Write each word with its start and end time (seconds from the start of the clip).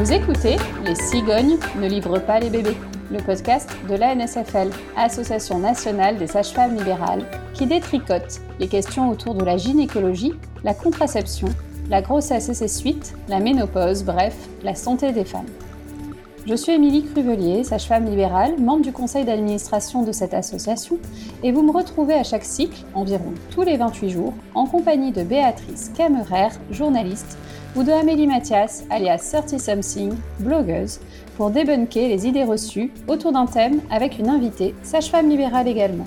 Vous 0.00 0.14
écoutez 0.14 0.56
Les 0.86 0.94
cigognes 0.94 1.58
ne 1.78 1.86
livrent 1.86 2.24
pas 2.24 2.40
les 2.40 2.48
bébés, 2.48 2.78
le 3.12 3.18
podcast 3.18 3.68
de 3.86 3.96
l'ANSFL, 3.96 4.70
Association 4.96 5.58
nationale 5.58 6.16
des 6.16 6.26
sages-femmes 6.26 6.74
libérales, 6.74 7.26
qui 7.52 7.66
détricote 7.66 8.40
les 8.58 8.66
questions 8.66 9.10
autour 9.10 9.34
de 9.34 9.44
la 9.44 9.58
gynécologie, 9.58 10.32
la 10.64 10.72
contraception, 10.72 11.48
la 11.90 12.00
grossesse 12.00 12.48
et 12.48 12.54
ses 12.54 12.68
suites, 12.68 13.12
la 13.28 13.40
ménopause, 13.40 14.02
bref, 14.02 14.34
la 14.62 14.74
santé 14.74 15.12
des 15.12 15.26
femmes. 15.26 15.44
Je 16.46 16.54
suis 16.54 16.72
Émilie 16.72 17.04
Cruvelier, 17.04 17.62
sage-femme 17.62 18.06
libérale, 18.06 18.58
membre 18.58 18.82
du 18.82 18.92
conseil 18.92 19.26
d'administration 19.26 20.02
de 20.02 20.12
cette 20.12 20.32
association, 20.32 20.98
et 21.42 21.52
vous 21.52 21.62
me 21.62 21.72
retrouvez 21.72 22.14
à 22.14 22.24
chaque 22.24 22.46
cycle, 22.46 22.86
environ 22.94 23.34
tous 23.50 23.64
les 23.64 23.76
28 23.76 24.08
jours, 24.08 24.32
en 24.54 24.64
compagnie 24.64 25.12
de 25.12 25.22
Béatrice 25.22 25.92
Camerer, 25.94 26.48
journaliste, 26.70 27.36
ou 27.76 27.82
de 27.84 27.92
Amélie 27.92 28.26
Mathias, 28.26 28.84
alias 28.90 29.30
30 29.32 29.58
Something, 29.60 30.14
blogueuse, 30.40 31.00
pour 31.36 31.50
débunker 31.50 32.08
les 32.08 32.26
idées 32.26 32.44
reçues 32.44 32.92
autour 33.06 33.32
d'un 33.32 33.46
thème 33.46 33.80
avec 33.90 34.18
une 34.18 34.28
invitée, 34.28 34.74
sage-femme 34.82 35.30
libérale 35.30 35.68
également. 35.68 36.06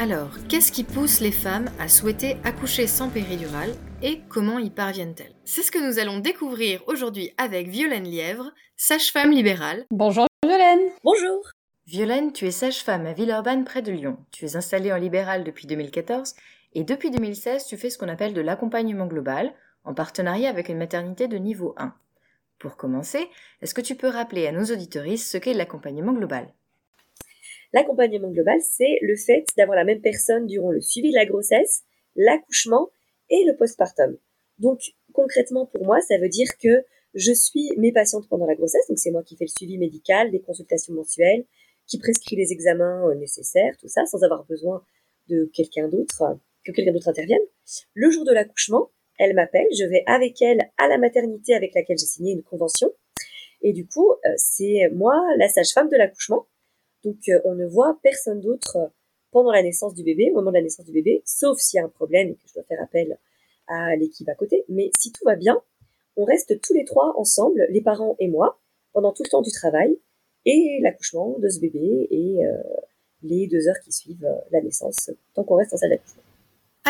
Alors, 0.00 0.30
qu'est-ce 0.48 0.72
qui 0.72 0.84
pousse 0.84 1.20
les 1.20 1.32
femmes 1.32 1.70
à 1.80 1.88
souhaiter 1.88 2.36
accoucher 2.44 2.86
sans 2.86 3.08
péridurale 3.08 3.74
et 4.02 4.20
comment 4.28 4.58
y 4.58 4.70
parviennent-elles? 4.70 5.34
C'est 5.44 5.62
ce 5.62 5.70
que 5.70 5.84
nous 5.84 5.98
allons 5.98 6.18
découvrir 6.18 6.82
aujourd'hui 6.86 7.32
avec 7.38 7.68
Violaine 7.68 8.04
Lièvre, 8.04 8.52
sage-femme 8.76 9.30
libérale. 9.30 9.84
Bonjour 9.90 10.26
Violaine 10.44 10.90
Bonjour 11.04 11.50
Violaine, 11.86 12.32
tu 12.32 12.46
es 12.46 12.50
sage-femme 12.50 13.06
à 13.06 13.12
Villeurbanne 13.12 13.64
près 13.64 13.82
de 13.82 13.90
Lyon. 13.90 14.18
Tu 14.30 14.44
es 14.44 14.56
installée 14.56 14.92
en 14.92 14.98
libéral 14.98 15.42
depuis 15.42 15.66
2014 15.66 16.34
et 16.74 16.84
depuis 16.84 17.10
2016, 17.10 17.64
tu 17.66 17.76
fais 17.76 17.88
ce 17.88 17.98
qu'on 17.98 18.08
appelle 18.08 18.34
de 18.34 18.40
l'accompagnement 18.40 19.06
global 19.06 19.54
en 19.88 19.94
partenariat 19.94 20.50
avec 20.50 20.68
une 20.68 20.76
maternité 20.76 21.28
de 21.28 21.38
niveau 21.38 21.74
1. 21.78 21.94
Pour 22.58 22.76
commencer, 22.76 23.26
est-ce 23.62 23.72
que 23.72 23.80
tu 23.80 23.94
peux 23.94 24.08
rappeler 24.08 24.46
à 24.46 24.52
nos 24.52 24.64
auditoristes 24.64 25.26
ce 25.30 25.38
qu'est 25.38 25.54
l'accompagnement 25.54 26.12
global? 26.12 26.52
L'accompagnement 27.72 28.30
global, 28.30 28.60
c'est 28.60 28.98
le 29.00 29.16
fait 29.16 29.46
d'avoir 29.56 29.76
la 29.76 29.84
même 29.84 30.02
personne 30.02 30.46
durant 30.46 30.70
le 30.70 30.82
suivi 30.82 31.10
de 31.10 31.16
la 31.16 31.24
grossesse, 31.24 31.84
l'accouchement 32.16 32.90
et 33.30 33.44
le 33.46 33.56
postpartum. 33.56 34.18
Donc 34.58 34.80
concrètement 35.14 35.64
pour 35.64 35.84
moi, 35.86 36.00
ça 36.02 36.18
veut 36.18 36.28
dire 36.28 36.48
que 36.62 36.84
je 37.14 37.32
suis 37.32 37.72
mes 37.78 37.92
patientes 37.92 38.28
pendant 38.28 38.46
la 38.46 38.56
grossesse, 38.56 38.86
donc 38.88 38.98
c'est 38.98 39.10
moi 39.10 39.22
qui 39.22 39.36
fais 39.36 39.44
le 39.44 39.56
suivi 39.56 39.78
médical, 39.78 40.30
des 40.30 40.40
consultations 40.40 40.92
mensuelles, 40.92 41.46
qui 41.86 41.98
prescrit 41.98 42.36
les 42.36 42.52
examens 42.52 43.08
euh, 43.08 43.14
nécessaires, 43.14 43.74
tout 43.80 43.88
ça, 43.88 44.04
sans 44.04 44.22
avoir 44.22 44.44
besoin 44.44 44.84
de 45.28 45.50
quelqu'un 45.54 45.88
d'autre, 45.88 46.38
que 46.64 46.72
quelqu'un 46.72 46.92
d'autre 46.92 47.08
intervienne. 47.08 47.40
Le 47.94 48.10
jour 48.10 48.26
de 48.26 48.32
l'accouchement, 48.32 48.90
elle 49.18 49.34
m'appelle, 49.34 49.66
je 49.78 49.84
vais 49.84 50.02
avec 50.06 50.40
elle 50.42 50.70
à 50.78 50.88
la 50.88 50.98
maternité 50.98 51.54
avec 51.54 51.74
laquelle 51.74 51.98
j'ai 51.98 52.06
signé 52.06 52.32
une 52.32 52.42
convention. 52.42 52.92
Et 53.62 53.72
du 53.72 53.86
coup, 53.86 54.12
euh, 54.12 54.34
c'est 54.36 54.88
moi 54.94 55.14
la 55.36 55.48
sage-femme 55.48 55.88
de 55.88 55.96
l'accouchement. 55.96 56.46
Donc 57.04 57.16
euh, 57.28 57.40
on 57.44 57.54
ne 57.54 57.66
voit 57.66 57.98
personne 58.02 58.40
d'autre 58.40 58.78
pendant 59.30 59.52
la 59.52 59.62
naissance 59.62 59.94
du 59.94 60.02
bébé, 60.02 60.30
au 60.30 60.36
moment 60.36 60.50
de 60.50 60.56
la 60.56 60.62
naissance 60.62 60.86
du 60.86 60.92
bébé, 60.92 61.22
sauf 61.24 61.58
s'il 61.58 61.78
y 61.78 61.80
a 61.80 61.84
un 61.84 61.88
problème 61.88 62.28
et 62.28 62.34
que 62.34 62.42
je 62.46 62.54
dois 62.54 62.64
faire 62.64 62.82
appel 62.82 63.18
à 63.66 63.94
l'équipe 63.96 64.28
à 64.28 64.34
côté. 64.34 64.64
Mais 64.68 64.90
si 64.98 65.12
tout 65.12 65.24
va 65.24 65.36
bien, 65.36 65.60
on 66.16 66.24
reste 66.24 66.60
tous 66.60 66.74
les 66.74 66.84
trois 66.84 67.14
ensemble, 67.16 67.66
les 67.70 67.80
parents 67.82 68.16
et 68.18 68.28
moi, 68.28 68.58
pendant 68.92 69.12
tout 69.12 69.22
le 69.22 69.30
temps 69.30 69.42
du 69.42 69.52
travail 69.52 69.98
et 70.44 70.78
l'accouchement 70.80 71.36
de 71.38 71.48
ce 71.48 71.60
bébé 71.60 72.08
et 72.10 72.44
euh, 72.44 72.56
les 73.22 73.46
deux 73.46 73.68
heures 73.68 73.80
qui 73.84 73.92
suivent 73.92 74.24
euh, 74.24 74.34
la 74.50 74.60
naissance, 74.60 75.10
tant 75.34 75.44
qu'on 75.44 75.56
reste 75.56 75.74
en 75.74 75.76
salle 75.76 75.90
d'accouchement. 75.90 76.22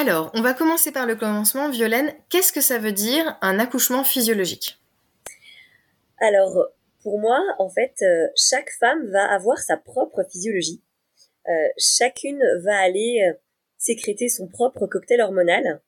Alors, 0.00 0.30
on 0.32 0.42
va 0.42 0.54
commencer 0.54 0.92
par 0.92 1.06
le 1.06 1.16
commencement. 1.16 1.70
Violaine, 1.70 2.14
qu'est-ce 2.28 2.52
que 2.52 2.60
ça 2.60 2.78
veut 2.78 2.92
dire 2.92 3.36
un 3.42 3.58
accouchement 3.58 4.04
physiologique? 4.04 4.78
Alors, 6.18 6.68
pour 7.02 7.18
moi, 7.18 7.40
en 7.58 7.68
fait, 7.68 7.96
euh, 8.02 8.28
chaque 8.36 8.70
femme 8.78 9.10
va 9.10 9.24
avoir 9.24 9.58
sa 9.58 9.76
propre 9.76 10.22
physiologie. 10.22 10.84
Euh, 11.48 11.68
chacune 11.78 12.40
va 12.62 12.78
aller 12.78 13.28
euh, 13.28 13.36
sécréter 13.76 14.28
son 14.28 14.46
propre 14.46 14.86
cocktail 14.86 15.20
hormonal. 15.20 15.82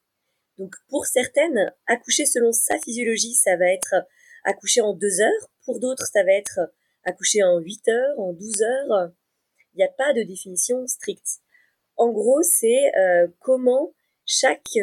Donc 0.58 0.74
pour 0.88 1.06
certaines, 1.06 1.72
accoucher 1.86 2.26
selon 2.26 2.50
sa 2.50 2.80
physiologie, 2.80 3.34
ça 3.34 3.56
va 3.56 3.66
être 3.66 3.94
accoucher 4.42 4.80
en 4.80 4.92
deux 4.92 5.20
heures. 5.20 5.50
Pour 5.64 5.78
d'autres, 5.78 6.08
ça 6.12 6.24
va 6.24 6.32
être 6.32 6.58
accoucher 7.04 7.44
en 7.44 7.58
8 7.60 7.88
heures, 7.88 8.18
en 8.18 8.32
12 8.32 8.62
heures. 8.62 9.12
Il 9.74 9.76
n'y 9.76 9.84
a 9.84 9.92
pas 9.96 10.12
de 10.14 10.24
définition 10.24 10.84
stricte. 10.88 11.38
En 11.96 12.10
gros, 12.10 12.42
c'est 12.42 12.92
comment 13.38 13.92
chaque 14.30 14.78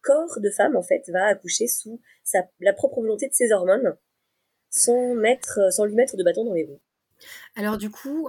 corps 0.00 0.40
de 0.40 0.50
femme 0.50 0.76
en 0.76 0.82
fait 0.82 1.02
va 1.08 1.26
accoucher 1.26 1.66
sous 1.66 2.00
sa, 2.24 2.48
la 2.60 2.72
propre 2.72 3.00
volonté 3.00 3.28
de 3.28 3.34
ses 3.34 3.52
hormones, 3.52 3.96
sans 4.70 5.14
mettre, 5.14 5.72
sans 5.72 5.84
lui 5.84 5.94
mettre 5.94 6.16
de 6.16 6.24
bâton 6.24 6.44
dans 6.44 6.54
les 6.54 6.64
roues. 6.64 6.80
Alors 7.56 7.76
du 7.76 7.90
coup, 7.90 8.28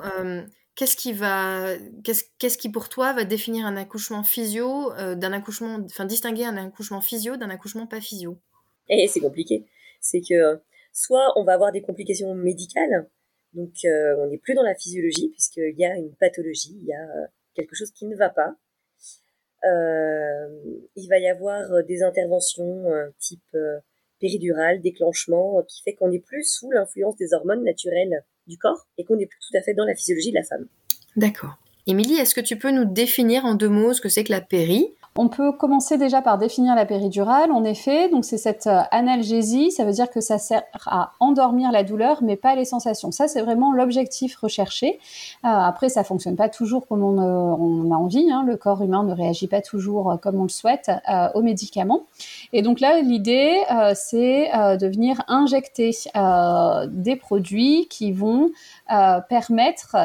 Qu'est-ce 0.80 0.96
qui 0.96 1.12
va, 1.12 1.76
qu'est-ce, 2.06 2.58
qui 2.58 2.70
pour 2.70 2.88
toi 2.88 3.12
va 3.12 3.26
définir 3.26 3.66
un 3.66 3.76
accouchement 3.76 4.24
physio 4.24 4.94
euh, 4.94 5.14
d'un 5.14 5.34
accouchement, 5.34 5.80
enfin 5.84 6.06
distinguer 6.06 6.46
un 6.46 6.56
accouchement 6.56 7.02
physio 7.02 7.36
d'un 7.36 7.50
accouchement 7.50 7.86
pas 7.86 8.00
physio? 8.00 8.38
Et 8.88 9.04
eh, 9.04 9.08
c'est 9.10 9.20
compliqué. 9.20 9.66
C'est 10.00 10.22
que 10.22 10.62
soit 10.94 11.34
on 11.36 11.44
va 11.44 11.52
avoir 11.52 11.74
des 11.74 11.82
complications 11.82 12.34
médicales, 12.34 13.10
donc 13.52 13.74
euh, 13.84 14.16
on 14.20 14.28
n'est 14.28 14.38
plus 14.38 14.54
dans 14.54 14.64
la 14.64 14.74
physiologie 14.74 15.28
puisqu'il 15.28 15.76
y 15.78 15.84
a 15.84 15.98
une 15.98 16.16
pathologie, 16.16 16.78
il 16.80 16.86
y 16.86 16.94
a 16.94 17.04
euh, 17.04 17.28
quelque 17.56 17.76
chose 17.76 17.92
qui 17.92 18.06
ne 18.06 18.16
va 18.16 18.30
pas. 18.30 18.56
Il 19.64 21.08
va 21.10 21.20
y 21.20 21.28
avoir 21.28 21.84
des 21.88 22.04
interventions 22.04 22.86
type 23.20 23.56
péridurale, 24.20 24.82
déclenchement, 24.82 25.64
qui 25.68 25.82
fait 25.84 25.94
qu'on 25.94 26.10
n'est 26.10 26.20
plus 26.20 26.44
sous 26.44 26.70
l'influence 26.72 27.16
des 27.18 27.34
hormones 27.34 27.64
naturelles 27.64 28.24
du 28.48 28.58
corps 28.58 28.88
et 28.98 29.06
qu'on 29.06 29.16
n'est 29.16 29.28
plus 29.28 29.40
tout 29.40 29.58
à 29.58 29.62
fait 29.62 29.74
dans 29.74 29.86
la 29.86 29.96
physiologie 29.96 30.32
de 30.32 30.36
la 30.36 30.44
femme. 30.44 30.68
D'accord. 31.16 31.58
Émilie, 31.88 32.16
est-ce 32.16 32.36
que 32.36 32.42
tu 32.42 32.58
peux 32.58 32.72
nous 32.72 32.86
définir 32.86 33.46
en 33.46 33.56
deux 33.56 33.70
mots 33.70 33.94
ce 33.94 34.02
que 34.02 34.10
c'est 34.10 34.24
que 34.24 34.32
la 34.32 34.42
péri? 34.42 34.94
On 35.18 35.28
peut 35.28 35.52
commencer 35.52 35.98
déjà 35.98 36.22
par 36.22 36.38
définir 36.38 36.76
la 36.76 36.86
péridurale. 36.86 37.52
En 37.52 37.64
effet, 37.64 38.10
donc 38.10 38.26
c'est 38.26 38.38
cette 38.38 38.68
euh, 38.68 38.82
analgésie, 38.92 39.72
ça 39.72 39.84
veut 39.84 39.92
dire 39.92 40.10
que 40.10 40.22
ça 40.22 40.38
sert 40.38 40.64
à 40.86 41.12
endormir 41.20 41.72
la 41.72 41.84
douleur, 41.84 42.24
mais 42.24 42.36
pas 42.36 42.56
les 42.56 42.66
sensations. 42.66 43.12
Ça, 43.12 43.28
c'est 43.28 43.42
vraiment 43.42 43.74
l'objectif 43.74 44.38
recherché. 44.38 45.00
Euh, 45.44 45.48
après, 45.48 45.90
ça 45.90 46.04
fonctionne 46.04 46.36
pas 46.36 46.48
toujours 46.48 46.88
comme 46.88 47.04
on, 47.04 47.18
euh, 47.18 47.94
a 47.94 47.98
envie. 47.98 48.32
Hein. 48.32 48.44
Le 48.46 48.56
corps 48.56 48.82
humain 48.82 49.04
ne 49.04 49.14
réagit 49.14 49.48
pas 49.48 49.62
toujours 49.62 50.18
comme 50.22 50.40
on 50.40 50.44
le 50.44 50.50
souhaite 50.50 50.92
aux 51.34 51.42
médicaments. 51.42 52.04
Et 52.54 52.62
donc 52.62 52.80
là, 52.80 53.02
l'idée, 53.02 53.58
c'est 53.96 54.50
de 54.54 54.88
venir 54.88 55.22
injecter 55.28 55.92
des 56.88 57.16
produits 57.16 57.88
qui 57.90 58.12
vont 58.12 58.52
permettre 58.88 59.96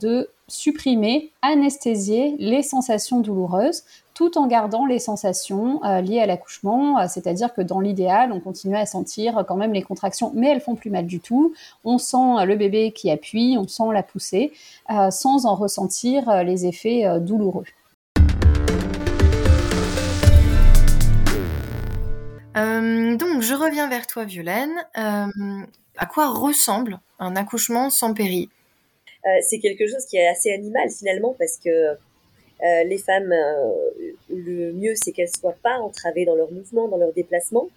de 0.00 0.28
supprimer, 0.48 1.32
anesthésier 1.42 2.36
les 2.38 2.62
sensations 2.62 3.20
douloureuses 3.20 3.84
tout 4.14 4.38
en 4.38 4.46
gardant 4.46 4.86
les 4.86 5.00
sensations 5.00 5.84
euh, 5.84 6.00
liées 6.00 6.20
à 6.20 6.26
l'accouchement, 6.26 7.00
euh, 7.00 7.06
c'est-à-dire 7.08 7.52
que 7.52 7.60
dans 7.60 7.80
l'idéal, 7.80 8.32
on 8.32 8.40
continue 8.40 8.76
à 8.76 8.86
sentir 8.86 9.44
quand 9.46 9.56
même 9.56 9.72
les 9.72 9.82
contractions, 9.82 10.30
mais 10.34 10.48
elles 10.50 10.60
font 10.60 10.76
plus 10.76 10.90
mal 10.90 11.06
du 11.06 11.18
tout. 11.18 11.52
On 11.82 11.98
sent 11.98 12.16
euh, 12.16 12.44
le 12.44 12.54
bébé 12.54 12.92
qui 12.92 13.10
appuie, 13.10 13.56
on 13.58 13.66
sent 13.66 13.92
la 13.92 14.04
poussée, 14.04 14.52
sans 15.10 15.46
en 15.46 15.56
ressentir 15.56 16.44
les 16.44 16.66
effets 16.66 17.04
douloureux. 17.20 17.64
donc, 22.54 23.40
je 23.42 23.54
reviens 23.54 23.88
vers 23.88 24.06
toi, 24.06 24.24
Violaine. 24.24 24.72
à 24.94 26.06
quoi 26.06 26.28
ressemble 26.28 27.00
un 27.18 27.34
accouchement 27.34 27.90
sans 27.90 28.14
péri? 28.14 28.48
C'est 29.48 29.58
quelque 29.58 29.86
chose 29.88 30.04
qui 30.06 30.16
est 30.16 30.28
assez 30.28 30.52
animal 30.52 30.88
finalement 30.90 31.34
parce 31.38 31.58
que 31.58 31.96
euh, 32.64 32.84
les 32.84 32.98
femmes, 32.98 33.30
euh, 33.30 34.12
le 34.30 34.72
mieux, 34.72 34.94
c'est 34.94 35.12
qu'elles 35.12 35.28
soient 35.28 35.56
pas 35.62 35.78
entravées 35.80 36.24
dans 36.24 36.34
leur 36.34 36.50
mouvement, 36.50 36.88
dans 36.88 36.96
leur 36.96 37.12
déplacement. 37.12 37.68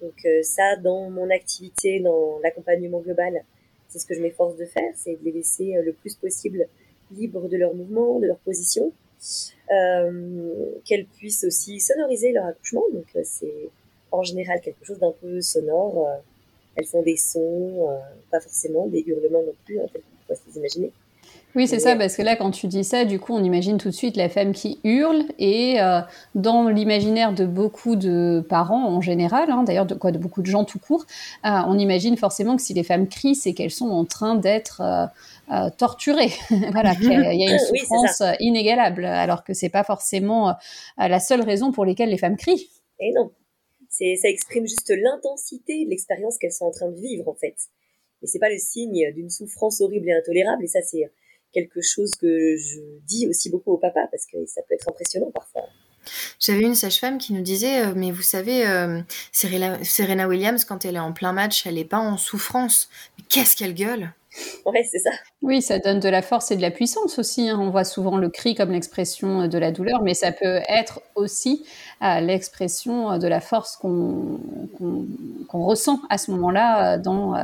Donc 0.00 0.14
euh, 0.24 0.42
ça, 0.42 0.76
dans 0.76 1.08
mon 1.08 1.30
activité, 1.30 2.00
dans 2.00 2.40
l'accompagnement 2.42 3.00
global, 3.00 3.44
c'est 3.88 4.00
ce 4.00 4.06
que 4.06 4.14
je 4.14 4.20
m'efforce 4.20 4.56
de 4.56 4.64
faire, 4.64 4.92
c'est 4.96 5.12
de 5.12 5.24
les 5.24 5.30
laisser 5.30 5.74
le 5.84 5.92
plus 5.92 6.16
possible 6.16 6.66
libres 7.12 7.48
de 7.48 7.56
leur 7.56 7.74
mouvement, 7.74 8.18
de 8.18 8.26
leur 8.26 8.38
position, 8.38 8.92
qu'elles 9.68 11.06
puissent 11.16 11.44
aussi 11.44 11.78
sonoriser 11.78 12.32
leur 12.32 12.46
accouchement. 12.46 12.82
Donc 12.92 13.06
c'est 13.22 13.70
en 14.10 14.24
général 14.24 14.60
quelque 14.60 14.84
chose 14.84 14.98
d'un 14.98 15.12
peu 15.12 15.40
sonore. 15.40 16.08
elles 16.74 16.86
font 16.86 17.02
des 17.02 17.16
sons, 17.16 17.88
pas 18.32 18.40
forcément 18.40 18.88
des 18.88 19.04
hurlements 19.06 19.42
non 19.42 19.54
plus, 19.64 19.78
hein, 19.78 19.86
peut 20.26 20.34
se 20.34 20.58
imaginer. 20.58 20.90
Oui, 21.56 21.68
c'est 21.68 21.78
ça, 21.78 21.94
parce 21.94 22.16
que 22.16 22.22
là, 22.22 22.34
quand 22.34 22.50
tu 22.50 22.66
dis 22.66 22.82
ça, 22.82 23.04
du 23.04 23.20
coup, 23.20 23.32
on 23.32 23.44
imagine 23.44 23.78
tout 23.78 23.88
de 23.88 23.94
suite 23.94 24.16
la 24.16 24.28
femme 24.28 24.52
qui 24.52 24.80
hurle, 24.82 25.24
et 25.38 25.80
euh, 25.80 26.00
dans 26.34 26.68
l'imaginaire 26.68 27.32
de 27.32 27.46
beaucoup 27.46 27.94
de 27.94 28.44
parents 28.48 28.88
en 28.88 29.00
général, 29.00 29.50
hein, 29.50 29.62
d'ailleurs 29.62 29.86
de 29.86 29.94
quoi, 29.94 30.10
de 30.10 30.18
beaucoup 30.18 30.42
de 30.42 30.46
gens 30.46 30.64
tout 30.64 30.80
court, 30.80 31.06
euh, 31.44 31.50
on 31.68 31.78
imagine 31.78 32.16
forcément 32.16 32.56
que 32.56 32.62
si 32.62 32.74
les 32.74 32.82
femmes 32.82 33.08
crient, 33.08 33.36
c'est 33.36 33.54
qu'elles 33.54 33.70
sont 33.70 33.90
en 33.90 34.04
train 34.04 34.34
d'être 34.34 34.82
euh, 35.52 35.70
torturées. 35.78 36.32
voilà, 36.72 36.96
qu'il 36.96 37.12
y 37.12 37.48
a 37.48 37.52
une 37.52 37.58
souffrance 37.78 38.22
inégalable, 38.40 39.04
alors 39.04 39.44
que 39.44 39.54
c'est 39.54 39.68
pas 39.68 39.84
forcément 39.84 40.54
la 40.96 41.20
seule 41.20 41.42
raison 41.42 41.70
pour 41.70 41.84
laquelle 41.84 42.10
les 42.10 42.18
femmes 42.18 42.36
crient. 42.36 42.68
Et 42.98 43.12
non, 43.12 43.30
ça 43.90 44.28
exprime 44.28 44.66
juste 44.66 44.90
l'intensité 44.90 45.84
de 45.84 45.90
l'expérience 45.90 46.36
qu'elles 46.38 46.52
sont 46.52 46.66
en 46.66 46.72
train 46.72 46.90
de 46.90 47.00
vivre 47.00 47.28
en 47.28 47.34
fait. 47.34 47.54
Et 48.22 48.26
c'est 48.26 48.40
pas 48.40 48.50
le 48.50 48.58
signe 48.58 49.12
d'une 49.12 49.30
souffrance 49.30 49.80
horrible 49.80 50.08
et 50.08 50.14
intolérable. 50.14 50.64
Et 50.64 50.68
ça, 50.68 50.80
c'est 50.82 51.10
quelque 51.54 51.80
chose 51.80 52.10
que 52.20 52.56
je 52.56 52.80
dis 53.06 53.28
aussi 53.28 53.48
beaucoup 53.50 53.72
au 53.72 53.78
papa 53.78 54.00
parce 54.10 54.26
que 54.26 54.44
ça 54.46 54.60
peut 54.68 54.74
être 54.74 54.88
impressionnant 54.88 55.30
parfois. 55.32 55.62
J'avais 56.38 56.64
une 56.64 56.74
sage-femme 56.74 57.18
qui 57.18 57.32
nous 57.32 57.42
disait, 57.42 57.86
euh, 57.86 57.94
mais 57.96 58.10
vous 58.10 58.22
savez, 58.22 58.66
euh, 58.66 59.00
Serena, 59.32 60.28
Williams, 60.28 60.64
quand 60.64 60.84
elle 60.84 60.96
est 60.96 61.00
en 61.00 61.12
plein 61.12 61.32
match, 61.32 61.66
elle 61.66 61.76
n'est 61.76 61.84
pas 61.84 61.98
en 61.98 62.18
souffrance. 62.18 62.90
Mais 63.16 63.24
qu'est-ce 63.28 63.56
qu'elle 63.56 63.74
gueule 63.74 64.12
Ouais, 64.66 64.82
c'est 64.90 64.98
ça. 64.98 65.10
Oui, 65.42 65.62
ça 65.62 65.78
donne 65.78 66.00
de 66.00 66.08
la 66.08 66.22
force 66.22 66.50
et 66.50 66.56
de 66.56 66.62
la 66.62 66.70
puissance 66.70 67.18
aussi. 67.18 67.48
Hein. 67.48 67.58
On 67.60 67.70
voit 67.70 67.84
souvent 67.84 68.16
le 68.16 68.28
cri 68.28 68.54
comme 68.54 68.72
l'expression 68.72 69.46
de 69.46 69.58
la 69.58 69.70
douleur, 69.70 70.02
mais 70.02 70.14
ça 70.14 70.32
peut 70.32 70.60
être 70.68 71.02
aussi 71.14 71.64
euh, 72.02 72.20
l'expression 72.20 73.18
de 73.18 73.28
la 73.28 73.40
force 73.40 73.76
qu'on 73.76 74.40
ressent 75.52 76.00
à 76.10 76.18
ce 76.18 76.30
moment-là 76.32 76.98
dans 76.98 77.34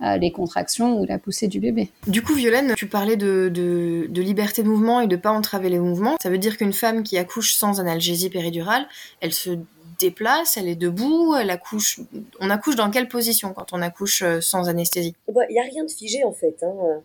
les 0.00 0.30
contractions 0.30 1.00
ou 1.00 1.06
la 1.06 1.18
poussée 1.18 1.48
du 1.48 1.60
bébé. 1.60 1.90
Du 2.06 2.22
coup, 2.22 2.34
Violaine, 2.34 2.74
tu 2.76 2.86
parlais 2.86 3.16
de, 3.16 3.48
de 3.52 4.22
liberté 4.22 4.62
de 4.62 4.68
mouvement 4.68 5.00
et 5.00 5.06
de 5.06 5.16
pas 5.16 5.30
entraver 5.30 5.68
les 5.68 5.78
mouvements. 5.78 6.16
Ça 6.22 6.30
veut 6.30 6.38
dire 6.38 6.56
qu'une 6.56 6.72
femme 6.72 7.02
qui 7.02 7.18
accouche 7.18 7.54
sans 7.54 7.80
analgésie 7.80 8.30
péridurale, 8.30 8.86
elle 9.20 9.32
se 9.32 9.58
déplace, 9.98 10.56
elle 10.56 10.68
est 10.68 10.76
debout, 10.76 11.34
elle 11.34 11.50
accouche. 11.50 12.00
On 12.40 12.50
accouche 12.50 12.76
dans 12.76 12.90
quelle 12.90 13.08
position 13.08 13.52
quand 13.52 13.72
on 13.72 13.82
accouche 13.82 14.22
euh, 14.22 14.40
sans 14.40 14.68
anesthésie? 14.68 15.14
Il 15.28 15.46
n'y 15.50 15.58
a 15.58 15.62
rien 15.62 15.84
de 15.84 15.90
figé 15.90 16.24
en 16.24 16.32
fait. 16.32 16.62
Hein. 16.62 17.02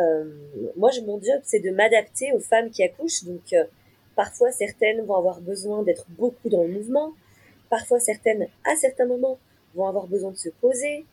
Euh, 0.00 0.24
moi, 0.76 0.90
mon 1.06 1.20
job, 1.20 1.40
c'est 1.44 1.60
de 1.60 1.70
m'adapter 1.70 2.32
aux 2.32 2.40
femmes 2.40 2.70
qui 2.70 2.82
accouchent. 2.82 3.24
Donc, 3.24 3.52
euh, 3.52 3.64
parfois, 4.16 4.50
certaines 4.52 5.04
vont 5.04 5.16
avoir 5.16 5.40
besoin 5.40 5.82
d'être 5.82 6.06
beaucoup 6.10 6.48
dans 6.48 6.62
le 6.62 6.68
mouvement. 6.68 7.12
Parfois, 7.70 8.00
certaines, 8.00 8.48
à 8.64 8.76
certains 8.76 9.06
moments, 9.06 9.38
vont 9.74 9.86
avoir 9.86 10.06
besoin 10.06 10.30
de 10.30 10.36
se 10.36 10.50
poser. 10.50 11.04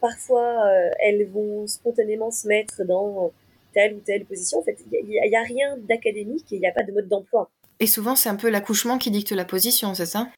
parfois, 0.00 0.70
elles 1.00 1.26
vont 1.26 1.66
spontanément 1.66 2.30
se 2.30 2.48
mettre 2.48 2.84
dans 2.84 3.32
telle 3.74 3.94
ou 3.94 4.00
telle 4.00 4.24
position. 4.24 4.60
En 4.60 4.62
fait, 4.62 4.78
il 4.90 5.06
n'y 5.06 5.36
a, 5.36 5.40
a, 5.40 5.44
rien 5.44 5.76
d'académique 5.76 6.50
et 6.52 6.56
il 6.56 6.60
n'y 6.60 6.66
a 6.66 6.72
pas 6.72 6.82
de 6.82 6.92
mode 6.92 7.08
d'emploi. 7.08 7.50
Et 7.80 7.86
souvent, 7.86 8.16
c'est 8.16 8.28
un 8.28 8.36
peu 8.36 8.48
l'accouchement 8.48 8.98
qui 8.98 9.10
dicte 9.10 9.32
la 9.32 9.44
position, 9.44 9.94
c'est 9.94 10.06
ça? 10.06 10.28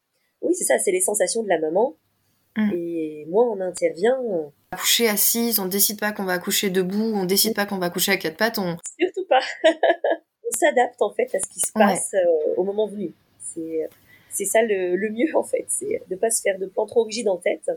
Oui, 0.43 0.55
c'est 0.55 0.65
ça, 0.65 0.79
c'est 0.79 0.93
les 0.93 1.01
sensations 1.01 1.43
de 1.43 1.49
la 1.49 1.59
maman. 1.59 1.97
Mm. 2.57 2.71
Et 2.75 3.27
moi, 3.29 3.45
on 3.45 3.61
intervient. 3.61 4.19
Euh, 4.31 4.49
accoucher 4.73 5.09
assise, 5.09 5.59
on 5.59 5.67
décide 5.67 5.99
pas 5.99 6.13
qu'on 6.13 6.25
va 6.25 6.35
accoucher 6.35 6.71
debout, 6.71 7.13
on 7.15 7.25
décide 7.25 7.55
pas 7.55 7.67
qu'on 7.67 7.79
va 7.79 7.87
accoucher 7.87 8.13
à 8.13 8.17
quatre 8.17 8.37
pattes. 8.37 8.59
On... 8.59 8.77
Surtout 8.99 9.27
pas. 9.29 9.41
on 9.65 10.57
s'adapte 10.57 11.01
en 11.01 11.13
fait 11.13 11.35
à 11.35 11.39
ce 11.39 11.49
qui 11.49 11.61
se 11.61 11.73
passe 11.73 12.15
euh, 12.15 12.55
au 12.57 12.65
moment 12.65 12.87
venu. 12.87 13.13
C'est, 13.39 13.89
c'est 14.31 14.45
ça 14.45 14.63
le, 14.63 14.97
le 14.97 15.11
mieux 15.11 15.35
en 15.35 15.43
fait, 15.43 15.65
c'est 15.69 16.03
de 16.09 16.17
pas 16.17 16.31
se 16.31 16.41
faire 16.43 16.59
de 16.59 16.67
plan 16.67 16.87
trop 16.87 17.05
rigide 17.05 17.29
en 17.29 17.37
tête, 17.37 17.71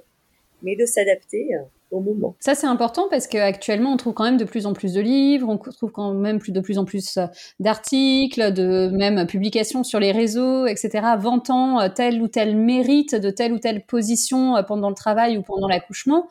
mais 0.64 0.76
de 0.76 0.86
s'adapter. 0.86 1.48
Euh, 1.56 1.64
moment. 2.00 2.36
Ça, 2.40 2.56
c'est 2.56 2.68
important 2.68 3.08
parce 3.10 3.28
qu'actuellement, 3.28 3.92
on 3.94 3.98
trouve 3.98 4.14
quand 4.14 4.24
même 4.24 4.38
de 4.38 4.46
plus 4.46 4.66
en 4.66 4.74
plus 4.74 4.94
de 4.94 5.02
livres, 5.02 5.48
on 5.50 5.58
trouve 5.58 5.92
quand 5.92 6.14
même 6.14 6.40
de 6.40 6.60
plus 6.60 6.78
en 6.78 6.86
plus 6.86 7.18
euh, 7.18 7.26
d'articles, 7.60 8.54
de 8.54 8.90
même 8.90 9.26
publications 9.28 9.84
sur 9.84 10.00
les 10.00 10.12
réseaux, 10.12 10.66
etc., 10.66 10.90
vantant 11.20 11.82
euh, 11.82 11.90
tel 11.94 12.22
ou 12.22 12.28
tel 12.28 12.56
mérite 12.56 13.16
de 13.16 13.30
telle 13.30 13.54
ou 13.54 13.60
telle 13.60 13.86
position 13.86 14.56
pendant 14.68 14.90
le 14.90 14.96
travail 14.96 15.38
ou 15.38 15.42
pendant 15.42 15.68
l'accouchement. 15.68 16.28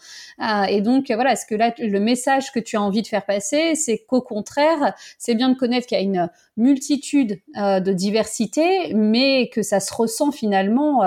Et 0.68 0.80
donc, 0.80 1.10
voilà, 1.10 1.32
est-ce 1.32 1.46
que 1.46 1.54
là, 1.54 1.72
le 1.78 2.00
message 2.00 2.52
que 2.52 2.58
tu 2.58 2.76
as 2.76 2.82
envie 2.82 3.02
de 3.02 3.06
faire 3.06 3.24
passer, 3.24 3.74
c'est 3.74 3.98
qu'au 3.98 4.20
contraire, 4.20 4.94
c'est 5.18 5.34
bien 5.34 5.48
de 5.48 5.54
connaître 5.56 5.86
qu'il 5.86 5.98
y 5.98 6.00
a 6.00 6.04
une 6.04 6.28
multitude 6.56 7.40
de 7.56 7.92
diversité, 7.92 8.92
mais 8.94 9.48
que 9.48 9.62
ça 9.62 9.80
se 9.80 9.92
ressent 9.94 10.32
finalement 10.32 11.02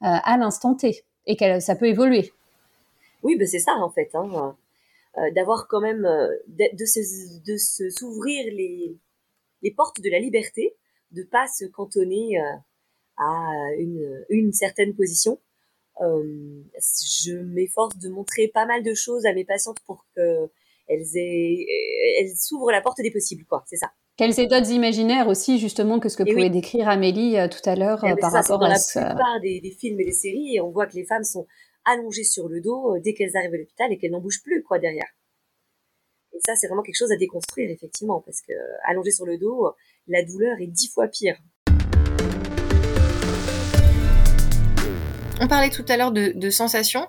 à 0.00 0.36
l'instant 0.38 0.74
T 0.74 1.04
et 1.26 1.36
que 1.36 1.60
ça 1.60 1.76
peut 1.76 1.86
évoluer. 1.86 2.32
Oui, 3.22 3.36
ben 3.36 3.46
c'est 3.46 3.58
ça 3.58 3.74
en 3.76 3.90
fait, 3.90 4.10
hein, 4.14 4.56
euh, 5.18 5.30
d'avoir 5.32 5.66
quand 5.68 5.80
même 5.80 6.04
euh, 6.04 6.28
de, 6.46 6.76
de, 6.76 6.84
se, 6.84 7.00
de 7.44 7.56
se 7.56 7.90
s'ouvrir 7.90 8.44
les, 8.52 8.96
les 9.62 9.70
portes 9.72 10.00
de 10.00 10.08
la 10.08 10.20
liberté, 10.20 10.76
de 11.10 11.24
pas 11.24 11.46
se 11.48 11.64
cantonner 11.64 12.40
euh, 12.40 12.56
à 13.16 13.50
une, 13.78 14.24
une 14.28 14.52
certaine 14.52 14.94
position. 14.94 15.38
Euh, 16.00 16.62
je 17.24 17.32
m'efforce 17.32 17.98
de 17.98 18.08
montrer 18.08 18.48
pas 18.48 18.66
mal 18.66 18.82
de 18.84 18.94
choses 18.94 19.26
à 19.26 19.34
mes 19.34 19.44
patientes 19.44 19.80
pour 19.80 20.06
que 20.14 20.48
elles 20.86 21.16
aient, 21.16 21.66
elles 22.20 22.36
s'ouvrent 22.36 22.72
la 22.72 22.80
porte 22.80 23.00
des 23.00 23.10
possibles, 23.10 23.44
quoi. 23.44 23.64
C'est 23.66 23.76
ça. 23.76 23.90
Quelles 24.16 24.34
d'autres 24.34 24.70
imaginaires 24.70 25.28
aussi, 25.28 25.58
justement, 25.58 25.98
que 25.98 26.08
ce 26.08 26.16
que 26.16 26.24
pouvait 26.24 26.50
décrire 26.50 26.88
Amélie 26.88 27.36
tout 27.50 27.68
à 27.68 27.76
l'heure 27.76 28.04
eh 28.04 28.14
par 28.16 28.32
rapport 28.32 28.62
à 28.62 28.74
ça. 28.74 29.00
Dans 29.00 29.06
la 29.06 29.14
plupart 29.14 29.40
des, 29.40 29.60
des, 29.60 29.70
films 29.70 30.00
et 30.00 30.04
des 30.04 30.12
séries, 30.12 30.60
on 30.60 30.70
voit 30.70 30.86
que 30.86 30.94
les 30.94 31.04
femmes 31.04 31.24
sont 31.24 31.46
allongées 31.84 32.24
sur 32.24 32.48
le 32.48 32.60
dos 32.60 32.96
euh, 32.96 33.00
dès 33.00 33.14
qu'elles 33.14 33.36
arrivent 33.36 33.54
à 33.54 33.58
l'hôpital 33.58 33.92
et 33.92 33.98
qu'elles 33.98 34.10
n'en 34.10 34.20
bougent 34.20 34.42
plus 34.42 34.62
quoi 34.62 34.78
derrière. 34.78 35.08
Et 36.32 36.40
ça, 36.40 36.54
c'est 36.56 36.68
vraiment 36.68 36.82
quelque 36.82 36.98
chose 36.98 37.12
à 37.12 37.16
déconstruire 37.16 37.70
effectivement, 37.70 38.20
parce 38.20 38.40
que 38.42 38.52
euh, 38.52 38.76
allongées 38.84 39.10
sur 39.10 39.26
le 39.26 39.38
dos, 39.38 39.66
euh, 39.66 39.72
la 40.06 40.24
douleur 40.24 40.58
est 40.60 40.66
dix 40.66 40.88
fois 40.88 41.08
pire. 41.08 41.38
On 45.40 45.48
parlait 45.48 45.70
tout 45.70 45.84
à 45.88 45.96
l'heure 45.96 46.12
de, 46.12 46.32
de 46.34 46.50
sensations. 46.50 47.06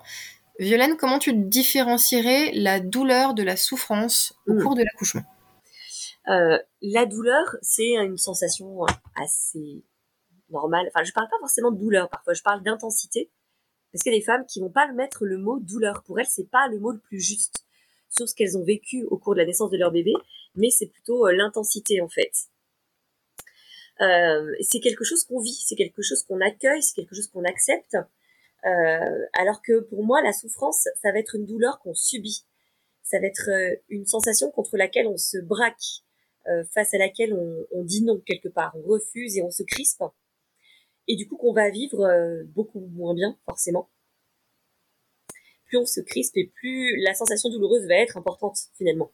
Violaine, 0.58 0.96
comment 0.96 1.18
tu 1.18 1.34
différencierais 1.34 2.52
la 2.54 2.80
douleur 2.80 3.34
de 3.34 3.42
la 3.42 3.56
souffrance 3.56 4.34
au 4.46 4.54
hmm. 4.54 4.62
cours 4.62 4.74
de 4.74 4.82
l'accouchement? 4.82 5.22
Euh, 6.28 6.58
La 6.80 7.06
douleur, 7.06 7.56
c'est 7.62 7.96
une 7.96 8.16
sensation 8.16 8.84
assez 9.16 9.84
normale. 10.50 10.88
Enfin, 10.94 11.04
je 11.04 11.12
parle 11.12 11.28
pas 11.28 11.38
forcément 11.40 11.70
de 11.70 11.78
douleur. 11.78 12.08
Parfois, 12.08 12.34
je 12.34 12.42
parle 12.42 12.62
d'intensité. 12.62 13.30
Parce 13.92 14.02
qu'il 14.02 14.12
y 14.12 14.16
a 14.16 14.18
des 14.18 14.24
femmes 14.24 14.46
qui 14.46 14.60
vont 14.60 14.70
pas 14.70 14.90
mettre 14.92 15.24
le 15.24 15.36
mot 15.36 15.60
douleur. 15.60 16.02
Pour 16.02 16.18
elles, 16.18 16.26
c'est 16.26 16.50
pas 16.50 16.66
le 16.68 16.78
mot 16.78 16.92
le 16.92 16.98
plus 16.98 17.20
juste 17.20 17.66
sur 18.08 18.28
ce 18.28 18.34
qu'elles 18.34 18.56
ont 18.56 18.64
vécu 18.64 19.04
au 19.04 19.18
cours 19.18 19.34
de 19.34 19.40
la 19.40 19.46
naissance 19.46 19.70
de 19.70 19.78
leur 19.78 19.90
bébé, 19.90 20.12
mais 20.54 20.70
c'est 20.70 20.86
plutôt 20.86 21.26
euh, 21.26 21.32
l'intensité 21.32 22.00
en 22.00 22.08
fait. 22.08 22.32
Euh, 24.00 24.54
c'est 24.60 24.80
quelque 24.80 25.04
chose 25.04 25.24
qu'on 25.24 25.40
vit, 25.40 25.54
c'est 25.66 25.76
quelque 25.76 26.02
chose 26.02 26.22
qu'on 26.22 26.40
accueille, 26.40 26.82
c'est 26.82 26.94
quelque 26.94 27.14
chose 27.14 27.28
qu'on 27.28 27.44
accepte. 27.44 27.96
Euh, 28.64 29.26
alors 29.32 29.62
que 29.62 29.80
pour 29.80 30.04
moi, 30.04 30.22
la 30.22 30.32
souffrance, 30.32 30.88
ça 31.00 31.12
va 31.12 31.18
être 31.18 31.34
une 31.34 31.46
douleur 31.46 31.80
qu'on 31.80 31.94
subit. 31.94 32.44
Ça 33.02 33.18
va 33.18 33.26
être 33.26 33.50
une 33.88 34.06
sensation 34.06 34.50
contre 34.50 34.76
laquelle 34.76 35.06
on 35.06 35.18
se 35.18 35.36
braque, 35.38 36.02
face 36.72 36.94
à 36.94 36.98
laquelle 36.98 37.34
on, 37.34 37.82
dit 37.84 38.02
non 38.02 38.20
quelque 38.20 38.48
part, 38.48 38.74
on 38.76 38.82
refuse 38.82 39.36
et 39.36 39.42
on 39.42 39.50
se 39.50 39.62
crispe 39.62 40.02
et 41.08 41.16
du 41.16 41.28
coup 41.28 41.36
qu'on 41.36 41.52
va 41.52 41.70
vivre 41.70 42.04
euh, 42.04 42.44
beaucoup 42.46 42.80
moins 42.80 43.14
bien 43.14 43.36
forcément. 43.44 43.88
Plus 45.66 45.78
on 45.78 45.86
se 45.86 46.00
crispe 46.00 46.36
et 46.36 46.52
plus 46.54 47.00
la 47.02 47.14
sensation 47.14 47.48
douloureuse 47.48 47.86
va 47.86 47.94
être 47.94 48.16
importante 48.16 48.58
finalement. 48.76 49.10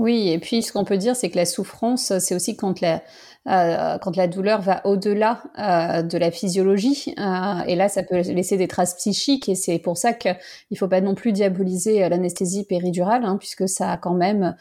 Oui, 0.00 0.30
et 0.30 0.38
puis 0.38 0.62
ce 0.62 0.72
qu'on 0.72 0.84
peut 0.84 0.96
dire, 0.96 1.14
c'est 1.14 1.28
que 1.28 1.36
la 1.36 1.44
souffrance, 1.44 2.18
c'est 2.20 2.34
aussi 2.34 2.56
quand 2.56 2.80
la, 2.80 3.02
euh, 3.48 3.96
quand 3.96 4.16
la 4.16 4.28
douleur 4.28 4.60
va 4.60 4.86
au-delà 4.86 5.42
euh, 5.58 6.02
de 6.02 6.18
la 6.18 6.30
physiologie. 6.30 7.14
Euh, 7.18 7.64
et 7.66 7.74
là, 7.74 7.88
ça 7.88 8.02
peut 8.02 8.20
laisser 8.20 8.58
des 8.58 8.68
traces 8.68 8.94
psychiques. 8.96 9.48
Et 9.48 9.54
c'est 9.54 9.78
pour 9.78 9.96
ça 9.96 10.12
qu'il 10.12 10.36
ne 10.70 10.76
faut 10.76 10.88
pas 10.88 11.00
non 11.00 11.14
plus 11.14 11.32
diaboliser 11.32 12.06
l'anesthésie 12.10 12.64
péridurale, 12.64 13.24
hein, 13.24 13.38
puisque 13.38 13.66
ça 13.66 13.92
a 13.92 13.96
quand 13.96 14.12
même 14.12 14.54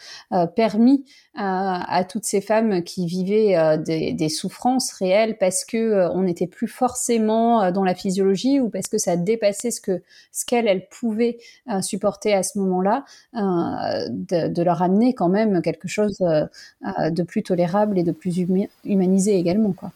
permis 0.55 1.03
à 1.35 2.03
toutes 2.03 2.25
ces 2.25 2.41
femmes 2.41 2.83
qui 2.83 3.05
vivaient 3.05 3.77
des, 3.77 4.29
souffrances 4.29 4.91
réelles 4.91 5.37
parce 5.37 5.63
que 5.63 6.09
on 6.13 6.23
n'était 6.23 6.47
plus 6.47 6.67
forcément 6.67 7.71
dans 7.71 7.85
la 7.85 7.95
physiologie 7.95 8.59
ou 8.59 8.69
parce 8.69 8.87
que 8.87 8.97
ça 8.97 9.15
dépassait 9.15 9.71
ce 9.71 9.79
que 9.79 10.01
ce 10.33 10.45
qu'elles 10.45 10.67
elles 10.67 10.87
pouvaient 10.89 11.37
supporter 11.81 12.33
à 12.33 12.43
ce 12.43 12.59
moment-là, 12.59 13.05
de, 13.33 14.49
de, 14.49 14.63
leur 14.63 14.81
amener 14.81 15.13
quand 15.13 15.28
même 15.29 15.61
quelque 15.61 15.87
chose 15.87 16.17
de 16.19 17.23
plus 17.23 17.43
tolérable 17.43 17.97
et 17.97 18.03
de 18.03 18.11
plus 18.11 18.45
humanisé 18.83 19.35
également, 19.37 19.71
quoi. 19.71 19.91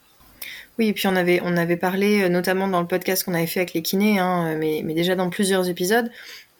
Oui, 0.78 0.88
et 0.88 0.92
puis 0.92 1.06
on 1.06 1.14
avait, 1.14 1.40
on 1.44 1.56
avait 1.56 1.76
parlé, 1.76 2.22
euh, 2.22 2.28
notamment 2.28 2.66
dans 2.66 2.80
le 2.80 2.86
podcast 2.86 3.22
qu'on 3.22 3.34
avait 3.34 3.46
fait 3.46 3.60
avec 3.60 3.74
les 3.74 3.82
kinés, 3.82 4.18
hein, 4.18 4.56
mais, 4.56 4.82
mais, 4.84 4.94
déjà 4.94 5.14
dans 5.14 5.30
plusieurs 5.30 5.68
épisodes, 5.68 6.10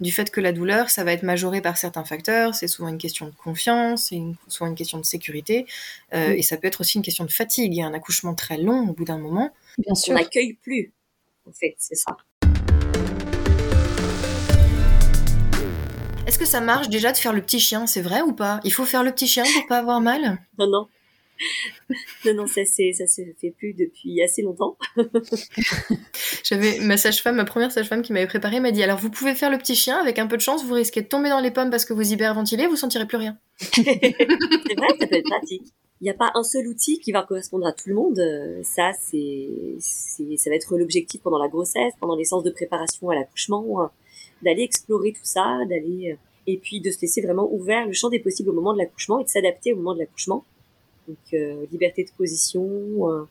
du 0.01 0.13
fait 0.13 0.31
que 0.31 0.41
la 0.41 0.53
douleur, 0.53 0.91
ça 0.91 1.03
va 1.03 1.13
être 1.13 1.25
majoré 1.25 1.61
par 1.61 1.77
certains 1.77 2.05
facteurs. 2.05 2.55
C'est 2.55 2.69
souvent 2.69 2.89
une 2.89 2.99
question 2.99 3.27
de 3.27 3.33
confiance, 3.33 4.07
c'est 4.09 4.21
souvent 4.47 4.71
une 4.71 4.77
question 4.77 4.99
de 4.99 5.05
sécurité, 5.05 5.67
euh, 6.15 6.31
et 6.31 6.43
ça 6.43 6.57
peut 6.57 6.69
être 6.69 6.81
aussi 6.81 6.99
une 6.99 7.05
question 7.05 7.25
de 7.25 7.31
fatigue. 7.31 7.75
Il 7.75 7.79
y 7.79 7.83
a 7.83 7.87
un 7.87 7.95
accouchement 7.95 8.35
très 8.35 8.57
long 8.57 8.89
au 8.89 8.93
bout 8.93 9.05
d'un 9.05 9.19
moment. 9.19 9.51
Bien 9.79 9.95
sûr. 9.95 10.13
On 10.13 10.19
n'accueille 10.19 10.55
plus, 10.63 10.93
en 11.49 11.53
fait, 11.53 11.75
c'est 11.79 11.97
ça. 11.97 12.17
Est-ce 16.27 16.39
que 16.39 16.47
ça 16.47 16.61
marche 16.61 16.89
déjà 16.89 17.13
de 17.13 17.17
faire 17.19 17.35
le 17.35 17.43
petit 17.43 17.61
chien, 17.61 17.87
c'est 17.87 18.01
vrai 18.01 18.23
ou 18.23 18.33
pas? 18.33 18.61
Il 18.65 18.73
faut 18.73 18.87
faire 18.87 19.05
le 19.05 19.13
petit 19.13 19.27
chien 19.27 19.45
pour 19.45 19.67
pas 19.67 19.79
avoir 19.79 20.01
mal? 20.01 20.39
Non, 20.59 20.69
non 20.69 20.89
non, 22.25 22.35
non, 22.35 22.47
ça, 22.47 22.65
ça 22.65 23.07
se 23.07 23.23
fait 23.41 23.51
plus 23.51 23.75
depuis 23.75 24.23
assez 24.23 24.41
longtemps. 24.41 24.79
J'avais 26.45 26.79
ma 26.79 26.97
sage-femme, 26.97 27.37
ma 27.37 27.45
première 27.45 27.73
sage-femme 27.73 28.03
qui 28.03 28.13
m'avait 28.13 28.29
préparé, 28.29 28.61
m'a 28.61 28.71
dit 28.71 28.85
alors 28.85 28.99
vous 28.99 29.11
pouvez 29.11 29.35
faire 29.35 29.51
le 29.51 29.59
petit 29.59 29.75
chien, 29.75 29.99
avec 29.99 30.21
un 30.21 30.29
peu 30.29 30.37
de 30.37 30.43
chance, 30.43 30.65
vous 30.65 30.75
risquez 30.75 31.03
de 31.03 31.09
tomber 31.09 31.29
dans 31.29 31.41
les 31.41 31.51
pommes 31.51 31.71
parce 31.71 31.85
que 31.85 31.93
vous 31.93 32.13
hyperventilez, 32.13 32.69
vous 32.69 32.77
sentirez 32.77 33.07
plus 33.07 33.17
rien. 33.17 33.37
c'est 33.59 33.83
vrai, 33.83 34.89
ça 34.99 35.07
peut 35.09 35.17
être 35.17 35.29
pratique. 35.29 35.65
Il 36.01 36.05
n'y 36.05 36.11
a 36.11 36.15
pas 36.15 36.31
un 36.35 36.45
seul 36.45 36.69
outil 36.69 37.01
qui 37.01 37.13
va 37.13 37.23
correspondre 37.23 37.67
à 37.67 37.73
tout 37.73 37.89
le 37.89 37.97
monde. 37.97 38.21
Ça, 38.63 38.93
c'est, 39.01 39.49
ça 39.81 40.51
va 40.51 40.57
être 40.57 40.77
l'objectif 40.77 41.21
pendant 41.21 41.39
la 41.39 41.49
grossesse, 41.49 41.93
pendant 42.01 42.15
les 42.17 42.25
séances 42.25 42.45
de 42.45 42.51
préparation 42.51 43.11
à 43.11 43.17
l'accouchement. 43.17 43.91
D'aller 44.45 44.63
explorer 44.63 45.13
tout 45.13 45.25
ça, 45.25 45.59
d'aller 45.69 46.17
et 46.47 46.59
puis 46.59 46.81
de 46.81 46.91
se 46.91 47.01
laisser 47.01 47.23
vraiment 47.23 47.51
ouvert 47.51 47.87
le 47.87 47.93
champ 47.93 48.11
des 48.11 48.19
possibles 48.19 48.51
au 48.51 48.53
moment 48.53 48.75
de 48.75 48.79
l'accouchement 48.79 49.21
et 49.21 49.25
de 49.25 49.29
s'adapter 49.29 49.73
au 49.73 49.77
moment 49.77 49.95
de 49.95 50.01
l'accouchement. 50.01 50.45
Donc 51.09 51.41
liberté 51.71 52.05
de 52.05 52.11
position, 52.17 53.27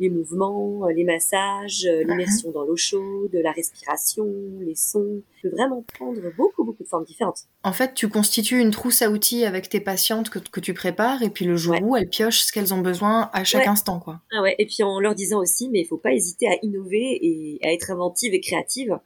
les 0.00 0.08
mouvements, 0.08 0.86
euh, 0.86 0.92
les 0.92 1.04
massages, 1.04 1.84
euh, 1.84 2.02
l'immersion 2.02 2.50
dans 2.50 2.64
l'eau 2.64 2.76
chaude, 2.76 3.30
la 3.32 3.52
respiration, 3.52 4.26
les 4.60 4.74
sons. 4.74 5.22
Tu 5.36 5.48
peux 5.48 5.54
vraiment 5.54 5.84
prendre 5.94 6.20
beaucoup, 6.36 6.64
beaucoup 6.64 6.82
de 6.82 6.88
formes 6.88 7.04
différentes. 7.04 7.42
En 7.62 7.72
fait, 7.72 7.92
tu 7.92 8.08
constitues 8.08 8.58
une 8.58 8.70
trousse 8.70 9.02
à 9.02 9.10
outils 9.10 9.44
avec 9.44 9.68
tes 9.68 9.80
patientes 9.80 10.30
que, 10.30 10.38
que 10.38 10.60
tu 10.60 10.72
prépares 10.72 11.22
et 11.22 11.28
puis 11.28 11.44
le 11.44 11.56
jour 11.56 11.76
où 11.82 11.96
elles 11.96 12.08
piochent 12.08 12.40
ce 12.40 12.52
qu'elles 12.52 12.72
ont 12.72 12.80
besoin 12.80 13.28
à 13.34 13.44
chaque 13.44 13.66
instant, 13.66 14.00
quoi. 14.00 14.20
Ah 14.32 14.40
ouais. 14.40 14.56
Et 14.58 14.64
puis 14.64 14.82
en 14.82 14.98
leur 14.98 15.14
disant 15.14 15.40
aussi, 15.40 15.68
mais 15.68 15.80
il 15.80 15.86
faut 15.86 15.98
pas 15.98 16.12
hésiter 16.12 16.48
à 16.48 16.56
innover 16.62 17.18
et 17.20 17.60
à 17.62 17.72
être 17.72 17.90
inventive 17.90 18.32
et 18.32 18.40
créative 18.40 18.98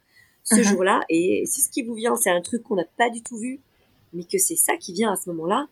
ce 0.45 0.55
uh-huh. 0.55 0.63
jour-là. 0.63 1.01
Et 1.09 1.43
si 1.45 1.61
ce 1.61 1.69
qui 1.69 1.83
vous 1.83 1.95
vient, 1.95 2.15
c'est 2.15 2.31
un 2.31 2.41
truc 2.41 2.63
qu'on 2.63 2.75
n'a 2.75 2.85
pas 2.97 3.09
du 3.09 3.21
tout 3.21 3.37
vu, 3.37 3.59
mais 4.13 4.23
que 4.23 4.37
c'est 4.37 4.55
ça 4.55 4.77
qui 4.77 4.93
vient 4.93 5.11
à 5.11 5.17
ce 5.17 5.29
moment-là, 5.31 5.67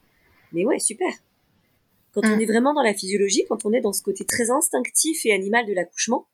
mais 0.51 0.65
ouais, 0.65 0.80
super. 0.80 1.12
Quand 2.13 2.22
on 2.25 2.38
mm. 2.38 2.42
est 2.42 2.46
vraiment 2.46 2.74
dans 2.74 2.84
la 2.84 2.94
physiologie, 2.94 3.44
quand 3.50 3.65
on 3.65 3.74
est 3.74 3.82
dans 3.82 3.94
ce 3.94 4.03
côté 4.03 4.25
très 4.25 4.51
instinctif 4.51 5.25
et 5.25 5.34
animal 5.34 5.65
de 5.65 5.74
l'accouchement, 5.74 6.27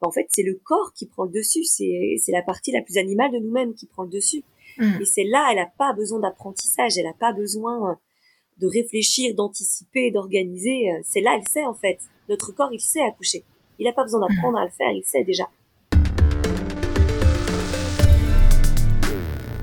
en 0.00 0.10
fait, 0.10 0.26
c'est 0.28 0.42
le 0.42 0.60
corps 0.62 0.92
qui 0.94 1.06
prend 1.06 1.24
le 1.24 1.30
dessus. 1.30 1.64
C'est 1.64 2.20
la 2.28 2.42
partie 2.42 2.72
la 2.72 2.82
plus 2.82 2.98
animale 2.98 3.32
de 3.32 3.38
nous-mêmes 3.38 3.74
qui 3.74 3.86
prend 3.86 4.04
le 4.04 4.10
dessus. 4.10 4.44
Mm. 4.78 5.00
Et 5.00 5.04
c'est 5.04 5.24
là, 5.24 5.48
elle 5.50 5.56
n'a 5.56 5.70
pas 5.78 5.92
besoin 5.92 6.20
d'apprentissage, 6.20 6.98
elle 6.98 7.04
n'a 7.04 7.14
pas 7.14 7.32
besoin 7.32 7.90
euh, 7.90 7.94
de 8.58 8.66
réfléchir, 8.66 9.34
d'anticiper, 9.34 10.10
d'organiser. 10.10 10.90
Euh, 10.90 11.00
c'est 11.04 11.20
là, 11.20 11.36
elle 11.36 11.48
sait 11.48 11.64
en 11.64 11.74
fait. 11.74 11.98
Notre 12.28 12.52
corps, 12.52 12.72
il 12.72 12.80
sait 12.80 13.02
accoucher. 13.02 13.44
Il 13.78 13.86
n'a 13.86 13.92
pas 13.92 14.04
besoin 14.04 14.20
d'apprendre 14.20 14.58
à 14.58 14.64
le 14.64 14.70
faire, 14.70 14.90
il 14.92 15.04
sait 15.04 15.24
déjà. 15.24 15.48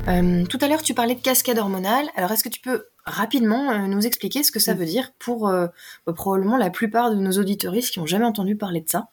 Euh, 0.08 0.46
tout 0.46 0.58
à 0.62 0.68
l'heure, 0.68 0.82
tu 0.82 0.94
parlais 0.94 1.16
de 1.16 1.22
cascade 1.22 1.60
hormonale. 1.60 2.10
Alors, 2.16 2.32
est-ce 2.32 2.44
que 2.44 2.50
tu 2.50 2.60
peux 2.60 2.86
rapidement 3.06 3.72
euh, 3.72 3.88
nous 3.88 4.06
expliquer 4.06 4.44
ce 4.44 4.52
que 4.52 4.60
ça 4.60 4.74
mm. 4.74 4.78
veut 4.78 4.86
dire 4.86 5.14
pour 5.20 5.48
euh, 5.48 5.68
bah, 6.06 6.14
probablement 6.14 6.58
la 6.58 6.70
plupart 6.70 7.12
de 7.12 7.16
nos 7.16 7.32
auditoristes 7.34 7.92
qui 7.92 8.00
n'ont 8.00 8.08
jamais 8.08 8.26
entendu 8.26 8.56
parler 8.56 8.82
de 8.82 8.90
ça? 8.90 9.10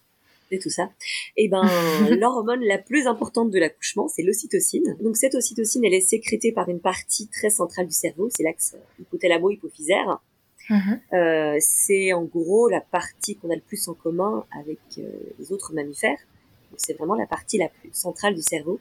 Et 0.50 0.58
tout 0.58 0.70
ça. 0.70 0.88
Eh 1.36 1.48
ben, 1.48 1.62
l'hormone 2.18 2.64
la 2.64 2.78
plus 2.78 3.06
importante 3.06 3.50
de 3.50 3.58
l'accouchement, 3.58 4.08
c'est 4.08 4.22
l'ocytocine. 4.22 4.96
Donc 5.02 5.16
cette 5.16 5.34
ocytocine, 5.34 5.84
elle 5.84 5.94
est 5.94 6.00
sécrétée 6.00 6.52
par 6.52 6.70
une 6.70 6.80
partie 6.80 7.28
très 7.28 7.50
centrale 7.50 7.86
du 7.86 7.92
cerveau, 7.92 8.28
c'est 8.34 8.42
l'axe 8.42 8.74
hypothalamo-hypophysaire. 8.98 10.20
Mm-hmm. 10.70 11.60
C'est 11.60 12.12
en 12.14 12.24
gros 12.24 12.68
la 12.68 12.80
partie 12.80 13.36
qu'on 13.36 13.50
a 13.50 13.54
le 13.54 13.60
plus 13.60 13.88
en 13.88 13.94
commun 13.94 14.44
avec 14.58 14.78
les 15.38 15.52
autres 15.52 15.74
mammifères. 15.74 16.18
C'est 16.76 16.94
vraiment 16.94 17.14
la 17.14 17.26
partie 17.26 17.58
la 17.58 17.68
plus 17.68 17.90
centrale 17.92 18.34
du 18.34 18.42
cerveau 18.42 18.80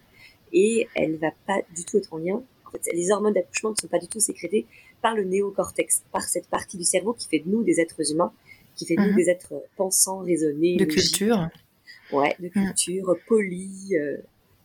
et 0.53 0.87
elle 0.95 1.17
va 1.17 1.31
pas 1.45 1.61
du 1.75 1.83
tout 1.85 1.97
être 1.97 2.13
en 2.13 2.17
lien. 2.17 2.41
En 2.65 2.71
fait, 2.71 2.81
les 2.93 3.11
hormones 3.11 3.33
d'accouchement 3.33 3.71
ne 3.71 3.75
sont 3.75 3.87
pas 3.87 3.99
du 3.99 4.07
tout 4.07 4.19
sécrétées 4.19 4.65
par 5.01 5.15
le 5.15 5.23
néocortex, 5.23 6.03
par 6.11 6.23
cette 6.23 6.47
partie 6.47 6.77
du 6.77 6.83
cerveau 6.83 7.13
qui 7.13 7.27
fait 7.27 7.39
de 7.39 7.49
nous 7.49 7.63
des 7.63 7.79
êtres 7.79 8.11
humains, 8.11 8.33
qui 8.75 8.85
fait 8.85 8.95
de 8.95 9.01
nous 9.01 9.11
mhm. 9.11 9.15
des 9.15 9.29
êtres 9.29 9.53
pensants, 9.75 10.19
raisonnés, 10.19 10.77
de 10.77 10.85
culture. 10.85 11.47
Ouais, 12.11 12.35
de 12.39 12.45
mhm. 12.45 12.51
culture, 12.51 13.17
polis, 13.27 13.93
euh, 13.93 14.17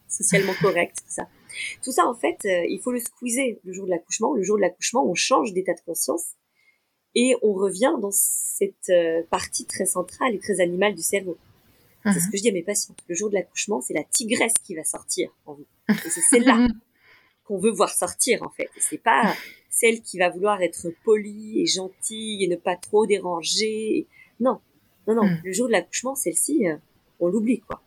socialement 0.08 0.54
correct, 0.60 0.96
tout 0.98 1.12
ça. 1.12 1.28
Tout 1.82 1.92
ça, 1.92 2.06
en 2.06 2.14
fait, 2.14 2.38
euh, 2.44 2.64
il 2.68 2.80
faut 2.80 2.92
le 2.92 3.00
squeezer 3.00 3.58
le 3.64 3.72
jour 3.72 3.84
de 3.84 3.90
l'accouchement. 3.90 4.34
Le 4.34 4.42
jour 4.42 4.56
de 4.56 4.62
l'accouchement, 4.62 5.06
on 5.06 5.14
change 5.14 5.52
d'état 5.52 5.74
de 5.74 5.80
conscience 5.84 6.32
et 7.14 7.36
on 7.42 7.52
revient 7.52 7.94
dans 8.00 8.10
cette 8.10 8.88
euh, 8.88 9.22
partie 9.30 9.66
très 9.66 9.86
centrale 9.86 10.34
et 10.34 10.38
très 10.38 10.60
animale 10.60 10.94
du 10.94 11.02
cerveau. 11.02 11.36
C'est 12.04 12.18
ce 12.18 12.26
mhm. 12.26 12.30
que 12.30 12.37
je 12.37 12.42
dis 12.42 12.49
à 12.49 12.52
mes 12.52 12.62
patients. 12.62 12.94
Le 13.09 13.14
jour 13.14 13.28
de 13.28 13.35
l'accouchement, 13.35 13.80
c'est 13.80 13.94
la 13.94 14.04
tigresse 14.04 14.54
qui 14.64 14.75
va 14.75 14.85
sortir 14.85 15.30
en 15.47 15.54
vous. 15.54 15.66
Et 15.88 16.11
c'est 16.11 16.21
celle-là 16.21 16.68
qu'on 17.44 17.59
veut 17.59 17.71
voir 17.71 17.90
sortir, 17.90 18.42
en 18.42 18.50
fait. 18.50 18.68
C'est 18.78 19.02
pas 19.02 19.35
celle 19.71 20.02
qui 20.02 20.18
va 20.18 20.28
vouloir 20.28 20.62
être 20.62 20.88
polie 21.04 21.61
et 21.61 21.66
gentille 21.66 22.42
et 22.42 22.49
ne 22.49 22.56
pas 22.56 22.76
trop 22.76 23.06
déranger. 23.06 24.06
Non, 24.40 24.61
non, 25.06 25.14
non. 25.14 25.25
Hmm. 25.25 25.40
Le 25.44 25.52
jour 25.52 25.66
de 25.66 25.73
l'accouchement, 25.73 26.14
celle-ci, 26.14 26.66
euh, 26.66 26.76
on 27.21 27.28
l'oublie, 27.28 27.61
quoi. 27.61 27.82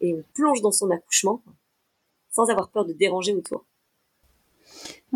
Et 0.00 0.14
on 0.14 0.24
plonge 0.34 0.60
dans 0.62 0.72
son 0.72 0.90
accouchement 0.90 1.42
sans 2.30 2.48
avoir 2.50 2.70
peur 2.70 2.84
de 2.84 2.92
déranger 2.92 3.34
autour. 3.34 3.64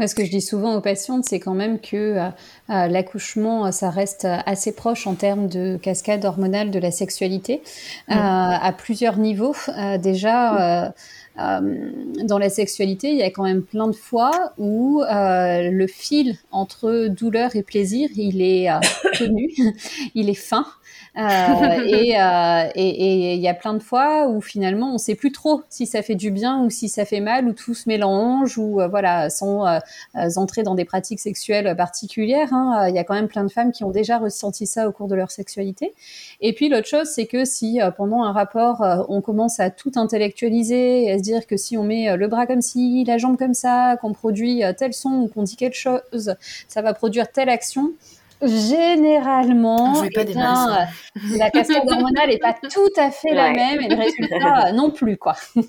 Ce 0.07 0.15
que 0.15 0.25
je 0.25 0.31
dis 0.31 0.41
souvent 0.41 0.75
aux 0.75 0.81
patientes, 0.81 1.25
c'est 1.25 1.41
quand 1.41 1.55
même 1.55 1.79
que 1.79 1.97
euh, 1.97 2.29
euh, 2.71 2.89
l'accouchement, 2.89 3.71
ça 3.73 3.91
reste 3.91 4.27
assez 4.47 4.73
proche 4.73 5.07
en 5.07 5.15
termes 5.15 5.49
de 5.49 5.77
cascade 5.77 6.25
hormonale 6.25 6.71
de 6.71 6.79
la 6.79 6.91
sexualité, 6.91 7.63
à 8.09 8.73
plusieurs 8.77 9.19
niveaux. 9.19 9.55
déjà, 10.01 10.87
euh, 10.87 10.91
dans 11.37 12.39
la 12.39 12.51
sexualité, 12.51 13.11
il 13.11 13.17
y 13.17 13.23
a 13.23 13.31
quand 13.31 13.45
même 13.45 13.63
plein 13.63 13.89
de 13.89 13.95
fois 13.95 14.53
où 14.59 15.03
euh, 15.03 15.71
le 15.71 15.87
fil 15.87 16.37
entre 16.51 17.09
douleur 17.09 17.57
et 17.57 17.63
plaisir, 17.63 18.11
il 18.17 18.43
est 18.43 18.71
euh, 18.71 18.79
tenu, 19.15 19.51
il 20.15 20.29
est 20.29 20.35
fin. 20.35 20.67
Euh, 21.17 21.21
euh, 21.21 22.71
et 22.75 23.35
il 23.35 23.41
y 23.41 23.49
a 23.49 23.55
plein 23.55 23.75
de 23.75 23.83
fois 23.83 24.29
où 24.29 24.41
finalement 24.41 24.95
on 24.95 24.99
sait 24.99 25.15
plus 25.15 25.31
trop 25.31 25.63
si 25.69 25.87
ça 25.87 26.01
fait 26.03 26.15
du 26.15 26.31
bien 26.31 26.65
ou 26.65 26.71
si 26.71 26.89
ça 26.89 27.05
fait 27.05 27.21
mal 27.21 27.47
ou 27.47 27.53
tout 27.53 27.75
se 27.75 27.89
mélange 27.89 28.57
ou 28.57 28.81
euh, 28.81 28.89
voilà 28.89 29.29
sans 29.29 29.65
entrer 30.37 30.63
dans 30.63 30.75
des 30.75 30.85
pratiques 30.85 31.21
sexuelles 31.21 31.77
particulières. 31.77 32.53
Hein. 32.53 32.89
Il 32.89 32.95
y 32.95 32.99
a 32.99 33.05
quand 33.05 33.15
même 33.15 33.29
plein 33.29 33.45
de 33.45 33.51
femmes 33.51 33.73
qui 33.73 33.85
ont 33.85 33.91
déjà 33.91 34.19
ressenti 34.19 34.67
ça 34.67 34.89
au 34.89 34.93
cours 34.93 35.09
de 35.09 35.15
leur 35.15 35.31
sexualité. 35.31 35.95
Et 36.41 36.55
puis 36.55 36.69
l'autre 36.69 36.89
chose, 36.89 37.09
c'est 37.09 37.27
que 37.27 37.45
si 37.45 37.81
pendant 37.97 38.23
un 38.23 38.33
rapport 38.33 39.07
on 39.09 39.21
commence 39.21 39.61
à 39.61 39.71
tout 39.71 39.93
intellectualiser 39.97 41.13
à 41.13 41.19
dire 41.23 41.47
que 41.47 41.57
si 41.57 41.79
on 41.79 41.85
met 41.85 42.17
le 42.17 42.29
bras 42.29 42.47
comme 42.47 42.63
ci, 42.63 43.05
la 43.07 43.19
jambe 43.19 43.39
comme 43.39 43.55
ça, 43.55 43.97
qu'on 44.01 44.13
produit 44.13 44.63
tel 44.77 44.93
son 44.93 45.11
ou 45.11 45.29
qu'on 45.29 45.43
dit 45.43 45.57
quelque 45.57 45.77
chose, 45.77 46.35
ça 46.69 46.83
va 46.83 46.93
produire 46.93 47.31
telle 47.33 47.49
action 47.49 47.93
généralement, 48.45 50.03
eh 50.03 50.35
la 51.39 51.51
cascade 51.51 51.89
hormonale 51.89 52.29
n'est 52.29 52.39
pas 52.39 52.55
tout 52.55 52.93
à 52.97 53.11
fait 53.11 53.35
la 53.35 53.53
même 53.53 53.81
et 53.81 53.89
le 53.89 53.97
résultat 53.97 54.73
non 54.73 54.91
plus, 54.91 55.17
quoi. 55.17 55.37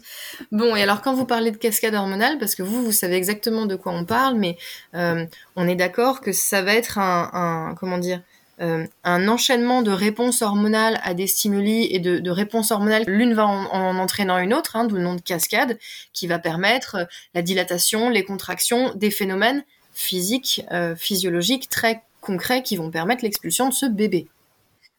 Bon, 0.52 0.76
et 0.76 0.82
alors 0.82 1.02
quand 1.02 1.14
vous 1.14 1.26
parlez 1.26 1.52
de 1.52 1.58
cascade 1.58 1.94
hormonale, 1.94 2.38
parce 2.40 2.56
que 2.56 2.64
vous, 2.64 2.84
vous 2.84 2.92
savez 2.92 3.16
exactement 3.16 3.66
de 3.66 3.76
quoi 3.76 3.92
on 3.92 4.06
parle, 4.06 4.36
mais 4.36 4.58
euh, 4.96 5.26
on 5.56 5.68
est 5.68 5.76
d'accord 5.76 6.22
que 6.22 6.32
ça 6.32 6.62
va 6.62 6.74
être 6.74 6.98
un, 6.98 7.76
comment 7.80 7.98
dire, 7.98 8.22
euh, 8.62 8.86
un 9.04 9.28
enchaînement 9.28 9.82
de 9.82 9.92
réponses 9.92 10.42
hormonales 10.42 11.00
à 11.04 11.14
des 11.14 11.28
stimuli 11.28 11.88
et 11.94 12.00
de, 12.00 12.30
réponses 12.30 12.72
hormonales, 12.72 13.04
l'une 13.08 13.34
va 13.34 13.48
en, 13.48 13.98
entraînant 13.98 14.38
une 14.38 14.54
autre, 14.54 14.76
hein, 14.76 14.86
d'où 14.86 14.96
le 14.96 15.02
nom 15.02 15.16
de 15.16 15.22
cascade, 15.22 15.80
qui 16.14 16.28
va 16.28 16.40
permettre 16.40 16.96
euh, 16.96 17.06
la 17.34 17.42
dilatation, 17.42 18.10
les 18.10 18.24
contractions, 18.24 18.94
des 18.96 19.12
phénomènes 19.12 19.64
physiques, 19.96 20.66
physiologiques 20.98 21.70
très 21.70 22.02
concrets 22.20 22.64
qui 22.64 22.78
vont 22.78 22.90
permettre 22.90 23.24
l'expulsion 23.24 23.70
de 23.70 23.74
ce 23.76 23.86
bébé 23.86 24.28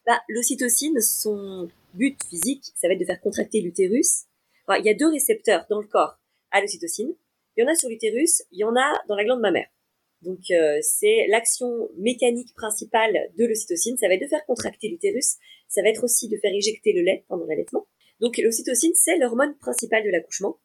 bah, 0.07 0.21
L'ocytocine, 0.29 1.01
son 1.01 1.69
but 1.95 2.17
physique, 2.29 2.63
ça 2.77 2.87
va 2.87 2.95
être 2.95 3.01
de 3.01 3.05
faire 3.05 3.21
contracter 3.21 3.61
l'utérus. 3.61 4.27
il 4.69 4.85
y 4.85 4.89
a 4.89 4.95
deux 4.95 5.11
récepteurs 5.11 5.67
dans 5.69 5.81
le 5.81 5.87
corps 5.89 6.17
à 6.53 6.61
l'ocytocine. 6.61 7.13
Il 7.57 7.65
y 7.65 7.67
en 7.67 7.73
a 7.73 7.75
sur 7.75 7.89
l'utérus, 7.89 8.43
il 8.53 8.61
y 8.61 8.65
en 8.65 8.77
a 8.77 9.03
dans 9.09 9.17
la 9.17 9.25
glande 9.25 9.41
mammaire. 9.41 9.67
Donc 10.25 10.51
euh, 10.51 10.79
c'est 10.83 11.27
l'action 11.29 11.89
mécanique 11.99 12.55
principale 12.55 13.31
de 13.39 13.45
l'ocytocine, 13.45 13.97
ça 13.99 14.09
va 14.09 14.15
être 14.15 14.23
de 14.23 14.27
faire 14.27 14.45
contracter 14.47 14.89
l'utérus, 14.89 15.37
ça 15.69 15.83
va 15.83 15.89
être 15.89 16.05
aussi 16.05 16.29
de 16.29 16.37
faire 16.39 16.53
éjecter 16.53 16.93
le 16.93 17.03
lait 17.03 17.25
pendant 17.29 17.47
l'allaitement. 17.47 17.87
Donc 18.21 18.39
l'ocytocine, 18.39 18.93
c'est 18.95 19.19
l'hormone 19.19 19.57
principale 19.59 20.05
de 20.05 20.11
l'accouchement. 20.11 20.59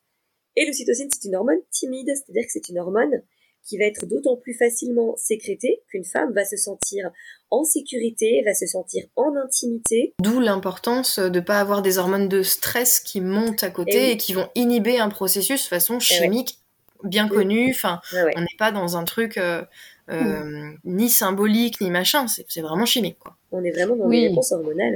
Et 0.55 0.65
l'ocytocine, 0.65 1.09
c'est 1.11 1.27
une 1.27 1.35
hormone 1.35 1.61
timide, 1.71 2.07
c'est-à-dire 2.07 2.43
que 2.43 2.51
c'est 2.51 2.69
une 2.69 2.79
hormone 2.79 3.23
qui 3.63 3.77
va 3.77 3.85
être 3.85 4.05
d'autant 4.05 4.37
plus 4.37 4.53
facilement 4.53 5.15
sécrétée 5.17 5.83
qu'une 5.89 6.05
femme 6.05 6.33
va 6.33 6.45
se 6.45 6.57
sentir 6.57 7.11
en 7.51 7.63
sécurité, 7.63 8.41
va 8.45 8.53
se 8.53 8.65
sentir 8.65 9.03
en 9.15 9.35
intimité. 9.35 10.13
D'où 10.21 10.39
l'importance 10.39 11.19
de 11.19 11.29
ne 11.29 11.39
pas 11.39 11.59
avoir 11.59 11.81
des 11.81 11.97
hormones 11.97 12.29
de 12.29 12.41
stress 12.41 12.99
qui 12.99 13.21
montent 13.21 13.63
à 13.63 13.69
côté 13.69 14.09
eh 14.09 14.11
et, 14.11 14.17
qui 14.17 14.33
vont 14.33 14.49
inhiber 14.55 14.99
un 14.99 15.09
processus 15.09 15.63
de 15.63 15.67
façon 15.67 15.97
eh 15.97 16.01
chimique 16.01 16.59
bien 17.03 17.27
connu. 17.27 17.71
Enfin, 17.71 18.01
on 18.13 18.41
n'est 18.41 18.57
pas 18.57 18.71
dans 18.71 18.97
un 18.97 19.03
truc 19.03 19.37
euh, 19.37 19.63
euh, 20.09 20.71
ni 20.83 21.09
symbolique 21.09 21.81
ni 21.81 21.91
machin, 21.91 22.25
c'est 22.27 22.61
vraiment 22.61 22.85
chimique. 22.85 23.19
Quoi. 23.19 23.37
On 23.51 23.63
est 23.63 23.71
vraiment 23.71 23.95
dans 23.95 24.07
oui. 24.07 24.21
une 24.21 24.29
réponse 24.29 24.51
hormonale. 24.51 24.95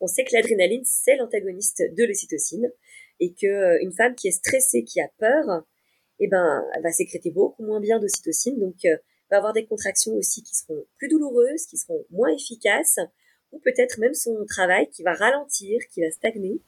On 0.00 0.06
sait 0.06 0.24
que 0.24 0.30
l'adrénaline, 0.32 0.82
c'est 0.84 1.16
l'antagoniste 1.16 1.82
de 1.96 2.04
l'ocytocine 2.04 2.70
et 3.20 3.32
qu'une 3.32 3.50
euh, 3.50 3.90
femme 3.96 4.14
qui 4.14 4.28
est 4.28 4.32
stressée, 4.32 4.84
qui 4.84 5.00
a 5.00 5.08
peur, 5.18 5.64
eh 6.18 6.28
ben, 6.28 6.64
elle 6.74 6.82
va 6.82 6.92
sécréter 6.92 7.30
beaucoup 7.30 7.64
moins 7.64 7.80
bien 7.80 7.98
d'ocytocine, 7.98 8.58
donc 8.58 8.76
euh, 8.84 8.96
va 9.30 9.38
avoir 9.38 9.52
des 9.52 9.66
contractions 9.66 10.12
aussi 10.14 10.42
qui 10.42 10.54
seront 10.54 10.84
plus 10.96 11.08
douloureuses, 11.08 11.66
qui 11.66 11.76
seront 11.76 12.04
moins 12.10 12.30
efficaces, 12.30 12.98
ou 13.52 13.58
peut-être 13.58 13.98
même 13.98 14.14
son 14.14 14.44
travail 14.46 14.88
qui 14.90 15.02
va 15.02 15.12
ralentir, 15.12 15.80
qui 15.92 16.02
va 16.02 16.10
stagner. 16.10 16.60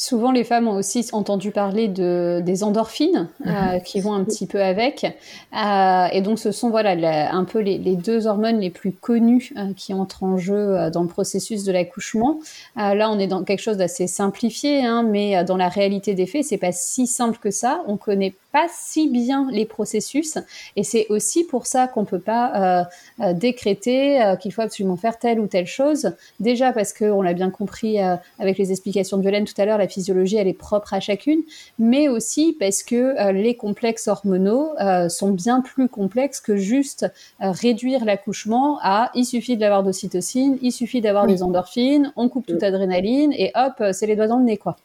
Souvent, 0.00 0.30
les 0.30 0.44
femmes 0.44 0.68
ont 0.68 0.76
aussi 0.76 1.04
entendu 1.10 1.50
parler 1.50 1.88
de, 1.88 2.40
des 2.44 2.62
endorphines 2.62 3.28
euh, 3.48 3.80
qui 3.80 4.00
vont 4.00 4.12
un 4.12 4.22
petit 4.22 4.46
peu 4.46 4.62
avec. 4.62 5.04
Euh, 5.04 6.06
et 6.12 6.22
donc, 6.22 6.38
ce 6.38 6.52
sont 6.52 6.70
voilà 6.70 6.92
un 7.32 7.42
peu 7.42 7.58
les, 7.58 7.96
deux 7.96 8.28
hormones 8.28 8.60
les 8.60 8.70
plus 8.70 8.92
connues 8.92 9.52
euh, 9.56 9.72
qui 9.76 9.92
entrent 9.94 10.22
en 10.22 10.36
jeu 10.36 10.88
dans 10.92 11.02
le 11.02 11.08
processus 11.08 11.64
de 11.64 11.72
l'accouchement. 11.72 12.38
là, 12.76 13.10
on 13.10 13.18
est 13.18 13.26
dans 13.26 13.42
quelque 13.42 13.58
chose 13.58 13.76
d'assez 13.76 14.06
simplifié, 14.06 14.86
hein, 14.86 15.02
mais 15.02 15.42
dans 15.42 15.56
la 15.56 15.68
réalité 15.68 16.14
des 16.14 16.26
faits, 16.26 16.44
c'est 16.44 16.58
pas 16.58 16.70
si 16.70 17.08
simple 17.08 17.38
que 17.38 17.50
ça. 17.50 17.82
On 17.88 17.96
connaît 17.96 18.34
pas 18.52 18.66
si 18.72 19.08
bien 19.08 19.48
les 19.50 19.66
processus, 19.66 20.38
et 20.76 20.84
c'est 20.84 21.06
aussi 21.10 21.44
pour 21.44 21.66
ça 21.66 21.88
qu'on 21.88 22.04
peut 22.04 22.20
pas 22.20 22.88
décréter 23.32 24.34
qu'il 24.40 24.52
faut 24.52 24.62
absolument 24.62 24.96
faire 24.96 25.18
telle 25.18 25.40
ou 25.40 25.48
telle 25.48 25.66
chose. 25.66 26.12
Déjà 26.40 26.72
parce 26.72 26.92
que 26.92 27.04
on 27.04 27.20
l'a 27.20 27.34
bien 27.34 27.50
compris 27.50 27.98
avec 28.38 28.58
les 28.58 28.70
explications 28.70 29.16
de 29.16 29.22
Violaine 29.22 29.44
tout 29.44 29.60
à 29.60 29.66
l'heure, 29.66 29.80
physiologie, 29.88 30.36
elle 30.36 30.48
est 30.48 30.52
propre 30.52 30.94
à 30.94 31.00
chacune, 31.00 31.42
mais 31.78 32.08
aussi 32.08 32.56
parce 32.58 32.82
que 32.82 32.96
euh, 32.96 33.32
les 33.32 33.56
complexes 33.56 34.08
hormonaux 34.08 34.72
euh, 34.80 35.08
sont 35.08 35.30
bien 35.30 35.60
plus 35.60 35.88
complexes 35.88 36.40
que 36.40 36.56
juste 36.56 37.06
euh, 37.40 37.50
réduire 37.50 38.04
l'accouchement 38.04 38.78
à 38.82 39.10
il 39.14 39.24
suffit 39.24 39.56
de 39.56 39.60
l'avoir 39.60 39.82
d'ocytocine, 39.82 40.58
il 40.62 40.72
suffit 40.72 41.00
d'avoir 41.00 41.26
des 41.26 41.42
endorphines, 41.42 42.12
on 42.16 42.28
coupe 42.28 42.46
toute 42.46 42.62
adrénaline 42.62 43.32
et 43.32 43.50
hop, 43.54 43.82
c'est 43.92 44.06
les 44.06 44.16
doigts 44.16 44.28
dans 44.28 44.38
le 44.38 44.44
nez, 44.44 44.56
quoi. 44.56 44.76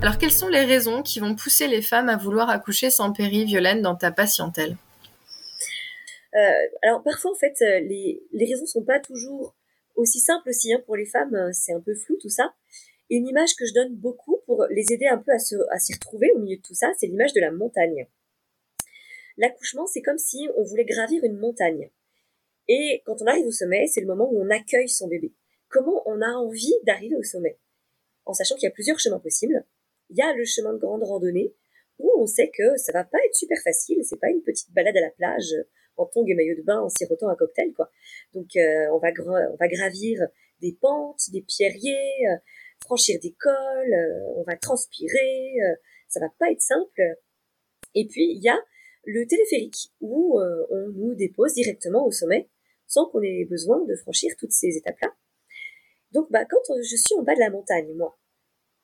Alors, 0.00 0.16
quelles 0.16 0.30
sont 0.30 0.48
les 0.48 0.64
raisons 0.64 1.02
qui 1.02 1.18
vont 1.18 1.34
pousser 1.34 1.66
les 1.66 1.82
femmes 1.82 2.08
à 2.08 2.16
vouloir 2.16 2.48
accoucher 2.50 2.88
sans 2.88 3.12
péri, 3.12 3.44
Violaine, 3.44 3.82
dans 3.82 3.96
ta 3.96 4.12
patientèle? 4.12 4.76
Alors 6.84 7.02
parfois 7.02 7.32
en 7.32 7.34
fait 7.34 7.54
les, 7.60 8.22
les 8.32 8.44
raisons 8.44 8.66
sont 8.66 8.84
pas 8.84 9.00
toujours 9.00 9.56
aussi 9.98 10.20
simple 10.20 10.48
aussi 10.48 10.72
hein, 10.72 10.82
pour 10.86 10.96
les 10.96 11.04
femmes, 11.04 11.34
euh, 11.34 11.50
c'est 11.52 11.72
un 11.72 11.80
peu 11.80 11.94
flou 11.94 12.16
tout 12.16 12.28
ça. 12.28 12.54
Et 13.10 13.16
une 13.16 13.26
image 13.26 13.54
que 13.56 13.66
je 13.66 13.74
donne 13.74 13.94
beaucoup 13.94 14.38
pour 14.46 14.66
les 14.70 14.92
aider 14.92 15.06
un 15.06 15.18
peu 15.18 15.32
à, 15.32 15.38
s'y 15.78 15.92
retrouver 15.94 16.30
au 16.34 16.38
milieu 16.38 16.56
de 16.56 16.62
tout 16.62 16.74
ça, 16.74 16.92
c'est 16.98 17.06
l'image 17.06 17.32
de 17.32 17.40
la 17.40 17.50
montagne. 17.50 18.06
L'accouchement, 19.38 19.86
c'est 19.86 20.02
comme 20.02 20.18
si 20.18 20.48
on 20.56 20.62
voulait 20.62 20.84
gravir 20.84 21.24
une 21.24 21.38
montagne. 21.38 21.90
Et 22.68 23.02
quand 23.06 23.22
on 23.22 23.26
arrive 23.26 23.46
au 23.46 23.52
sommet, 23.52 23.86
c'est 23.86 24.00
le 24.00 24.06
moment 24.06 24.28
où 24.30 24.42
on 24.42 24.50
accueille 24.50 24.88
son 24.88 25.08
bébé. 25.08 25.32
Comment 25.68 26.02
on 26.06 26.20
a 26.20 26.32
envie 26.32 26.74
d'arriver 26.84 27.16
au 27.16 27.22
sommet? 27.22 27.58
En 28.26 28.34
sachant 28.34 28.56
qu'il 28.56 28.64
y 28.64 28.70
a 28.70 28.72
plusieurs 28.72 28.98
chemins 28.98 29.20
possibles. 29.20 29.64
Il 30.10 30.18
y 30.18 30.22
a 30.22 30.34
le 30.34 30.44
chemin 30.44 30.74
de 30.74 30.78
grande 30.78 31.02
randonnée, 31.02 31.54
où 31.98 32.12
on 32.18 32.26
sait 32.26 32.50
que 32.50 32.76
ça 32.76 32.92
va 32.92 33.04
pas 33.04 33.18
être 33.26 33.34
super 33.34 33.58
facile, 33.62 34.04
c'est 34.04 34.20
pas 34.20 34.28
une 34.28 34.42
petite 34.42 34.72
balade 34.72 34.96
à 34.96 35.00
la 35.00 35.10
plage 35.10 35.54
en 35.98 36.06
tongs 36.06 36.26
et 36.26 36.34
maillot 36.34 36.56
de 36.56 36.62
bain 36.62 36.80
en 36.80 36.88
sirotant 36.88 37.28
un 37.28 37.36
cocktail, 37.36 37.72
quoi. 37.74 37.90
Donc, 38.34 38.56
euh, 38.56 38.86
on, 38.92 38.98
va 38.98 39.68
gravir 39.68 40.26
des 40.60 40.76
pentes, 40.80 41.30
des 41.30 41.42
pierriers, 41.42 42.28
euh, 42.30 42.36
franchir 42.84 43.18
des 43.20 43.34
cols, 43.38 43.92
euh, 43.92 44.32
on 44.36 44.42
va 44.44 44.56
transpirer, 44.56 45.56
ça 46.08 46.20
va 46.20 46.28
pas 46.38 46.50
être 46.50 46.62
simple. 46.62 47.02
Et 47.94 48.06
puis, 48.06 48.32
il 48.32 48.42
y 48.42 48.48
a 48.48 48.58
le 49.04 49.26
téléphérique, 49.26 49.90
où 50.00 50.38
on 50.38 50.88
nous 50.88 51.14
dépose 51.14 51.54
directement 51.54 52.06
au 52.06 52.10
sommet, 52.10 52.48
sans 52.86 53.08
qu'on 53.08 53.22
ait 53.22 53.44
besoin 53.44 53.84
de 53.84 53.94
franchir 53.96 54.32
toutes 54.38 54.52
ces 54.52 54.76
étapes-là. 54.76 55.14
Donc, 56.12 56.30
bah, 56.30 56.44
quand 56.44 56.60
je 56.76 56.96
suis 56.96 57.14
en 57.18 57.22
bas 57.22 57.34
de 57.34 57.40
la 57.40 57.50
montagne, 57.50 57.92
moi, 57.94 58.18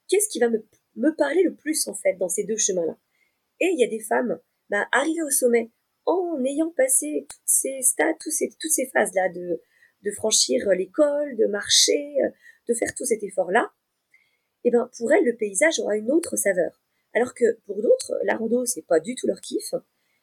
qu'est-ce 0.09 0.29
qui 0.29 0.39
va 0.39 0.49
me, 0.49 0.67
me 0.97 1.15
parler 1.15 1.43
le 1.43 1.55
plus, 1.55 1.87
en 1.89 1.95
fait, 1.95 2.15
dans 2.15 2.29
ces 2.29 2.45
deux 2.45 2.57
chemins-là? 2.57 2.97
Et 3.61 3.67
il 3.67 3.79
y 3.79 3.85
a 3.85 3.89
des 3.89 4.01
femmes, 4.01 4.41
bah, 4.71 4.87
arrivées 4.93 5.23
au 5.23 5.31
sommet, 5.31 5.71
en 6.07 6.45
ayant 6.45 6.71
passé 6.71 7.27
toutes 7.29 7.41
ces 7.47 7.83
stades, 7.83 8.17
toutes 8.21 8.33
ces, 8.33 8.49
toutes 8.61 8.71
ces 8.71 8.87
phases-là 8.87 9.29
de, 9.31 9.61
de 10.03 10.11
franchir 10.11 10.69
l'école, 10.71 11.37
de 11.37 11.47
marcher, 11.47 12.15
de 12.69 12.75
faire 12.75 12.95
tout 12.95 13.05
cet 13.05 13.23
effort-là, 13.23 13.73
eh 14.65 14.71
ben, 14.71 14.91
pour 14.97 15.13
elles, 15.13 15.25
le 15.25 15.37
paysage 15.37 15.79
aura 15.79 15.97
une 15.97 16.11
autre 16.11 16.37
saveur. 16.37 16.81
Alors 17.13 17.35
que 17.35 17.59
pour 17.67 17.81
d'autres, 17.81 18.19
la 18.25 18.37
rando, 18.37 18.65
c'est 18.65 18.87
pas 18.87 18.99
du 18.99 19.15
tout 19.15 19.27
leur 19.27 19.41
kiff. 19.41 19.75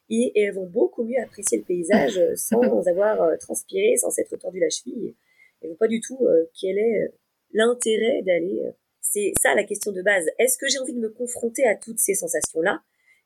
Et, 0.09 0.31
elles 0.35 0.53
vont 0.53 0.65
beaucoup 0.65 1.03
mieux 1.03 1.21
apprécier 1.21 1.59
le 1.59 1.63
paysage 1.63 2.19
sans 2.35 2.88
avoir 2.88 3.21
euh, 3.21 3.38
transpiré, 3.38 3.95
sans 3.97 4.09
s'être 4.09 4.35
tordu 4.38 4.59
la 4.59 4.69
cheville. 4.69 5.15
Elles 5.61 5.69
vont 5.69 5.75
pas 5.75 5.88
du 5.88 6.01
tout 6.01 6.17
euh, 6.25 6.50
quel 6.59 6.77
est 6.77 7.03
euh, 7.03 7.07
l'intérêt 7.53 8.21
d'aller. 8.23 8.61
C'est 9.00 9.33
ça 9.41 9.55
la 9.55 9.63
question 9.63 9.91
de 9.91 10.01
base. 10.01 10.25
Est-ce 10.38 10.57
que 10.57 10.67
j'ai 10.67 10.79
envie 10.79 10.93
de 10.93 11.00
me 11.00 11.09
confronter 11.09 11.65
à 11.65 11.75
toutes 11.75 12.00
ces 12.00 12.13
sensations-là? 12.13 12.81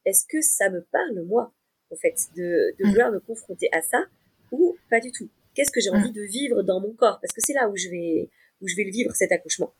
Est-ce 0.06 0.26
que 0.28 0.41
ça 0.41 0.70
me 0.70 0.82
parle 0.82 1.22
moi? 1.24 1.54
En 1.91 1.95
fait, 1.95 2.15
de, 2.36 2.76
de 2.80 2.86
mm. 2.86 2.89
vouloir 2.89 3.12
me 3.12 3.19
confronter 3.19 3.69
à 3.71 3.82
ça 3.82 4.06
ou 4.52 4.76
pas 4.89 5.00
du 5.00 5.12
tout. 5.12 5.30
Qu'est-ce 5.54 5.71
que 5.71 5.80
j'ai 5.82 5.91
mm. 5.91 5.95
envie 5.95 6.12
de 6.12 6.21
vivre 6.24 6.63
dans 6.63 6.80
mon 6.80 6.93
corps? 6.93 7.19
Parce 7.21 7.34
que 7.34 7.41
c'est 7.41 7.54
là 7.54 7.69
où 7.69 7.76
je 7.76 7.89
vais 7.89 8.30
où 8.62 8.67
je 8.67 8.76
vais 8.76 8.84
le 8.84 8.91
vivre 8.91 9.13
cet 9.13 9.32
accouchement. 9.32 9.74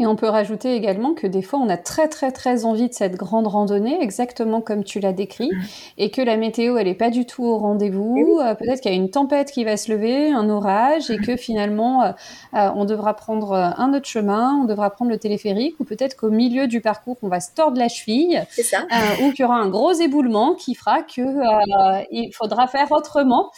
Et 0.00 0.06
on 0.06 0.16
peut 0.16 0.30
rajouter 0.30 0.74
également 0.74 1.12
que 1.12 1.26
des 1.26 1.42
fois, 1.42 1.58
on 1.58 1.68
a 1.68 1.76
très 1.76 2.08
très 2.08 2.32
très 2.32 2.64
envie 2.64 2.88
de 2.88 2.94
cette 2.94 3.16
grande 3.16 3.46
randonnée, 3.46 4.02
exactement 4.02 4.62
comme 4.62 4.82
tu 4.82 4.98
l'as 4.98 5.12
décrit, 5.12 5.50
et 5.98 6.10
que 6.10 6.22
la 6.22 6.38
météo, 6.38 6.78
elle 6.78 6.88
est 6.88 6.94
pas 6.94 7.10
du 7.10 7.26
tout 7.26 7.44
au 7.44 7.58
rendez-vous. 7.58 8.40
Euh, 8.42 8.54
peut-être 8.54 8.80
qu'il 8.80 8.90
y 8.90 8.94
a 8.94 8.96
une 8.96 9.10
tempête 9.10 9.52
qui 9.52 9.62
va 9.62 9.76
se 9.76 9.92
lever, 9.92 10.32
un 10.32 10.48
orage, 10.48 11.10
et 11.10 11.18
que 11.18 11.36
finalement, 11.36 12.02
euh, 12.02 12.12
euh, 12.54 12.70
on 12.76 12.86
devra 12.86 13.12
prendre 13.12 13.52
un 13.52 13.92
autre 13.92 14.06
chemin, 14.06 14.58
on 14.62 14.64
devra 14.64 14.88
prendre 14.88 15.10
le 15.10 15.18
téléphérique, 15.18 15.74
ou 15.80 15.84
peut-être 15.84 16.16
qu'au 16.16 16.30
milieu 16.30 16.66
du 16.66 16.80
parcours, 16.80 17.18
on 17.22 17.28
va 17.28 17.40
se 17.40 17.52
tordre 17.54 17.76
la 17.76 17.88
cheville, 17.88 18.42
ça. 18.50 18.86
ou 19.22 19.32
qu'il 19.32 19.40
y 19.40 19.44
aura 19.44 19.56
un 19.56 19.68
gros 19.68 19.92
éboulement 19.92 20.54
qui 20.54 20.74
fera 20.74 21.02
que 21.02 21.20
il 22.10 22.32
faudra 22.32 22.68
faire 22.68 22.90
autrement. 22.90 23.50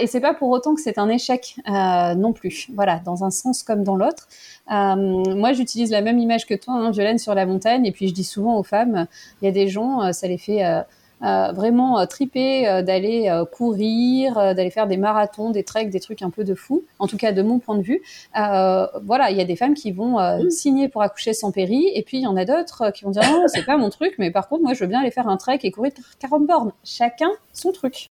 et 0.00 0.06
c'est 0.06 0.20
pas 0.20 0.34
pour 0.34 0.50
autant 0.50 0.76
que 0.76 0.80
c'est 0.80 0.98
un 0.98 1.08
échec 1.08 1.56
non 1.66 2.32
plus. 2.32 2.68
Voilà, 2.74 3.00
dans 3.04 3.24
un 3.24 3.30
sens 3.30 3.64
comme 3.64 3.82
dans 3.82 3.96
l'autre. 3.96 4.28
moi, 4.68 5.52
j'utilise 5.52 5.79
la 5.88 6.02
même 6.02 6.18
image 6.18 6.46
que 6.46 6.54
toi, 6.54 6.74
hein, 6.74 6.90
Violaine, 6.90 7.18
sur 7.18 7.34
la 7.34 7.46
montagne. 7.46 7.86
Et 7.86 7.92
puis 7.92 8.08
je 8.08 8.14
dis 8.14 8.24
souvent 8.24 8.58
aux 8.58 8.62
femmes, 8.62 9.06
il 9.40 9.46
y 9.46 9.48
a 9.48 9.52
des 9.52 9.68
gens, 9.68 10.02
euh, 10.02 10.12
ça 10.12 10.28
les 10.28 10.38
fait 10.38 10.64
euh, 10.64 10.80
euh, 11.22 11.52
vraiment 11.52 12.06
triper 12.06 12.82
d'aller 12.82 13.30
courir, 13.52 14.34
d'aller 14.54 14.70
faire 14.70 14.86
des 14.86 14.96
marathons, 14.96 15.50
des 15.50 15.64
treks, 15.64 15.90
des 15.90 16.00
trucs 16.00 16.22
un 16.22 16.30
peu 16.30 16.44
de 16.44 16.54
fou. 16.54 16.82
En 16.98 17.06
tout 17.06 17.18
cas, 17.18 17.32
de 17.32 17.42
mon 17.42 17.58
point 17.58 17.76
de 17.76 17.82
vue, 17.82 18.00
voilà, 18.34 19.30
il 19.30 19.36
y 19.36 19.40
a 19.40 19.44
des 19.44 19.56
femmes 19.56 19.74
qui 19.74 19.92
vont 19.92 20.16
signer 20.48 20.88
pour 20.88 21.02
accoucher 21.02 21.34
sans 21.34 21.52
péri, 21.52 21.90
et 21.94 22.02
puis 22.02 22.18
il 22.18 22.22
y 22.22 22.26
en 22.26 22.36
a 22.36 22.46
d'autres 22.46 22.90
qui 22.92 23.04
vont 23.04 23.10
dire 23.10 23.22
non, 23.30 23.44
c'est 23.48 23.66
pas 23.66 23.76
mon 23.76 23.90
truc, 23.90 24.14
mais 24.18 24.30
par 24.30 24.48
contre, 24.48 24.62
moi, 24.62 24.72
je 24.72 24.80
veux 24.80 24.86
bien 24.86 25.00
aller 25.00 25.10
faire 25.10 25.28
un 25.28 25.36
trek 25.36 25.58
et 25.62 25.70
courir 25.70 25.92
40 26.20 26.46
bornes. 26.46 26.72
Chacun 26.84 27.30
son 27.52 27.72
truc. 27.72 28.08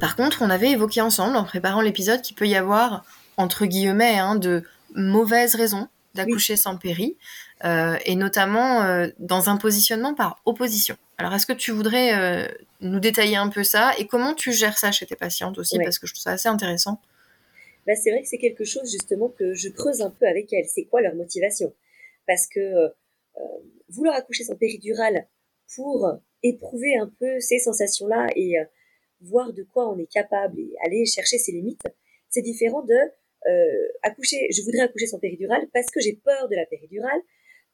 Par 0.00 0.14
contre, 0.14 0.42
on 0.42 0.50
avait 0.50 0.70
évoqué 0.70 1.00
ensemble, 1.00 1.36
en 1.36 1.44
préparant 1.44 1.80
l'épisode, 1.80 2.20
qu'il 2.20 2.36
peut 2.36 2.46
y 2.46 2.54
avoir 2.54 3.04
entre 3.36 3.66
guillemets, 3.66 4.18
hein, 4.18 4.36
de 4.36 4.62
mauvaises 4.94 5.54
raisons 5.54 5.88
d'accoucher 6.16 6.56
sans 6.56 6.76
péri, 6.76 7.16
euh, 7.64 7.96
et 8.04 8.16
notamment 8.16 8.82
euh, 8.82 9.08
dans 9.18 9.48
un 9.48 9.56
positionnement 9.56 10.14
par 10.14 10.40
opposition. 10.44 10.96
Alors, 11.18 11.32
est-ce 11.34 11.46
que 11.46 11.52
tu 11.52 11.70
voudrais 11.70 12.14
euh, 12.14 12.48
nous 12.80 13.00
détailler 13.00 13.36
un 13.36 13.48
peu 13.48 13.62
ça 13.62 13.92
et 13.98 14.06
comment 14.06 14.34
tu 14.34 14.52
gères 14.52 14.78
ça 14.78 14.90
chez 14.92 15.06
tes 15.06 15.16
patientes 15.16 15.58
aussi, 15.58 15.78
parce 15.78 15.98
que 15.98 16.06
je 16.06 16.14
trouve 16.14 16.22
ça 16.22 16.32
assez 16.32 16.48
intéressant. 16.48 17.00
Bah, 17.86 17.94
c'est 17.94 18.10
vrai 18.10 18.22
que 18.22 18.28
c'est 18.28 18.38
quelque 18.38 18.64
chose 18.64 18.90
justement 18.90 19.28
que 19.28 19.54
je 19.54 19.68
creuse 19.68 20.00
un 20.00 20.10
peu 20.10 20.26
avec 20.26 20.52
elles. 20.52 20.66
C'est 20.66 20.84
quoi 20.84 21.00
leur 21.00 21.14
motivation? 21.14 21.72
Parce 22.26 22.46
que 22.48 22.92
vouloir 23.88 24.16
accoucher 24.16 24.44
sans 24.44 24.56
péridurale 24.56 25.26
pour 25.76 26.10
éprouver 26.42 26.96
un 26.96 27.10
peu 27.20 27.38
ces 27.38 27.58
sensations-là 27.58 28.26
et 28.34 28.56
voir 29.20 29.52
de 29.52 29.62
quoi 29.62 29.88
on 29.88 29.98
est 29.98 30.10
capable 30.10 30.58
et 30.58 30.74
aller 30.84 31.06
chercher 31.06 31.38
ses 31.38 31.52
limites, 31.52 31.86
c'est 32.28 32.42
différent 32.42 32.82
de 32.82 32.96
euh, 33.48 33.88
accoucher, 34.02 34.48
je 34.50 34.62
voudrais 34.62 34.80
accoucher 34.80 35.06
sans 35.06 35.18
péridurale 35.18 35.66
parce 35.72 35.86
que 35.86 36.00
j'ai 36.00 36.14
peur 36.14 36.48
de 36.48 36.56
la 36.56 36.66
péridurale, 36.66 37.20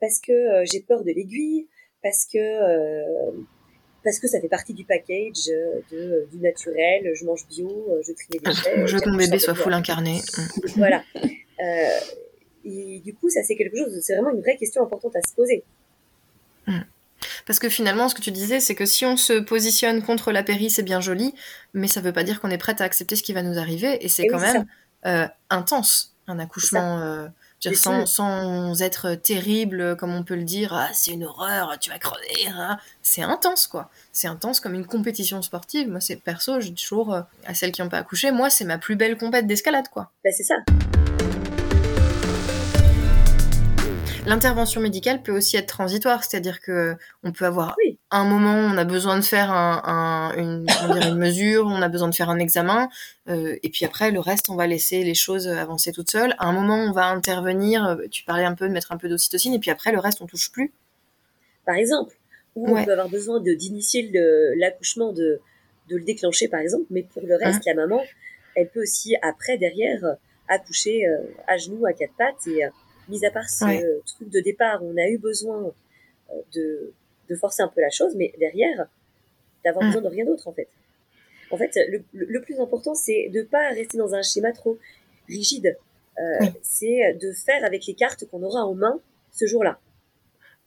parce 0.01 0.21
que 0.21 0.33
euh, 0.33 0.65
j'ai 0.71 0.81
peur 0.81 1.03
de 1.03 1.11
l'aiguille, 1.11 1.67
parce 2.03 2.27
que 2.27 2.39
euh, 2.39 3.31
parce 4.05 4.19
que 4.19 4.27
ça 4.27 4.41
fait 4.41 4.49
partie 4.49 4.75
du 4.75 4.85
package 4.85 5.47
de, 5.91 6.29
du 6.31 6.39
naturel, 6.39 7.13
je 7.15 7.25
mange 7.25 7.47
bio, 7.49 7.89
je 8.05 8.13
trie 8.13 8.29
mes 8.35 8.41
déchets. 8.41 8.87
Je 8.87 8.95
veux 8.95 9.01
que 9.01 9.09
mon 9.09 9.17
bébé 9.17 9.39
soit 9.39 9.55
full 9.55 9.73
incarné. 9.73 10.21
voilà. 10.77 11.05
et 12.65 13.01
du 13.01 13.15
coup, 13.15 13.31
ça 13.31 13.43
c'est 13.45 13.57
quelque 13.57 13.77
chose, 13.77 13.99
c'est 14.03 14.15
vraiment 14.17 14.35
une 14.35 14.41
vraie 14.41 14.57
question 14.57 14.83
importante 14.83 15.15
à 15.17 15.23
se 15.23 15.35
poser. 15.35 15.63
Mm. 16.67 16.81
Parce 17.47 17.59
que 17.59 17.69
finalement, 17.69 18.09
ce 18.09 18.15
que 18.15 18.21
tu 18.21 18.31
disais, 18.31 18.61
c'est 18.61 18.75
que 18.75 18.87
si 18.87 19.05
on 19.05 19.17
se 19.17 19.35
positionne 19.41 20.03
contre 20.03 20.33
la 20.33 20.43
péri, 20.43 20.71
c'est 20.71 20.83
bien 20.83 21.01
joli, 21.01 21.35
mais 21.75 21.87
ça 21.87 22.01
veut 22.01 22.13
pas 22.13 22.25
dire 22.25 22.41
qu'on 22.41 22.51
est 22.51 22.59
prête 22.59 22.81
à 22.81 22.85
accepter 22.85 23.17
ce 23.17 23.23
qui 23.23 23.33
va 23.33 23.43
nous 23.43 23.59
arriver, 23.59 24.05
et 24.05 24.09
c'est 24.09 24.27
quand 24.27 24.41
même 24.41 24.67
intense, 25.51 26.13
un 26.27 26.39
accouchement. 26.39 27.01
Euh, 27.01 27.29
sans, 27.75 28.07
sans, 28.07 28.83
être 28.83 29.15
terrible, 29.15 29.97
comme 29.97 30.15
on 30.15 30.25
peut 30.25 30.35
le 30.35 30.43
dire, 30.43 30.73
ah, 30.75 30.89
c'est 30.93 31.13
une 31.13 31.25
horreur, 31.25 31.79
tu 31.81 31.91
vas 31.91 31.99
crever. 31.99 32.49
Hein. 32.49 32.79
C'est 33.03 33.23
intense, 33.23 33.67
quoi. 33.67 33.91
C'est 34.13 34.27
intense 34.27 34.61
comme 34.61 34.75
une 34.75 34.87
compétition 34.87 35.41
sportive. 35.43 35.89
Moi, 35.89 36.01
c'est 36.01 36.17
perso, 36.17 36.61
je 36.61 36.69
dis 36.69 36.83
toujours 36.83 37.15
euh, 37.15 37.23
à 37.47 37.55
celles 37.55 37.73
qui 37.73 37.83
n'ont 37.83 37.89
pas 37.89 37.99
accouché, 37.99 38.33
moi, 38.33 38.51
c'est 38.51 38.65
ma 38.65 38.79
plus 38.79 38.97
belle 38.97 39.17
compète 39.17 39.47
d'escalade, 39.47 39.89
quoi. 39.89 40.11
Bah, 40.25 40.31
c'est 40.33 40.45
ça. 40.45 40.57
L'intervention 44.27 44.81
médicale 44.81 45.23
peut 45.23 45.33
aussi 45.33 45.57
être 45.57 45.67
transitoire, 45.67 46.25
c'est-à-dire 46.25 46.61
que 46.61 46.95
on 47.23 47.33
peut 47.33 47.45
avoir 47.45 47.77
un 48.11 48.25
moment 48.25 48.55
où 48.55 48.73
on 48.73 48.77
a 48.77 48.85
besoin 48.85 49.17
de 49.17 49.25
faire 49.25 49.51
un, 49.51 50.33
une, 50.37 50.67
une, 51.03 51.17
mesure, 51.17 51.67
on 51.67 51.83
a 51.83 51.89
besoin 51.89 52.09
de 52.09 52.15
faire 52.15 52.31
un 52.31 52.39
examen, 52.39 52.89
euh, 53.29 53.57
et 53.63 53.71
puis 53.71 53.85
après 53.85 54.11
le 54.11 54.21
reste, 54.21 54.49
on 54.51 54.57
va 54.57 54.67
laisser 54.67 55.03
les 55.03 55.15
choses 55.15 55.49
avancer 55.49 55.93
toutes 55.93 56.11
seules. 56.11 56.35
À 56.39 56.47
un 56.47 56.53
moment, 56.53 56.77
on 56.77 56.93
va 56.93 57.07
intervenir. 57.07 57.87
Euh, 57.87 58.07
tu 58.11 58.25
parlais 58.25 58.45
un 58.45 58.55
peu 58.55 58.69
de 58.69 58.73
mettre 58.73 58.93
un 58.93 58.97
peu 58.97 59.09
d'ocytocine, 59.09 59.55
et 59.55 59.59
puis 59.59 59.71
après 59.71 59.93
le 59.93 59.99
reste, 59.99 60.21
on 60.21 60.27
touche 60.27 60.53
plus. 60.53 60.73
Par 61.65 61.77
exemple, 61.77 62.15
ou 62.55 62.77
on 62.77 62.85
peut 62.85 62.93
avoir 62.93 63.09
besoin 63.09 63.41
d'initier 63.41 64.11
l'accouchement, 64.57 65.13
de, 65.13 65.41
de 65.89 65.97
le 65.97 66.05
déclencher 66.05 66.49
par 66.49 66.61
exemple, 66.61 66.85
mais 66.91 67.03
pour 67.03 67.23
le 67.23 67.37
reste, 67.37 67.67
hein 67.67 67.75
la 67.75 67.75
maman, 67.75 68.03
elle 68.55 68.69
peut 68.69 68.83
aussi 68.83 69.17
après 69.23 69.57
derrière 69.57 70.17
accoucher 70.49 71.07
euh, 71.07 71.19
à 71.47 71.57
genoux, 71.57 71.87
à 71.87 71.93
quatre 71.93 72.15
pattes. 72.17 72.47
Et 72.47 72.65
euh, 72.65 72.71
mis 73.09 73.25
à 73.25 73.31
part 73.31 73.49
ce 73.49 74.01
truc 74.07 74.31
de 74.31 74.41
départ, 74.41 74.83
on 74.83 74.97
a 74.97 75.09
eu 75.09 75.19
besoin 75.19 75.73
euh, 76.31 76.35
de, 76.55 76.93
de 77.29 77.37
forcer 77.37 77.63
un 77.63 77.69
peu 77.69 77.81
la 77.81 77.91
chose, 77.91 78.15
mais 78.17 78.33
derrière, 78.39 78.87
d'avoir 79.65 79.85
mm. 79.85 79.89
besoin 79.89 80.03
de 80.03 80.09
rien 80.09 80.25
d'autre 80.25 80.49
en 80.49 80.53
fait. 80.53 80.69
En 81.51 81.57
fait, 81.57 81.79
le, 81.89 82.03
le 82.13 82.41
plus 82.41 82.59
important, 82.61 82.95
c'est 82.95 83.29
de 83.29 83.43
pas 83.43 83.69
rester 83.71 83.99
dans 83.99 84.15
un 84.15 84.23
schéma 84.23 84.53
trop 84.53 84.79
rigide. 85.29 85.77
C'est 86.63 87.15
de 87.21 87.33
faire 87.33 87.65
avec 87.65 87.87
les 87.87 87.95
cartes 87.95 88.27
qu'on 88.27 88.43
aura 88.43 88.65
en 88.65 88.75
main 88.75 89.01
ce 89.33 89.47
jour-là 89.47 89.79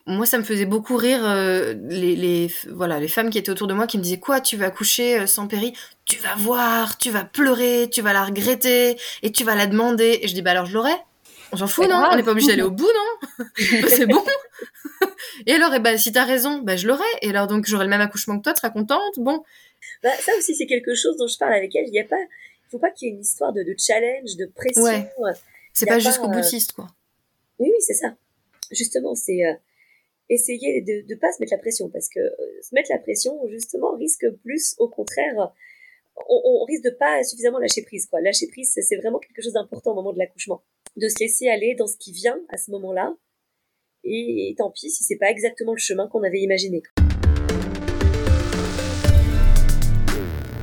moi, 0.08 0.26
ça 0.28 0.38
me 0.38 0.43
faisait 0.43 0.65
beaucoup 0.65 0.98
rire 0.98 1.21
les, 1.89 2.15
les, 2.15 2.52
voilà 2.69 3.00
les 3.00 3.08
femmes 3.08 3.32
qui 3.32 3.39
étaient 3.39 3.50
autour 3.50 3.67
de 3.67 3.74
moi 3.74 3.88
qui 3.88 3.98
me 3.98 4.04
disaient 4.04 4.19
quoi, 4.19 4.39
tu 4.39 4.56
vas 4.56 4.69
coucher 4.69 5.26
sans 5.26 5.48
péri? 5.48 5.74
Tu 6.06 6.19
vas 6.19 6.36
voir, 6.36 6.98
tu 7.00 7.10
vas 7.10 7.24
pleurer, 7.24 7.89
tu 7.91 8.02
vas 8.02 8.13
la 8.13 8.24
regretter 8.24 8.98
et 9.24 9.32
tu 9.32 9.43
vas 9.43 9.56
la 9.56 9.65
demander. 9.65 10.19
Et 10.21 10.28
je 10.28 10.36
dis, 10.36 10.43
bah 10.43 10.52
alors 10.52 10.67
je 10.67 10.74
l'aurai. 10.74 10.93
On 11.56 11.58
s'en 11.60 11.68
fout, 11.68 11.88
non 11.88 12.10
On 12.12 12.15
n'est 12.18 12.24
pas 12.24 12.32
obligé 12.32 12.48
d'aller 12.48 12.63
au 12.63 12.72
bout, 12.72 12.84
non 12.84 13.46
C'est 13.88 14.06
bon. 14.06 14.22
et 15.46 15.54
alors, 15.54 15.74
eh 15.74 15.80
ben, 15.80 15.98
si 15.98 16.12
t'as 16.12 16.26
raison, 16.26 16.60
bah, 16.60 16.76
je 16.76 16.86
l'aurai. 16.86 17.06
Et 17.22 17.30
alors, 17.30 17.48
donc, 17.48 17.65
j'aurai 17.65 17.86
le 17.86 17.89
même 17.89 18.02
accouchement 18.02 18.38
que 18.38 18.44
toi, 18.44 18.54
tu 18.54 18.60
seras 18.60 18.72
contente. 18.72 19.18
Bon. 19.18 19.41
Bah, 20.04 20.10
ça 20.20 20.34
aussi, 20.38 20.54
c'est 20.54 20.65
quelque 20.65 20.96
chose 20.96 21.15
dont 21.15 21.28
je 21.28 21.38
parle 21.38 21.54
avec 21.54 21.74
elle. 21.74 21.86
Il 21.88 21.94
y 21.94 22.00
a 22.00 22.04
pas, 22.04 22.20
il 22.20 22.70
faut 22.72 22.80
pas 22.80 22.91
qu'il 22.91 23.08
y 23.08 23.12
ait 23.12 23.13
une 23.13 23.22
histoire 23.22 23.54
de, 23.54 23.63
de 23.63 23.74
challenge, 23.78 24.36
de 24.36 24.48
pression. 24.48 24.84
Ouais. 24.84 25.32
C'est 25.72 25.86
pas, 25.86 26.00
jusqu'au 26.00 26.28
boutiste, 26.28 26.74
quoi. 26.74 26.88
Oui, 27.60 27.70
oui, 27.72 27.80
c'est 27.80 27.94
ça. 27.94 28.15
Justement, 28.72 29.15
c'est 29.15 29.46
euh, 29.46 29.54
essayer 30.30 30.82
de 30.82 31.06
ne 31.08 31.18
pas 31.18 31.32
se 31.32 31.39
mettre 31.39 31.54
la 31.54 31.60
pression 31.60 31.89
parce 31.89 32.10
que 32.10 32.20
euh, 32.20 32.62
se 32.62 32.76
mettre 32.76 32.89
la 32.91 33.00
pression, 33.00 33.39
justement, 33.48 33.96
risque 33.96 34.30
plus, 34.44 34.76
au 34.78 34.89
contraire, 34.89 35.54
on, 36.28 36.41
on, 36.44 36.65
risque 36.65 36.84
de 36.84 36.89
pas 36.89 37.24
suffisamment 37.24 37.60
lâcher 37.60 37.82
prise. 37.82 38.08
Quoi. 38.08 38.20
Lâcher 38.20 38.48
prise, 38.48 38.74
c'est 38.74 38.98
vraiment 38.98 39.20
quelque 39.20 39.41
chose 39.41 39.54
d'important 39.54 39.91
au 39.91 39.96
moment 39.96 40.12
de 40.12 40.20
l'accouchement. 40.20 40.62
De 40.97 41.08
se 41.10 41.19
laisser 41.19 41.49
aller 41.49 41.75
dans 41.75 41.88
ce 41.88 41.97
qui 41.97 42.12
vient 42.12 42.38
à 42.49 42.58
ce 42.58 42.71
moment-là. 42.71 43.13
Et, 44.03 44.55
tant 44.58 44.71
pis 44.71 44.89
si 44.89 45.03
c'est 45.03 45.17
pas 45.17 45.29
exactement 45.29 45.73
le 45.73 45.77
chemin 45.79 46.08
qu'on 46.08 46.23
avait 46.23 46.39
imaginé. 46.39 46.84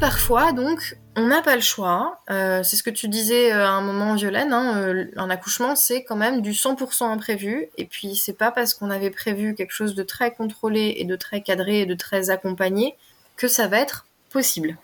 Parfois, 0.01 0.53
donc, 0.53 0.97
on 1.17 1.27
n'a 1.27 1.43
pas 1.43 1.55
le 1.55 1.61
choix. 1.61 2.21
Euh, 2.31 2.63
c'est 2.63 2.77
ce 2.77 2.83
que 2.83 2.91
tu 2.91 3.09
disais 3.09 3.53
euh, 3.53 3.65
à 3.65 3.71
un 3.71 3.83
moment, 3.83 4.15
Violaine. 4.15 4.53
Hein, 4.53 4.83
euh, 4.83 5.05
un 5.17 5.31
accouchement, 5.31 5.77
c'est 5.77 6.03
quand 6.03 6.17
même 6.17 6.41
du 6.41 6.53
100% 6.53 7.05
imprévu. 7.05 7.69
Et 7.77 7.85
puis, 7.85 8.17
c'est 8.17 8.37
pas 8.37 8.51
parce 8.51 8.75
qu'on 8.75 8.91
avait 8.91 9.11
prévu 9.11 9.55
quelque 9.55 9.73
chose 9.73 9.95
de 9.95 10.03
très 10.03 10.33
contrôlé 10.33 10.95
et 10.99 11.05
de 11.05 11.17
très 11.17 11.43
cadré 11.43 11.81
et 11.81 11.87
de 11.87 11.95
très 11.95 12.31
accompagné 12.31 12.97
que 13.37 13.49
ça 13.49 13.69
va 13.69 13.81
être 13.81 14.07
possible. 14.31 14.77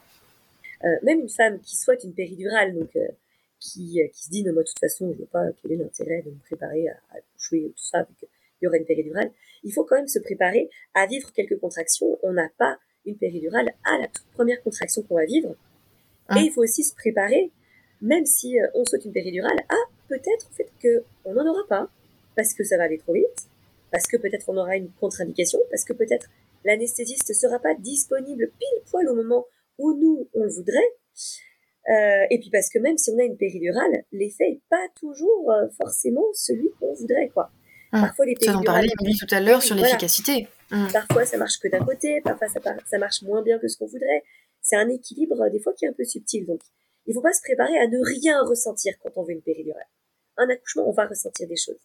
Euh, 0.84 0.88
même 1.02 1.20
une 1.20 1.28
femme 1.28 1.58
qui 1.60 1.76
souhaite 1.76 2.04
une 2.04 2.12
péridurale, 2.12 2.74
donc 2.74 2.90
euh, 2.96 3.08
qui, 3.60 4.02
euh, 4.02 4.08
qui 4.08 4.24
se 4.24 4.30
dit 4.30 4.44
non 4.44 4.52
moi 4.52 4.62
de 4.62 4.68
toute 4.68 4.78
façon 4.78 5.12
je 5.12 5.18
vois 5.18 5.26
pas 5.30 5.52
quel 5.60 5.72
est 5.72 5.76
l'intérêt 5.76 6.22
de 6.22 6.30
me 6.30 6.38
préparer 6.38 6.88
à, 6.88 6.94
à 7.10 7.20
coucher 7.34 7.72
tout 7.76 7.84
ça, 7.84 8.02
vu 8.02 8.28
y 8.62 8.66
aurait 8.66 8.78
une 8.78 8.86
péridurale, 8.86 9.30
il 9.64 9.72
faut 9.72 9.84
quand 9.84 9.96
même 9.96 10.08
se 10.08 10.18
préparer 10.18 10.68
à 10.94 11.06
vivre 11.06 11.32
quelques 11.32 11.58
contractions. 11.58 12.18
On 12.22 12.32
n'a 12.32 12.48
pas 12.58 12.78
une 13.06 13.16
péridurale 13.16 13.72
à 13.84 13.98
la 13.98 14.08
toute 14.08 14.26
première 14.32 14.62
contraction 14.62 15.02
qu'on 15.02 15.16
va 15.16 15.24
vivre. 15.24 15.54
Ah. 16.28 16.38
Et 16.38 16.44
il 16.44 16.50
faut 16.50 16.62
aussi 16.62 16.84
se 16.84 16.94
préparer, 16.94 17.50
même 18.00 18.26
si 18.26 18.56
on 18.74 18.84
souhaite 18.84 19.04
une 19.04 19.12
péridurale, 19.12 19.58
à 19.68 19.76
peut-être 20.08 20.48
en 20.50 20.54
fait 20.54 20.70
que 20.82 21.04
on 21.24 21.34
n'en 21.34 21.48
aura 21.48 21.66
pas, 21.68 21.90
parce 22.36 22.54
que 22.54 22.64
ça 22.64 22.76
va 22.76 22.84
aller 22.84 22.98
trop 22.98 23.14
vite, 23.14 23.48
parce 23.90 24.06
que 24.06 24.16
peut-être 24.16 24.48
on 24.48 24.56
aura 24.56 24.76
une 24.76 24.90
contre-indication, 25.00 25.58
parce 25.70 25.84
que 25.84 25.92
peut-être 25.92 26.28
l'anesthésiste 26.64 27.28
ne 27.28 27.34
sera 27.34 27.58
pas 27.58 27.74
disponible 27.74 28.50
pile 28.58 28.82
poil 28.90 29.08
au 29.08 29.14
moment 29.14 29.46
où 29.78 29.94
nous, 29.94 30.28
on 30.34 30.44
le 30.44 30.50
voudrait. 30.50 30.92
Euh, 31.88 32.26
et 32.30 32.38
puis 32.38 32.50
parce 32.50 32.68
que 32.68 32.78
même 32.78 32.98
si 32.98 33.10
on 33.10 33.18
a 33.18 33.22
une 33.22 33.36
péridurale, 33.36 34.04
l'effet 34.12 34.50
n'est 34.50 34.60
pas 34.68 34.86
toujours 35.00 35.50
euh, 35.50 35.68
forcément 35.80 36.26
celui 36.34 36.70
qu'on 36.78 36.92
voudrait, 36.94 37.28
quoi. 37.28 37.50
Hum. 37.92 38.02
Parfois, 38.02 38.26
les 38.26 38.34
péridurales... 38.34 38.86
Ça, 38.86 38.94
on 39.00 39.26
tout 39.26 39.34
à 39.34 39.40
l'heure 39.40 39.62
sur 39.62 39.74
l'efficacité. 39.74 40.48
Hum. 40.70 40.86
Parfois, 40.92 41.24
ça 41.24 41.38
marche 41.38 41.58
que 41.58 41.68
d'un 41.68 41.84
côté, 41.84 42.20
parfois, 42.20 42.48
ça, 42.48 42.60
ça 42.86 42.98
marche 42.98 43.22
moins 43.22 43.42
bien 43.42 43.58
que 43.58 43.68
ce 43.68 43.78
qu'on 43.78 43.86
voudrait. 43.86 44.22
C'est 44.60 44.76
un 44.76 44.88
équilibre, 44.90 45.40
euh, 45.40 45.50
des 45.50 45.60
fois, 45.60 45.72
qui 45.72 45.86
est 45.86 45.88
un 45.88 45.94
peu 45.94 46.04
subtil. 46.04 46.44
Donc, 46.44 46.60
il 47.06 47.14
faut 47.14 47.22
pas 47.22 47.32
se 47.32 47.40
préparer 47.40 47.78
à 47.78 47.86
ne 47.86 47.98
rien 48.04 48.42
ressentir 48.42 48.92
quand 49.02 49.10
on 49.16 49.22
veut 49.22 49.32
une 49.32 49.42
péridurale. 49.42 49.88
Un 50.36 50.50
accouchement, 50.50 50.86
on 50.86 50.92
va 50.92 51.06
ressentir 51.06 51.48
des 51.48 51.56
choses. 51.56 51.80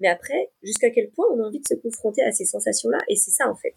Mais 0.00 0.08
après, 0.08 0.50
jusqu'à 0.62 0.90
quel 0.90 1.10
point 1.10 1.26
on 1.32 1.42
a 1.42 1.46
envie 1.46 1.60
de 1.60 1.68
se 1.68 1.74
confronter 1.74 2.22
à 2.22 2.32
ces 2.32 2.46
sensations-là, 2.46 2.98
et 3.08 3.16
c'est 3.16 3.30
ça, 3.30 3.50
en 3.50 3.54
fait. 3.54 3.74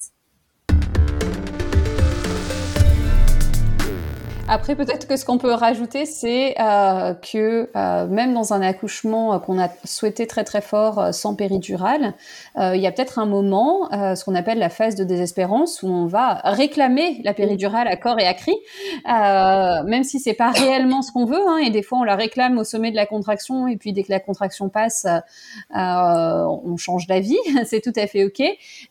Après, 4.52 4.76
peut-être 4.76 5.08
que 5.08 5.16
ce 5.16 5.26
qu'on 5.26 5.38
peut 5.38 5.54
rajouter, 5.54 6.08
c'est 6.08 6.60
euh, 6.60 7.14
que 7.14 7.70
euh, 7.76 8.08
même 8.08 8.34
dans 8.34 8.52
un 8.52 8.62
accouchement 8.62 9.36
euh, 9.36 9.38
qu'on 9.38 9.60
a 9.62 9.70
souhaité 9.86 10.26
très 10.26 10.44
très 10.44 10.62
fort 10.62 11.14
sans 11.14 11.36
péridurale, 11.36 12.16
il 12.58 12.82
y 12.82 12.88
a 12.88 12.92
peut-être 12.92 13.20
un 13.20 13.26
moment, 13.26 13.90
ce 13.92 14.26
qu'on 14.26 14.36
appelle 14.36 14.58
la 14.60 14.70
phase 14.70 14.96
de 14.96 15.04
désespérance, 15.04 15.82
où 15.84 15.88
on 15.88 16.08
va 16.08 16.42
réclamer 16.44 17.22
la 17.24 17.34
péridurale 17.34 17.88
à 17.88 17.96
corps 17.96 18.20
et 18.20 18.28
à 18.28 18.34
cri, 18.34 18.54
même 19.06 20.04
si 20.04 20.20
c'est 20.20 20.34
pas 20.34 20.50
réellement 20.52 21.02
ce 21.02 21.12
qu'on 21.12 21.26
veut. 21.26 21.48
Hein, 21.48 21.58
et 21.58 21.70
des 21.70 21.82
fois, 21.82 22.00
on 22.00 22.04
la 22.04 22.16
réclame 22.16 22.58
au 22.58 22.64
sommet 22.64 22.92
de 22.92 22.96
la 22.96 23.06
contraction, 23.06 23.68
et 23.68 23.78
puis 23.78 23.94
dès 23.94 24.04
que 24.04 24.12
la 24.12 24.20
contraction 24.20 24.68
passe, 24.70 25.08
on 25.74 26.76
change 26.78 27.08
d'avis. 27.08 27.38
c'est 27.66 27.82
tout 27.82 27.94
à 27.96 28.08
fait 28.08 28.26
ok. 28.26 28.42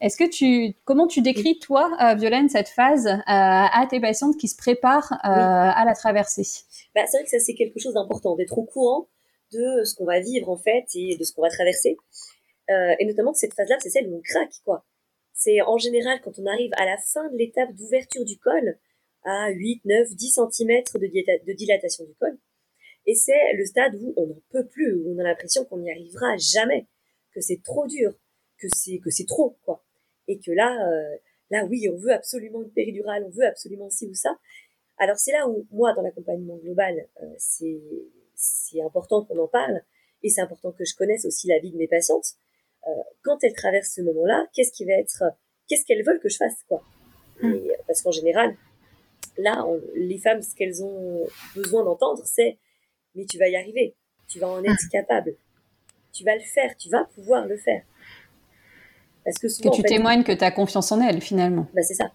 Est-ce 0.00 0.16
que 0.16 0.28
tu, 0.28 0.74
comment 0.84 1.06
tu 1.06 1.20
décris 1.20 1.58
toi, 1.58 1.90
Violaine, 2.16 2.48
cette 2.48 2.68
phase 2.68 3.18
à 3.26 3.86
tes 3.90 4.00
patientes 4.00 4.36
qui 4.38 4.48
se 4.48 4.56
préparent 4.56 5.12
euh, 5.24 5.47
à 5.48 5.84
la 5.84 5.94
traversée 5.94 6.46
bah, 6.94 7.02
C'est 7.06 7.18
vrai 7.18 7.24
que 7.24 7.30
ça 7.30 7.38
c'est 7.38 7.54
quelque 7.54 7.78
chose 7.78 7.94
d'important, 7.94 8.36
d'être 8.36 8.56
au 8.58 8.64
courant 8.64 9.08
de 9.52 9.84
ce 9.84 9.94
qu'on 9.94 10.04
va 10.04 10.20
vivre 10.20 10.48
en 10.48 10.58
fait 10.58 10.84
et 10.94 11.16
de 11.16 11.24
ce 11.24 11.32
qu'on 11.32 11.42
va 11.42 11.50
traverser. 11.50 11.96
Euh, 12.70 12.94
et 12.98 13.06
notamment 13.06 13.32
cette 13.32 13.54
phase-là, 13.54 13.76
c'est 13.80 13.90
celle 13.90 14.08
où 14.08 14.16
on 14.16 14.22
craque 14.22 14.54
quoi. 14.64 14.84
C'est 15.32 15.62
en 15.62 15.78
général 15.78 16.20
quand 16.22 16.38
on 16.38 16.46
arrive 16.46 16.70
à 16.76 16.84
la 16.84 16.98
fin 16.98 17.30
de 17.30 17.36
l'étape 17.36 17.72
d'ouverture 17.74 18.24
du 18.24 18.38
col, 18.38 18.78
à 19.24 19.50
8, 19.50 19.82
9, 19.84 20.14
10 20.14 20.40
cm 20.52 20.82
de, 20.94 21.46
de 21.46 21.52
dilatation 21.52 22.04
du 22.04 22.14
col. 22.14 22.38
Et 23.06 23.14
c'est 23.14 23.54
le 23.54 23.64
stade 23.64 23.94
où 23.94 24.12
on 24.16 24.26
n'en 24.26 24.42
peut 24.50 24.66
plus, 24.66 24.94
où 24.94 25.14
on 25.14 25.18
a 25.18 25.22
l'impression 25.22 25.64
qu'on 25.64 25.78
n'y 25.78 25.90
arrivera 25.90 26.36
jamais, 26.36 26.86
que 27.32 27.40
c'est 27.40 27.62
trop 27.62 27.86
dur, 27.86 28.12
que 28.58 28.66
c'est 28.74 28.98
que 28.98 29.10
c'est 29.10 29.26
trop 29.26 29.56
quoi. 29.62 29.84
Et 30.26 30.38
que 30.38 30.50
là, 30.50 30.76
euh, 30.90 31.16
là 31.50 31.64
oui, 31.64 31.88
on 31.88 31.96
veut 31.96 32.12
absolument 32.12 32.62
une 32.62 32.70
péridurale, 32.70 33.24
on 33.24 33.30
veut 33.30 33.46
absolument 33.46 33.88
ci 33.88 34.06
ou 34.06 34.14
ça. 34.14 34.38
Alors 34.98 35.16
c'est 35.16 35.32
là 35.32 35.48
où 35.48 35.66
moi, 35.70 35.92
dans 35.94 36.02
l'accompagnement 36.02 36.56
global, 36.56 37.06
euh, 37.22 37.26
c'est 37.38 37.80
c'est 38.34 38.80
important 38.82 39.24
qu'on 39.24 39.38
en 39.38 39.48
parle 39.48 39.82
et 40.22 40.28
c'est 40.28 40.40
important 40.40 40.72
que 40.72 40.84
je 40.84 40.94
connaisse 40.94 41.24
aussi 41.24 41.48
la 41.48 41.58
vie 41.58 41.70
de 41.70 41.76
mes 41.76 41.88
patientes. 41.88 42.34
Euh, 42.86 42.90
quand 43.22 43.42
elles 43.42 43.54
traversent 43.54 43.94
ce 43.94 44.02
moment-là, 44.02 44.46
qu'est-ce 44.52 44.72
qui 44.72 44.84
va 44.84 44.92
être, 44.92 45.24
qu'est-ce 45.68 45.84
qu'elles 45.84 46.04
veulent 46.04 46.20
que 46.20 46.28
je 46.28 46.36
fasse, 46.36 46.62
quoi? 46.68 46.82
Hmm. 47.40 47.52
et, 47.52 47.72
Parce 47.86 48.02
qu'en 48.02 48.12
général, 48.12 48.56
là, 49.36 49.66
les 49.94 50.18
femmes, 50.18 50.42
ce 50.42 50.54
qu'elles 50.54 50.82
ont 50.82 51.26
besoin 51.54 51.84
d'entendre, 51.84 52.22
c'est 52.24 52.58
mais 53.14 53.24
tu 53.24 53.38
vas 53.38 53.48
y 53.48 53.56
arriver, 53.56 53.96
tu 54.28 54.38
vas 54.38 54.48
en 54.48 54.62
être 54.62 54.84
hmm. 54.84 54.90
capable, 54.90 55.34
tu 56.12 56.24
vas 56.24 56.34
le 56.34 56.42
faire, 56.42 56.76
tu 56.76 56.88
vas 56.88 57.04
pouvoir 57.14 57.46
le 57.46 57.56
faire. 57.56 57.82
Parce 59.24 59.38
que, 59.38 59.48
souvent, 59.48 59.70
que 59.70 59.76
tu 59.76 59.82
témoignes 59.82 60.24
que 60.24 60.32
tu 60.32 60.44
as 60.44 60.50
confiance 60.50 60.90
en 60.92 61.00
elles, 61.00 61.20
finalement. 61.20 61.66
Bah, 61.74 61.82
c'est 61.82 61.94
ça. 61.94 62.12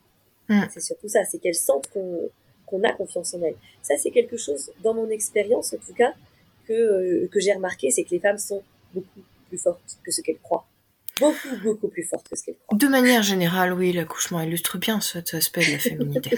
Hmm. 0.50 0.64
C'est 0.74 0.82
surtout 0.82 1.08
ça, 1.08 1.26
c'est 1.26 1.40
qu'elles 1.40 1.56
sentent 1.56 1.88
qu'on 1.90 2.30
qu'on 2.74 2.84
a 2.84 2.92
confiance 2.94 3.34
en 3.36 3.42
elle. 3.44 3.56
Ça, 3.84 3.96
c'est 3.98 4.10
quelque 4.10 4.38
chose, 4.38 4.72
dans 4.84 4.96
mon 4.96 5.10
expérience 5.10 5.74
en 5.74 5.78
tout 5.78 5.94
cas, 5.94 6.14
que, 6.68 6.74
euh, 6.74 7.30
que 7.32 7.40
j'ai 7.40 7.54
remarqué, 7.54 7.92
c'est 7.92 8.04
que 8.04 8.12
les 8.12 8.20
femmes 8.20 8.40
sont 8.40 8.64
beaucoup 8.94 9.22
plus 9.50 9.58
fortes 9.58 9.98
que 10.04 10.12
ce 10.12 10.22
qu'elles 10.22 10.40
croient 10.40 10.66
beaucoup, 11.20 11.56
beaucoup 11.64 11.88
plus 11.88 12.04
forte 12.04 12.28
que 12.30 12.36
ce 12.36 12.46
qu'elle 12.46 12.56
croit. 12.66 12.78
De 12.78 12.88
manière 12.88 13.24
générale, 13.24 13.74
oui, 13.74 13.92
l'accouchement 13.94 14.42
illustre 14.42 14.78
bien 14.78 15.00
cet 15.02 15.34
aspect 15.34 15.66
de 15.66 15.72
la 15.74 15.80
féminité. 15.80 16.38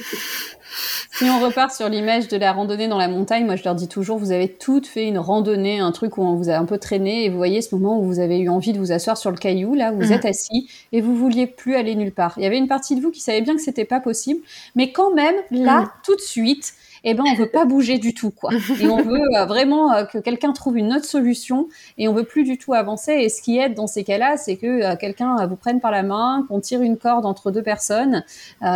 si 1.12 1.24
on 1.26 1.40
repart 1.40 1.74
sur 1.74 1.90
l'image 1.90 2.28
de 2.28 2.38
la 2.38 2.52
randonnée 2.52 2.88
dans 2.88 2.98
la 2.98 3.08
montagne, 3.08 3.46
moi 3.46 3.56
je 3.56 3.64
leur 3.64 3.76
dis 3.76 3.88
toujours, 3.88 4.18
vous 4.18 4.32
avez 4.32 4.50
toutes 4.50 4.88
fait 4.88 5.08
une 5.08 5.18
randonnée, 5.18 5.80
un 5.80 5.92
truc 5.92 6.18
où 6.18 6.24
on 6.24 6.36
vous 6.36 6.50
a 6.50 6.56
un 6.56 6.66
peu 6.66 6.78
traîné, 6.78 7.26
et 7.26 7.30
vous 7.30 7.38
voyez 7.38 7.62
ce 7.62 7.74
moment 7.76 8.00
où 8.00 8.06
vous 8.06 8.20
avez 8.20 8.40
eu 8.40 8.50
envie 8.50 8.74
de 8.74 8.80
vous 8.80 8.92
asseoir 8.92 9.18
sur 9.18 9.32
le 9.32 9.38
caillou, 9.38 9.76
là, 9.76 9.92
où 9.92 9.98
vous 9.98 10.08
mhm. 10.08 10.14
êtes 10.14 10.26
assis, 10.26 10.70
et 10.92 11.02
vous 11.02 11.16
vouliez 11.16 11.48
plus 11.48 11.76
aller 11.76 11.96
nulle 11.96 12.14
part. 12.14 12.34
Il 12.38 12.44
y 12.44 12.48
avait 12.48 12.58
une 12.58 12.68
partie 12.68 12.96
de 12.96 13.02
vous 13.02 13.12
qui 13.12 13.22
savait 13.22 13.42
bien 13.42 13.56
que 13.56 13.62
c'était 13.62 13.86
pas 13.86 14.00
possible, 14.00 14.42
mais 14.76 14.92
quand 14.92 15.14
même, 15.14 15.36
là, 15.52 15.82
mhm. 15.82 15.90
tout 16.04 16.16
de 16.16 16.22
suite, 16.22 16.74
eh 17.08 17.14
ben 17.14 17.24
on 17.32 17.36
veut 17.36 17.50
pas 17.50 17.66
bouger 17.66 18.00
du 18.00 18.16
tout 18.16 18.32
quoi. 18.32 18.50
Et 18.82 18.88
on 18.88 19.02
veut 19.02 19.22
euh, 19.38 19.46
vraiment 19.46 19.94
euh, 19.94 20.06
que 20.06 20.18
quelqu'un 20.18 20.54
trouve 20.54 20.76
une 20.78 20.92
autre 20.92 21.06
solution 21.06 21.68
et 22.00 22.08
on 22.08 22.14
veut 22.14 22.24
plus 22.24 22.44
du 22.44 22.58
tout 22.58 22.74
avancer. 22.74 23.12
Et 23.14 23.30
ce 23.30 23.44
qui 23.44 23.60
aide 23.60 23.76
dans 23.76 23.86
ces 23.86 24.04
cas-là, 24.04 24.38
c'est 24.38 24.56
que 24.58 24.66
euh, 24.66 24.96
quelqu'un 24.96 25.46
vous 25.46 25.56
prenne 25.56 25.80
par 25.80 25.92
la 25.92 26.02
main, 26.02 26.46
qu'on 26.50 26.60
tire 26.60 26.82
une 26.82 26.98
corde 26.98 27.28
entre 27.28 27.52
deux 27.52 27.62
personnes 27.62 28.24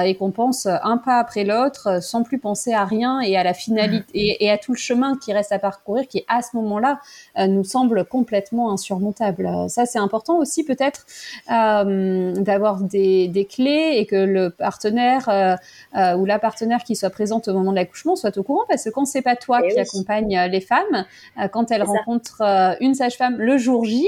et 0.06 0.16
qu'on 0.16 0.30
pense 0.30 0.68
un 0.68 0.98
pas 0.98 1.18
après 1.18 1.44
l'autre 1.44 2.04
sans 2.04 2.22
plus 2.22 2.38
penser 2.38 2.72
à 2.72 2.86
rien 2.86 3.20
et 3.20 3.36
à 3.36 3.44
la 3.44 3.56
finalité 3.56 4.06
et, 4.14 4.46
et, 4.46 4.52
à 4.52 4.58
tout 4.58 4.74
le 4.74 4.78
chemin 4.78 5.18
qui 5.18 5.34
reste 5.34 5.52
à 5.52 5.58
parcourir 5.58 6.08
qui 6.08 6.24
à 6.28 6.42
ce 6.44 6.56
moment-là 6.58 7.00
nous 7.48 7.64
semble 7.64 8.06
complètement 8.06 8.72
insurmontable. 8.72 9.50
Ça 9.70 9.86
c'est 9.86 9.98
important 9.98 10.38
aussi 10.38 10.64
peut-être 10.64 11.06
d'avoir 11.48 12.82
des, 12.82 13.28
des, 13.28 13.46
clés 13.46 13.94
et 13.96 14.06
que 14.06 14.16
le 14.16 14.52
partenaire 14.52 15.58
ou 15.96 16.26
la 16.26 16.40
partenaire 16.40 16.84
qui 16.84 16.96
soit 16.96 17.10
présente 17.10 17.48
au 17.48 17.54
moment 17.54 17.72
de 17.72 17.78
l'accouchement 17.78 18.16
soit 18.20 18.38
au 18.38 18.44
courant 18.44 18.66
parce 18.68 18.84
que 18.84 18.90
quand 18.90 19.06
c'est 19.06 19.22
pas 19.22 19.36
toi 19.36 19.62
eh 19.64 19.74
qui 19.74 19.80
accompagne 19.80 20.38
euh, 20.38 20.48
les 20.48 20.62
femmes, 20.62 21.06
euh, 21.38 21.48
quand 21.48 21.72
elles 21.72 21.84
rencontrent 21.84 22.42
euh, 22.42 22.76
une 22.80 22.94
sage-femme 22.94 23.38
le 23.38 23.58
jour 23.58 23.86
J, 23.86 24.08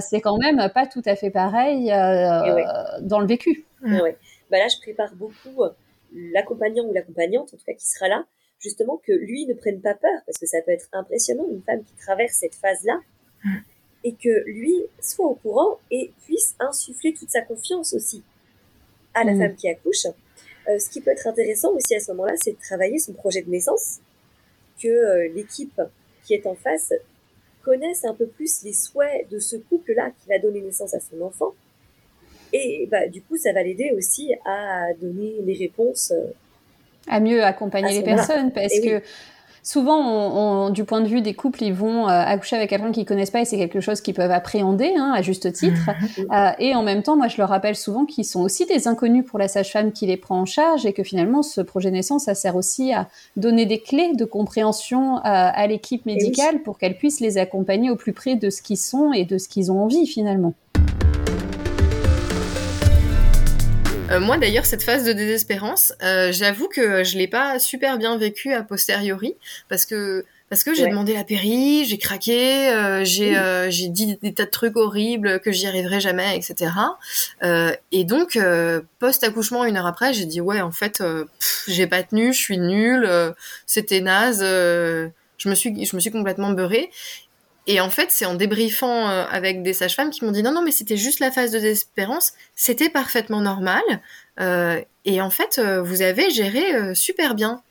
c'est 0.00 0.20
quand 0.20 0.38
même 0.38 0.70
pas 0.74 0.86
tout 0.86 1.02
à 1.04 1.16
fait 1.16 1.30
pareil 1.30 1.88
eh 1.88 3.02
dans 3.02 3.20
le 3.20 3.26
vécu. 3.26 3.64
Eh 3.84 3.98
bah 4.50 4.58
là, 4.58 4.68
je 4.68 4.80
prépare 4.80 5.14
beaucoup 5.14 5.64
l'accompagnant 6.34 6.84
ou 6.84 6.92
l'accompagnante, 6.92 7.54
en 7.54 7.56
tout 7.56 7.64
cas 7.66 7.72
qui 7.72 7.86
sera 7.86 8.06
là, 8.08 8.24
justement 8.60 9.00
que 9.06 9.12
lui 9.12 9.46
ne 9.46 9.54
prenne 9.54 9.80
pas 9.80 9.94
peur, 9.94 10.20
parce 10.26 10.38
que 10.38 10.46
ça 10.46 10.58
peut 10.64 10.72
être 10.72 10.88
impressionnant, 10.92 11.44
une 11.50 11.62
femme 11.62 11.82
qui 11.82 11.94
traverse 11.94 12.34
cette 12.34 12.54
phase-là, 12.54 13.00
et 14.04 14.14
que 14.14 14.44
lui 14.46 14.74
soit 15.00 15.26
au 15.26 15.34
courant 15.34 15.78
et 15.90 16.12
puisse 16.24 16.54
insuffler 16.60 17.14
toute 17.14 17.30
sa 17.30 17.42
confiance 17.42 17.94
aussi 17.94 18.22
à 19.14 19.24
la 19.24 19.32
mm. 19.32 19.38
femme 19.38 19.54
qui 19.56 19.68
accouche. 19.68 20.06
Ce 20.66 20.88
qui 20.90 21.00
peut 21.00 21.10
être 21.10 21.26
intéressant 21.26 21.72
aussi 21.72 21.94
à 21.94 22.00
ce 22.00 22.12
moment-là, 22.12 22.34
c'est 22.36 22.52
de 22.52 22.58
travailler 22.60 22.98
son 22.98 23.12
projet 23.12 23.42
de 23.42 23.50
naissance, 23.50 23.98
que 24.80 24.88
euh, 24.88 25.28
l'équipe 25.34 25.80
qui 26.24 26.34
est 26.34 26.46
en 26.46 26.54
face 26.54 26.92
connaisse 27.62 28.04
un 28.04 28.14
peu 28.14 28.26
plus 28.26 28.62
les 28.62 28.72
souhaits 28.72 29.28
de 29.30 29.38
ce 29.38 29.56
couple-là 29.56 30.10
qui 30.20 30.28
va 30.28 30.38
donner 30.38 30.60
naissance 30.60 30.94
à 30.94 31.00
son 31.00 31.20
enfant. 31.22 31.54
Et 32.52 32.88
bah, 32.90 33.06
du 33.06 33.22
coup, 33.22 33.36
ça 33.36 33.52
va 33.52 33.62
l'aider 33.62 33.92
aussi 33.96 34.34
à 34.44 34.92
donner 35.00 35.36
les 35.42 35.54
réponses. 35.54 36.12
Euh, 36.12 36.32
à 37.08 37.18
mieux 37.18 37.42
accompagner 37.42 37.98
les 37.98 38.04
personnes, 38.04 38.52
parce 38.52 38.78
que 38.78 39.02
souvent, 39.62 39.98
on, 39.98 40.70
du 40.70 40.84
point 40.84 41.00
de 41.00 41.06
vue 41.06 41.20
des 41.20 41.34
couples, 41.34 41.62
ils 41.62 41.72
vont 41.72 42.08
euh, 42.08 42.10
accoucher 42.10 42.56
avec 42.56 42.70
quelqu'un 42.70 42.92
qu'ils 42.92 43.04
connaissent 43.04 43.30
pas 43.30 43.40
et 43.40 43.44
c'est 43.44 43.56
quelque 43.56 43.80
chose 43.80 44.00
qu'ils 44.00 44.14
peuvent 44.14 44.30
appréhender 44.30 44.92
hein, 44.96 45.12
à 45.14 45.22
juste 45.22 45.52
titre. 45.52 45.90
Mhm. 46.18 46.26
Euh, 46.32 46.50
et 46.58 46.74
en 46.74 46.82
même 46.82 47.02
temps, 47.02 47.16
moi, 47.16 47.28
je 47.28 47.36
leur 47.36 47.48
rappelle 47.48 47.76
souvent 47.76 48.04
qu'ils 48.04 48.24
sont 48.24 48.40
aussi 48.40 48.66
des 48.66 48.88
inconnus 48.88 49.24
pour 49.24 49.38
la 49.38 49.48
sage-femme 49.48 49.92
qui 49.92 50.06
les 50.06 50.16
prend 50.16 50.40
en 50.40 50.46
charge 50.46 50.86
et 50.86 50.92
que 50.92 51.02
finalement, 51.02 51.42
ce 51.42 51.60
projet 51.60 51.90
naissance, 51.90 52.24
ça 52.24 52.34
sert 52.34 52.56
aussi 52.56 52.92
à 52.92 53.08
donner 53.36 53.66
des 53.66 53.78
clés 53.78 54.12
de 54.14 54.24
compréhension 54.24 55.18
euh, 55.18 55.20
à 55.24 55.66
l'équipe 55.66 56.06
médicale 56.06 56.62
pour 56.62 56.78
qu'elle 56.78 56.96
puisse 56.96 57.20
les 57.20 57.38
accompagner 57.38 57.90
au 57.90 57.96
plus 57.96 58.12
près 58.12 58.34
de 58.36 58.50
ce 58.50 58.62
qu'ils 58.62 58.78
sont 58.78 59.12
et 59.12 59.24
de 59.24 59.38
ce 59.38 59.48
qu'ils 59.48 59.70
ont 59.70 59.82
envie 59.82 60.06
finalement. 60.06 60.54
Euh, 64.12 64.20
moi 64.20 64.36
d'ailleurs, 64.36 64.66
cette 64.66 64.82
phase 64.82 65.04
de 65.04 65.12
désespérance, 65.14 65.94
euh, 66.02 66.32
j'avoue 66.32 66.68
que 66.68 67.02
je 67.02 67.16
l'ai 67.16 67.28
pas 67.28 67.58
super 67.58 67.96
bien 67.96 68.18
vécue 68.18 68.52
a 68.52 68.62
posteriori 68.62 69.36
parce 69.70 69.86
que 69.86 70.26
parce 70.50 70.64
que 70.64 70.74
j'ai 70.74 70.86
demandé 70.86 71.14
la 71.14 71.24
péri, 71.24 71.86
j'ai 71.86 71.96
craqué, 71.96 72.68
euh, 72.68 73.04
j'ai 73.06 73.88
dit 73.88 74.18
des 74.20 74.34
tas 74.34 74.44
de 74.44 74.50
trucs 74.50 74.76
horribles 74.76 75.40
que 75.40 75.50
j'y 75.50 75.66
arriverai 75.66 75.98
jamais, 75.98 76.36
etc. 76.36 76.72
et 77.90 78.04
donc 78.04 78.38
post 78.98 79.24
accouchement 79.24 79.64
une 79.64 79.78
heure 79.78 79.86
après, 79.86 80.12
j'ai 80.12 80.26
dit 80.26 80.42
ouais 80.42 80.60
en 80.60 80.72
fait 80.72 81.02
j'ai 81.66 81.86
pas 81.86 82.02
tenu, 82.02 82.34
je 82.34 82.38
suis 82.38 82.58
nulle, 82.58 83.08
c'était 83.64 84.02
naze, 84.02 84.40
je 84.42 85.48
me 85.48 85.54
suis 85.54 85.86
je 85.86 85.96
me 85.96 86.00
suis 86.00 86.10
complètement 86.10 86.50
beurrée 86.50 86.90
et 87.66 87.80
en 87.80 87.90
fait, 87.90 88.10
c'est 88.10 88.24
en 88.24 88.34
débriefant 88.34 89.08
euh, 89.08 89.24
avec 89.30 89.62
des 89.62 89.72
sages-femmes 89.72 90.10
qui 90.10 90.24
m'ont 90.24 90.32
dit 90.32 90.42
non, 90.42 90.52
non, 90.52 90.62
mais 90.62 90.72
c'était 90.72 90.96
juste 90.96 91.20
la 91.20 91.30
phase 91.30 91.52
de 91.52 91.58
désespérance, 91.58 92.32
c'était 92.56 92.88
parfaitement 92.88 93.40
normal. 93.40 93.82
Euh, 94.40 94.80
et 95.04 95.20
en 95.20 95.30
fait, 95.30 95.58
euh, 95.58 95.82
vous 95.82 96.02
avez 96.02 96.30
géré 96.30 96.94
super 96.94 97.34
bien. 97.34 97.62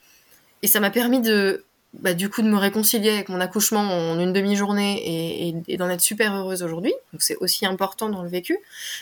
Et 0.64 0.68
ça 0.68 0.80
m'a 0.80 0.92
permis 0.92 1.20
de, 1.20 1.66
bah, 1.94 2.14
du 2.14 2.30
coup, 2.30 2.42
de 2.42 2.48
me 2.48 2.58
réconcilier 2.58 3.10
avec 3.10 3.28
mon 3.28 3.42
accouchement 3.42 3.82
en 3.82 4.20
une 4.20 4.32
demi-journée 4.32 5.54
et, 5.68 5.78
d'en 5.78 5.90
être 5.90 6.02
super 6.02 6.36
heureuse 6.36 6.64
aujourd'hui. 6.64 6.94
Donc 7.12 7.22
c'est 7.22 7.36
aussi 7.38 7.66
important 7.66 8.10
dans 8.10 8.22
le 8.24 8.30
vécu. 8.30 8.58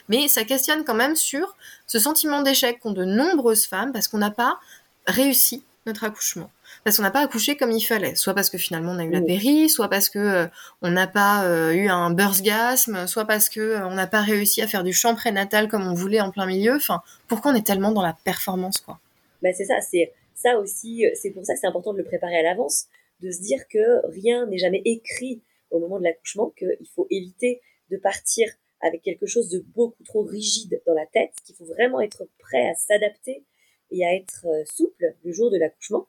Mais 0.08 0.28
ça 0.28 0.43
questionne 0.43 0.86
quand 0.86 0.95
même 0.95 1.15
sur 1.15 1.56
ce 1.86 1.99
sentiment 1.99 2.41
d'échec 2.41 2.80
qu'ont 2.80 2.93
de 2.93 3.06
nombreuses 3.06 3.65
femmes 3.65 3.91
parce 3.91 4.08
qu'on 4.08 4.19
n'a 4.19 4.32
pas 4.32 4.60
réussi 5.06 5.63
notre 5.86 6.04
accouchement 6.04 6.49
parce 6.84 6.97
qu'on 6.97 7.03
n'a 7.03 7.12
pas 7.12 7.23
accouché 7.23 7.58
comme 7.58 7.71
il 7.71 7.82
fallait, 7.82 8.15
soit 8.15 8.34
parce 8.34 8.49
que 8.49 8.58
finalement 8.58 8.93
on 8.93 8.99
a 8.99 9.03
eu 9.03 9.12
la 9.12 9.21
péri, 9.21 9.69
soit 9.69 9.89
parce 9.89 10.10
que 10.10 10.19
euh, 10.19 10.47
on 10.82 10.91
n'a 10.91 11.08
pas 11.08 11.45
euh, 11.45 11.73
eu 11.73 11.88
un 11.89 12.12
burstgasme, 12.12 13.08
soit 13.08 13.25
parce 13.25 13.49
que 13.49 13.60
euh, 13.60 13.88
on 13.88 13.93
n'a 13.93 14.08
pas 14.08 14.21
réussi 14.21 14.62
à 14.62 14.67
faire 14.67 14.84
du 14.84 14.93
chant 14.93 15.15
prénatal 15.15 15.67
comme 15.67 15.88
on 15.88 15.93
voulait 15.93 16.21
en 16.21 16.32
plein 16.32 16.45
milieu. 16.45 16.75
Enfin, 16.75 17.01
pourquoi 17.27 17.51
on 17.51 17.55
est 17.55 17.65
tellement 17.65 17.91
dans 17.91 18.01
la 18.01 18.15
performance, 18.23 18.79
quoi? 18.79 18.99
Ben 19.41 19.53
c'est 19.55 19.65
ça, 19.65 19.82
c'est 19.82 20.13
ça 20.36 20.58
aussi, 20.58 21.05
c'est 21.15 21.32
pour 21.32 21.45
ça 21.45 21.53
que 21.53 21.60
c'est 21.60 21.67
important 21.67 21.93
de 21.93 21.99
le 21.99 22.03
préparer 22.03 22.38
à 22.38 22.43
l'avance, 22.43 22.88
de 23.21 23.32
se 23.32 23.41
dire 23.41 23.67
que 23.69 24.05
rien 24.08 24.45
n'est 24.47 24.58
jamais 24.58 24.82
écrit 24.86 25.41
au 25.71 25.79
moment 25.79 25.99
de 25.99 26.03
l'accouchement, 26.03 26.51
qu'il 26.58 26.88
faut 26.95 27.08
éviter 27.10 27.62
de 27.91 27.97
partir 27.97 28.49
avec 28.82 29.01
quelque 29.01 29.25
chose 29.25 29.49
de 29.49 29.63
beaucoup 29.75 30.03
trop 30.03 30.23
rigide 30.23 30.82
dans 30.86 30.93
la 30.93 31.05
tête, 31.05 31.34
qu'il 31.45 31.55
faut 31.55 31.65
vraiment 31.65 32.01
être 32.01 32.27
prêt 32.39 32.69
à 32.69 32.73
s'adapter 32.75 33.43
et 33.91 34.05
à 34.05 34.13
être 34.15 34.45
souple 34.65 35.15
le 35.23 35.32
jour 35.32 35.51
de 35.51 35.58
l'accouchement 35.58 36.08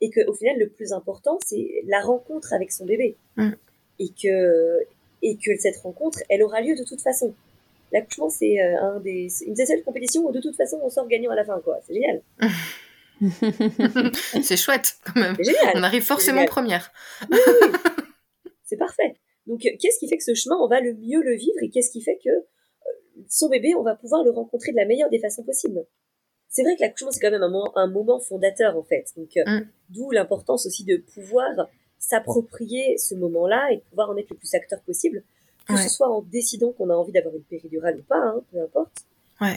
et 0.00 0.10
que 0.10 0.26
au 0.28 0.34
final 0.34 0.58
le 0.58 0.68
plus 0.68 0.92
important 0.92 1.38
c'est 1.44 1.82
la 1.86 2.00
rencontre 2.00 2.52
avec 2.52 2.72
son 2.72 2.84
bébé. 2.84 3.16
Mm. 3.36 3.52
et 3.98 4.08
que 4.10 4.80
et 5.22 5.36
que 5.36 5.56
cette 5.58 5.76
rencontre 5.78 6.18
elle 6.28 6.42
aura 6.42 6.60
lieu 6.60 6.74
de 6.76 6.84
toute 6.84 7.00
façon. 7.00 7.34
L'accouchement 7.92 8.28
c'est 8.28 8.60
euh, 8.60 8.80
un 8.80 9.00
des 9.00 9.28
une 9.46 9.54
des 9.54 9.66
seules 9.66 9.82
compétitions 9.82 10.26
où 10.26 10.32
de 10.32 10.40
toute 10.40 10.56
façon 10.56 10.78
on 10.82 10.90
sort 10.90 11.08
gagnant 11.08 11.30
à 11.30 11.36
la 11.36 11.44
fin 11.44 11.60
quoi. 11.60 11.80
C'est 11.86 11.94
génial. 11.94 12.22
C'est 14.42 14.56
chouette 14.56 14.96
quand 15.04 15.18
même. 15.18 15.36
Génial. 15.38 15.72
on 15.74 15.82
arrive 15.82 16.02
forcément 16.02 16.44
première. 16.44 16.92
C'est 18.64 18.76
parfait. 18.76 19.14
Donc 19.46 19.60
qu'est-ce 19.60 19.98
qui 19.98 20.08
fait 20.08 20.18
que 20.18 20.24
ce 20.24 20.34
chemin 20.34 20.56
on 20.60 20.68
va 20.68 20.80
le 20.80 20.94
mieux 20.94 21.22
le 21.22 21.36
vivre 21.36 21.62
et 21.62 21.70
qu'est-ce 21.70 21.90
qui 21.90 22.02
fait 22.02 22.18
que 22.22 22.30
euh, 22.30 23.24
son 23.28 23.48
bébé 23.48 23.74
on 23.74 23.82
va 23.82 23.94
pouvoir 23.94 24.24
le 24.24 24.30
rencontrer 24.30 24.72
de 24.72 24.76
la 24.76 24.84
meilleure 24.84 25.08
des 25.08 25.20
façons 25.20 25.44
possibles? 25.44 25.86
C'est 26.56 26.62
vrai 26.62 26.74
que 26.74 26.80
l'accouchement 26.80 27.10
c'est 27.10 27.20
quand 27.20 27.30
même 27.30 27.42
un 27.42 27.50
moment, 27.50 27.76
un 27.76 27.86
moment 27.86 28.18
fondateur 28.18 28.78
en 28.78 28.82
fait. 28.82 29.12
Donc 29.16 29.36
euh, 29.36 29.44
mm. 29.44 29.68
d'où 29.90 30.10
l'importance 30.10 30.64
aussi 30.64 30.84
de 30.84 30.96
pouvoir 30.96 31.68
s'approprier 31.98 32.96
ce 32.96 33.14
moment-là 33.14 33.68
et 33.72 33.76
de 33.76 33.82
pouvoir 33.82 34.08
en 34.08 34.16
être 34.16 34.30
le 34.30 34.36
plus 34.36 34.54
acteur 34.54 34.80
possible, 34.80 35.22
que 35.68 35.76
ce 35.76 35.88
soit 35.88 36.08
en 36.08 36.22
décidant 36.22 36.72
qu'on 36.72 36.88
a 36.88 36.94
envie 36.94 37.12
d'avoir 37.12 37.34
une 37.34 37.42
péridurale 37.42 37.98
ou 37.98 38.02
pas, 38.04 38.18
hein, 38.18 38.42
peu 38.52 38.62
importe, 38.62 39.04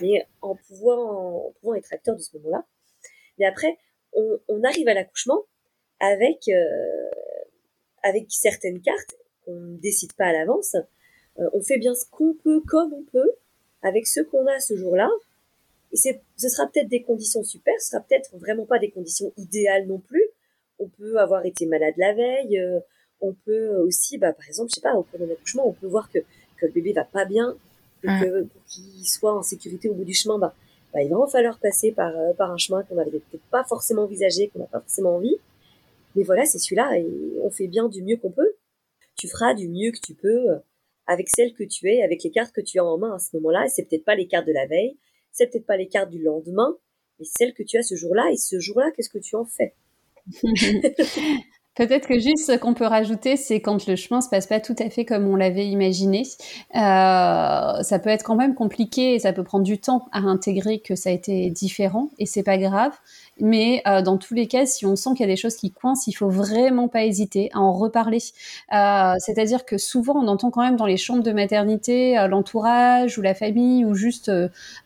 mais 0.02 0.26
en 0.42 0.56
pouvant, 0.56 1.48
en 1.48 1.52
pouvant 1.62 1.76
être 1.76 1.94
acteur 1.94 2.16
de 2.16 2.22
ce 2.22 2.36
moment-là. 2.38 2.66
Mais 3.38 3.46
après, 3.46 3.78
on, 4.14 4.40
on 4.48 4.64
arrive 4.64 4.88
à 4.88 4.94
l'accouchement 4.94 5.44
avec 6.00 6.50
euh, 6.50 7.10
avec 8.04 8.26
certaines 8.30 8.82
cartes 8.82 9.16
qu'on 9.46 9.56
ne 9.56 9.78
décide 9.78 10.14
pas 10.14 10.26
à 10.26 10.34
l'avance. 10.34 10.76
Euh, 11.38 11.50
on 11.54 11.62
fait 11.62 11.78
bien 11.78 11.94
ce 11.96 12.06
qu'on 12.10 12.34
peut 12.44 12.62
comme 12.68 12.94
on 12.94 13.04
peut 13.04 13.32
avec 13.84 14.06
ce 14.08 14.20
qu'on 14.22 14.46
a 14.48 14.60
ce 14.60 14.76
jour-là 14.76 15.10
et 15.92 15.98
c'est, 15.98 16.22
ce 16.38 16.50
sera 16.50 16.68
peut-être 16.68 16.88
des 16.88 17.02
conditions 17.02 17.44
super, 17.44 17.74
ce 17.80 17.90
sera 17.90 18.02
peut-être 18.02 18.36
vraiment 18.38 18.66
pas 18.66 18.80
des 18.80 18.92
conditions 18.92 19.34
idéales 19.38 19.88
non 19.88 20.00
plus. 20.00 20.24
On 20.78 20.88
peut 20.88 21.18
avoir 21.18 21.46
été 21.46 21.66
malade 21.66 21.96
la 21.98 22.14
veille, 22.14 22.60
euh, 22.60 22.80
on 23.22 23.34
peut 23.34 23.76
aussi, 23.78 24.18
bah, 24.18 24.34
par 24.34 24.48
exemple, 24.48 24.70
je 24.70 24.76
sais 24.76 24.82
pas, 24.82 24.94
au 24.94 25.04
cours 25.04 25.20
d'un 25.20 25.32
accouchement, 25.32 25.68
on 25.68 25.74
peut 25.74 25.88
voir 25.88 26.10
que, 26.10 26.20
que 26.20 26.66
le 26.66 26.72
bébé 26.72 26.94
va 26.94 27.04
pas 27.04 27.26
bien, 27.26 27.56
et 28.04 28.08
que 28.08 28.44
pour 28.44 28.64
qu'il 28.66 29.06
soit 29.06 29.36
en 29.36 29.44
sécurité 29.44 29.90
au 29.90 29.94
bout 29.94 30.06
du 30.06 30.14
chemin, 30.14 30.40
bah, 30.40 30.54
bah 30.94 31.02
il 31.04 31.10
va 31.10 31.18
en 31.18 31.28
falloir 31.28 31.60
passer 31.60 31.92
par, 31.92 32.16
euh, 32.16 32.34
par 32.34 32.52
un 32.52 32.58
chemin 32.58 32.84
qu'on 32.84 32.96
n'avait 32.96 33.12
peut-être 33.12 33.44
pas 33.52 33.64
forcément 33.64 34.04
envisagé, 34.04 34.48
qu'on 34.48 34.60
n'a 34.60 34.66
pas 34.66 34.80
forcément 34.80 35.18
envie. 35.18 35.36
Mais 36.16 36.24
voilà, 36.24 36.46
c'est 36.46 36.60
celui-là, 36.60 36.98
et 36.98 37.06
on 37.44 37.50
fait 37.50 37.68
bien 37.68 37.90
du 37.90 38.02
mieux 38.04 38.18
qu'on 38.18 38.32
peut. 38.32 38.54
Tu 39.16 39.28
feras 39.28 39.54
du 39.54 39.68
mieux 39.68 39.92
que 39.92 40.00
tu 40.00 40.14
peux 40.14 40.50
euh, 40.50 40.58
avec 41.08 41.28
celle 41.30 41.54
que 41.54 41.64
tu 41.64 41.90
es, 41.90 42.04
avec 42.04 42.24
les 42.24 42.32
cartes 42.32 42.54
que 42.54 42.62
tu 42.62 42.80
as 42.80 42.86
en 42.86 42.98
main 42.98 43.16
à 43.16 43.20
ce 43.20 43.36
moment-là, 43.36 43.66
et 43.66 43.70
c'est 43.70 43.84
peut-être 43.84 44.06
pas 44.06 44.16
les 44.16 44.28
cartes 44.28 44.48
de 44.48 44.54
la 44.54 44.66
veille, 44.66 44.98
c'est 45.32 45.48
peut-être 45.48 45.66
pas 45.66 45.78
les 45.78 45.88
cartes 45.88 46.10
du 46.10 46.22
lendemain, 46.22 46.78
mais 47.20 47.26
celles 47.26 47.54
que 47.54 47.64
tu 47.64 47.78
as 47.78 47.84
ce 47.84 47.96
jour-là. 47.96 48.30
Et 48.32 48.38
ce 48.38 48.60
jour-là, 48.60 48.92
qu'est-ce 48.96 49.10
que 49.10 49.20
tu 49.20 49.36
en 49.36 49.46
fais? 49.46 49.76
Peut-être 51.80 52.10
que 52.10 52.20
juste 52.20 52.46
ce 52.46 52.58
qu'on 52.58 52.74
peut 52.74 52.86
rajouter, 52.86 53.38
c'est 53.38 53.62
quand 53.62 53.88
le 53.88 53.96
chemin 53.96 54.20
se 54.20 54.28
passe 54.28 54.48
pas 54.48 54.60
tout 54.60 54.76
à 54.80 54.90
fait 54.90 55.06
comme 55.06 55.26
on 55.30 55.38
l'avait 55.38 55.66
imaginé. 55.66 56.24
Euh, 56.76 57.82
ça 57.84 58.00
peut 58.04 58.10
être 58.10 58.24
quand 58.24 58.36
même 58.36 58.54
compliqué 58.54 59.14
et 59.14 59.20
ça 59.20 59.32
peut 59.32 59.46
prendre 59.46 59.64
du 59.64 59.80
temps 59.80 60.10
à 60.12 60.20
intégrer 60.20 60.82
que 60.82 60.96
ça 60.96 61.10
a 61.10 61.14
été 61.14 61.50
différent 61.50 62.10
et 62.18 62.26
c'est 62.26 62.44
pas 62.44 62.58
grave. 62.58 62.92
Mais 63.40 63.82
euh, 63.88 64.02
dans 64.02 64.18
tous 64.18 64.34
les 64.34 64.48
cas, 64.48 64.66
si 64.66 64.86
on 64.86 64.96
sent 64.96 65.12
qu'il 65.12 65.22
y 65.22 65.24
a 65.24 65.28
des 65.28 65.36
choses 65.36 65.56
qui 65.56 65.72
coincent, 65.72 66.08
il 66.08 66.14
faut 66.14 66.30
vraiment 66.30 66.88
pas 66.88 67.04
hésiter 67.04 67.50
à 67.54 67.60
en 67.60 67.74
reparler. 67.74 68.20
Euh, 68.74 69.14
c'est-à-dire 69.20 69.66
que 69.66 69.78
souvent, 69.78 70.16
on 70.16 70.28
entend 70.28 70.52
quand 70.52 70.62
même 70.62 70.76
dans 70.76 70.86
les 70.86 70.98
chambres 70.98 71.24
de 71.24 71.32
maternité 71.32 72.16
l'entourage 72.30 73.18
ou 73.18 73.22
la 73.22 73.34
famille 73.34 73.86
ou 73.86 73.94
juste 73.94 74.32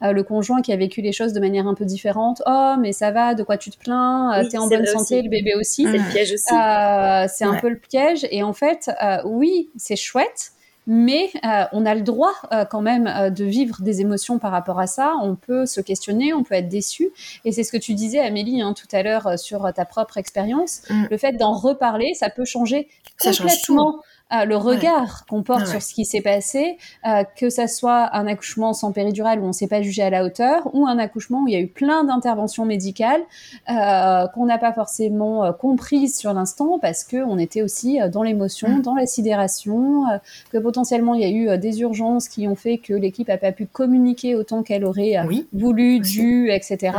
le 0.02 0.22
conjoint 0.22 0.62
qui 0.62 0.72
a 0.72 0.76
vécu 0.76 1.02
les 1.02 1.12
choses 1.12 1.34
de 1.34 1.40
manière 1.40 1.68
un 1.68 1.74
peu 1.74 1.86
différente. 1.86 2.42
Oh, 2.46 2.76
mais 2.80 2.92
ça 2.92 3.12
va, 3.12 3.36
de 3.36 3.44
quoi 3.44 3.58
tu 3.58 3.72
te 3.72 3.78
plains? 3.78 4.44
T'es 4.50 4.58
en 4.58 4.68
bonne 4.68 4.86
santé, 4.86 5.22
le 5.22 5.30
bébé 5.30 5.54
aussi. 5.56 5.84
C'est 5.84 5.98
le 5.98 6.12
piège 6.12 6.34
aussi. 6.34 7.36
c'est 7.36 7.46
un 7.46 7.60
peu 7.60 7.70
le 7.70 7.78
piège. 7.78 8.28
Et 8.32 8.44
en 8.44 8.54
fait, 8.54 8.92
oui, 9.26 9.70
c'est 9.76 9.96
chouette 9.96 10.54
mais 10.86 11.32
euh, 11.46 11.64
on 11.72 11.86
a 11.86 11.96
le 11.96 12.02
droit 12.02 12.34
euh, 12.52 12.66
quand 12.66 12.82
même 12.82 13.08
euh, 13.08 13.30
de 13.30 13.46
vivre 13.46 13.82
des 13.82 14.02
émotions 14.02 14.40
par 14.40 14.52
rapport 14.52 14.80
à 14.80 14.88
ça. 14.88 15.14
On 15.22 15.36
peut 15.36 15.66
se 15.66 15.82
questionner, 15.82 16.34
on 16.34 16.44
peut 16.44 16.56
être 16.56 16.70
déçu. 16.70 17.10
Et 17.46 17.52
c'est 17.52 17.64
ce 17.64 17.72
que 17.72 17.78
tu 17.78 17.94
disais, 17.94 18.20
Amélie, 18.20 18.62
hein, 18.62 18.74
tout 18.74 18.94
à 18.96 19.04
l'heure 19.04 19.40
sur 19.40 19.72
ta 19.74 19.86
propre 19.86 20.18
expérience. 20.18 20.82
Mm. 20.90 21.06
Le 21.10 21.18
fait 21.18 21.34
d'en 21.34 21.54
reparler, 21.54 22.14
ça 22.14 22.30
peut 22.30 22.46
changer 22.46 22.88
complètement 23.20 24.02
euh, 24.34 24.46
le 24.46 24.58
regard 24.58 25.26
qu'on 25.28 25.44
porte 25.44 25.68
sur 25.68 25.82
ce 25.82 25.94
qui 25.94 26.06
s'est 26.06 26.22
passé, 26.22 26.78
euh, 27.06 27.24
que 27.38 27.50
ça 27.50 27.68
soit 27.68 28.16
un 28.16 28.28
accouchement 28.28 28.74
sans 28.74 28.92
péridurale 28.92 29.40
où 29.40 29.44
on 29.44 29.48
ne 29.48 29.54
s'est 29.54 29.68
pas 29.68 29.82
jugé 29.82 30.02
à 30.02 30.10
la 30.10 30.24
hauteur, 30.24 30.70
ou 30.74 30.88
un 30.88 30.98
accouchement 30.98 31.44
où 31.44 31.48
il 31.48 31.54
y 31.54 31.58
a 31.58 31.60
eu 31.60 31.68
plein 31.68 32.04
d'interventions 32.04 32.66
médicales 32.66 33.22
euh, 33.70 34.28
qu'on 34.28 34.46
n'a 34.46 34.58
pas 34.58 34.74
forcément 34.74 35.52
comprises 35.54 36.18
sur 36.18 36.34
l'instant 36.34 36.80
parce 36.80 37.04
que 37.04 37.18
on 37.18 37.38
était 37.38 37.62
aussi 37.62 38.00
dans 38.12 38.24
l'émotion, 38.24 38.70
mm. 38.70 38.82
dans 38.82 38.96
la 38.96 39.06
sidération, 39.06 40.06
que 40.52 40.58
potentiellement 40.58 41.14
il 41.14 41.22
y 41.22 41.26
a 41.26 41.30
eu 41.54 41.58
des 41.58 41.82
urgences 41.82 42.28
qui 42.28 42.48
ont 42.48 42.56
fait 42.56 42.78
que 42.78 42.94
l'équipe 42.94 43.28
n'a 43.28 43.38
pas 43.38 43.52
pu 43.52 43.66
communiquer 43.66 44.36
autant 44.36 44.64
qu'elle 44.64 44.86
aurait 44.86 45.16
voulu, 45.54 46.00
dû, 46.00 46.50
etc. 46.52 46.92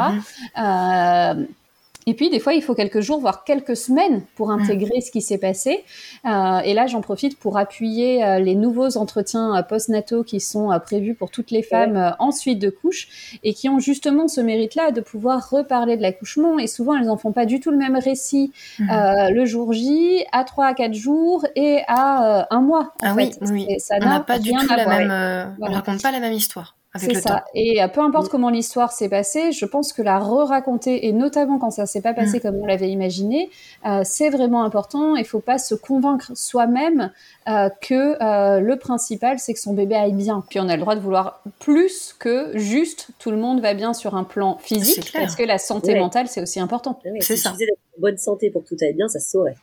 Et 2.07 2.15
puis, 2.15 2.31
des 2.31 2.39
fois, 2.39 2.55
il 2.55 2.63
faut 2.63 2.75
quelques 2.75 3.01
jours, 3.01 3.21
voire 3.21 3.45
quelques 3.45 3.77
semaines 3.77 4.23
pour 4.35 4.49
mm. 4.49 4.61
intégrer 4.61 5.01
ce 5.01 5.11
qui 5.11 5.23
s'est 5.23 5.39
passé. 5.39 5.85
Euh, 6.27 6.59
et 6.61 6.75
là, 6.75 6.87
j'en 6.87 7.01
profite 7.01 7.39
pour 7.39 7.57
appuyer 7.59 8.25
euh, 8.25 8.39
les 8.39 8.55
nouveaux 8.55 8.97
entretiens 8.97 9.57
euh, 9.57 9.63
post-nataux 9.63 10.25
qui 10.25 10.41
sont 10.41 10.71
euh, 10.71 10.79
prévus 10.79 11.15
pour 11.15 11.31
toutes 11.31 11.51
les 11.51 11.63
femmes 11.63 12.15
en 12.19 12.31
suite 12.31 12.59
de 12.59 12.71
couche 12.71 13.39
et 13.43 13.55
qui 13.55 13.69
ont 13.69 13.79
justement 13.79 14.29
ce 14.29 14.41
mérite-là 14.41 14.91
de 14.91 15.01
pouvoir 15.01 15.51
reparler 15.51 15.97
de 15.97 16.03
l'accouchement. 16.03 16.59
Et 16.59 16.67
souvent, 16.67 16.97
elles 16.97 17.07
n'en 17.07 17.17
font 17.17 17.33
pas 17.33 17.47
du 17.47 17.61
tout 17.61 17.71
le 17.71 17.79
même 17.79 17.97
récit 17.97 18.53
mm. 18.79 19.31
le 19.31 19.45
jour 19.45 19.73
J, 19.73 20.25
à 20.33 20.45
3 20.45 20.67
à 20.67 20.75
4 20.75 20.95
jours 20.95 21.47
et 21.57 21.81
à 21.89 22.47
un 22.51 22.61
mois. 22.61 22.93
En 23.03 23.13
ah 23.13 23.15
fait. 23.15 23.39
oui, 23.43 23.67
oui. 23.69 23.81
ça 23.81 23.99
n'a 23.99 24.21
pas 24.21 24.39
du 24.39 24.53
tout 24.53 24.67
la 24.69 24.87
même. 24.87 25.57
On 25.61 25.73
raconte 25.73 26.03
pas 26.03 26.13
la 26.13 26.21
même 26.21 26.33
histoire. 26.33 26.77
C'est 26.97 27.15
ça. 27.15 27.45
Et 27.55 27.83
euh, 27.83 27.89
peu 27.89 28.01
importe 28.01 28.29
comment 28.29 28.51
l'histoire 28.51 28.93
s'est 28.93 29.09
passée, 29.09 29.51
je 29.51 29.65
pense 29.67 29.93
que 29.93 30.01
la 30.01 30.21
re-raconter, 30.21 31.07
et 31.07 31.13
notamment 31.13 31.59
quand 31.59 31.73
ça 31.73 31.87
s'est 31.87 32.01
pas 32.01 32.15
passé 32.15 32.39
mm. 32.39 32.41
comme 32.41 32.57
on 32.57 32.67
l'avait 32.67 32.91
imaginé, 32.91 33.51
euh, 33.85 34.03
c'est 34.05 34.31
vraiment 34.31 34.63
important. 34.63 35.17
Il 35.17 35.25
faut 35.25 35.41
pas 35.41 35.59
se 35.59 35.75
convaincre 35.75 36.31
soi-même 36.35 37.11
euh, 37.49 37.69
que 37.81 38.23
euh, 38.23 38.61
le 38.61 38.79
principal, 38.79 39.41
c'est 39.41 39.55
que 39.55 39.61
son 39.61 39.75
bébé 39.75 39.97
aille 39.97 40.13
bien. 40.13 40.45
Puis 40.49 40.61
on 40.61 40.69
a 40.69 40.77
le 40.77 40.81
droit 40.81 40.95
de 40.95 41.01
vouloir 41.01 41.43
plus 41.59 42.15
que 42.19 42.57
juste 42.57 43.09
tout 43.19 43.33
le 43.33 43.39
monde 43.39 43.61
va 43.61 43.75
bien 43.75 43.93
sur 43.93 44.15
un 44.15 44.25
plan 44.25 44.59
physique, 44.59 45.13
parce 45.13 45.35
que 45.35 45.43
la 45.43 45.59
santé 45.59 45.99
mentale, 45.99 46.29
c'est 46.29 46.43
aussi 46.43 46.61
important. 46.61 47.01
c'est 47.21 47.37
ça. 47.37 47.55
Si 47.57 47.67
bonne 47.99 48.19
santé 48.19 48.51
pour 48.51 48.63
que 48.63 48.69
tout 48.69 48.77
aille 48.83 48.95
bien, 48.95 49.09
ça 49.09 49.19
se 49.19 49.31
saurait. 49.31 49.57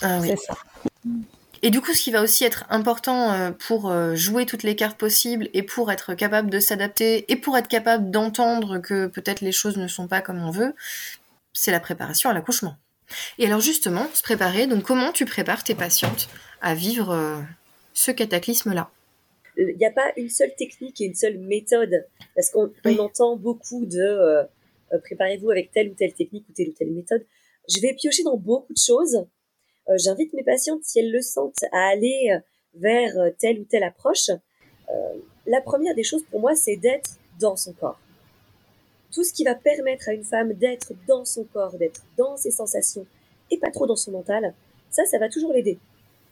Ah, 0.00 0.18
oui. 0.20 0.28
C'est 0.28 0.36
ça. 0.36 0.54
Et 1.62 1.70
du 1.70 1.80
coup, 1.80 1.92
ce 1.92 2.02
qui 2.02 2.10
va 2.10 2.22
aussi 2.22 2.44
être 2.44 2.64
important 2.70 3.32
euh, 3.32 3.50
pour 3.50 3.90
euh, 3.90 4.14
jouer 4.14 4.46
toutes 4.46 4.62
les 4.62 4.76
cartes 4.76 4.98
possibles 4.98 5.48
et 5.54 5.62
pour 5.62 5.90
être 5.90 6.14
capable 6.14 6.50
de 6.50 6.60
s'adapter 6.60 7.30
et 7.30 7.36
pour 7.36 7.56
être 7.56 7.68
capable 7.68 8.10
d'entendre 8.10 8.78
que 8.78 9.06
peut-être 9.06 9.40
les 9.40 9.52
choses 9.52 9.76
ne 9.76 9.88
sont 9.88 10.08
pas 10.08 10.20
comme 10.20 10.42
on 10.42 10.50
veut, 10.50 10.74
c'est 11.52 11.72
la 11.72 11.80
préparation 11.80 12.30
à 12.30 12.32
l'accouchement. 12.32 12.76
Et 13.38 13.46
alors 13.46 13.60
justement, 13.60 14.06
se 14.12 14.22
préparer, 14.22 14.66
donc 14.66 14.82
comment 14.84 15.12
tu 15.12 15.24
prépares 15.24 15.64
tes 15.64 15.74
patientes 15.74 16.28
à 16.60 16.74
vivre 16.74 17.10
euh, 17.10 17.40
ce 17.92 18.10
cataclysme-là? 18.10 18.90
Il 19.56 19.76
n'y 19.76 19.86
a 19.86 19.90
pas 19.90 20.12
une 20.16 20.28
seule 20.28 20.54
technique 20.56 21.00
et 21.00 21.06
une 21.06 21.16
seule 21.16 21.38
méthode, 21.38 22.06
parce 22.36 22.50
qu'on 22.50 22.70
entend 22.98 23.36
beaucoup 23.36 23.86
de 23.86 24.46
préparez-vous 25.02 25.50
avec 25.50 25.72
telle 25.72 25.90
ou 25.90 25.94
telle 25.94 26.14
technique 26.14 26.44
ou 26.48 26.52
telle 26.52 26.68
ou 26.68 26.72
telle 26.72 26.92
méthode. 26.92 27.26
Je 27.68 27.80
vais 27.80 27.94
piocher 27.94 28.22
dans 28.22 28.36
beaucoup 28.36 28.72
de 28.72 28.78
choses 28.78 29.16
euh, 29.16 29.24
j'invite 29.96 30.32
mes 30.34 30.44
patientes, 30.44 30.84
si 30.84 30.98
elles 30.98 31.10
le 31.10 31.22
sentent, 31.22 31.64
à 31.72 31.88
aller 31.88 32.30
euh, 32.32 32.38
vers 32.74 33.18
euh, 33.18 33.30
telle 33.38 33.60
ou 33.60 33.64
telle 33.64 33.84
approche. 33.84 34.30
la 35.46 35.60
première 35.60 35.94
des 35.94 36.02
choses 36.02 36.24
pour 36.30 36.40
moi, 36.40 36.54
c'est 36.54 36.76
d'être 36.76 37.10
dans 37.40 37.56
son 37.56 37.72
corps. 37.72 38.00
Tout 39.12 39.24
ce 39.24 39.32
qui 39.32 39.44
va 39.44 39.54
permettre 39.54 40.08
à 40.08 40.12
une 40.12 40.24
femme 40.24 40.52
d'être 40.52 40.92
dans 41.06 41.24
son 41.24 41.44
corps, 41.44 41.76
d'être 41.78 42.02
dans 42.16 42.36
ses 42.36 42.50
sensations 42.50 43.06
et 43.50 43.58
pas 43.58 43.70
trop 43.70 43.86
dans 43.86 43.96
son 43.96 44.12
mental, 44.12 44.54
ça, 44.90 45.04
ça 45.06 45.18
va 45.18 45.28
toujours 45.28 45.52
l'aider. 45.52 45.78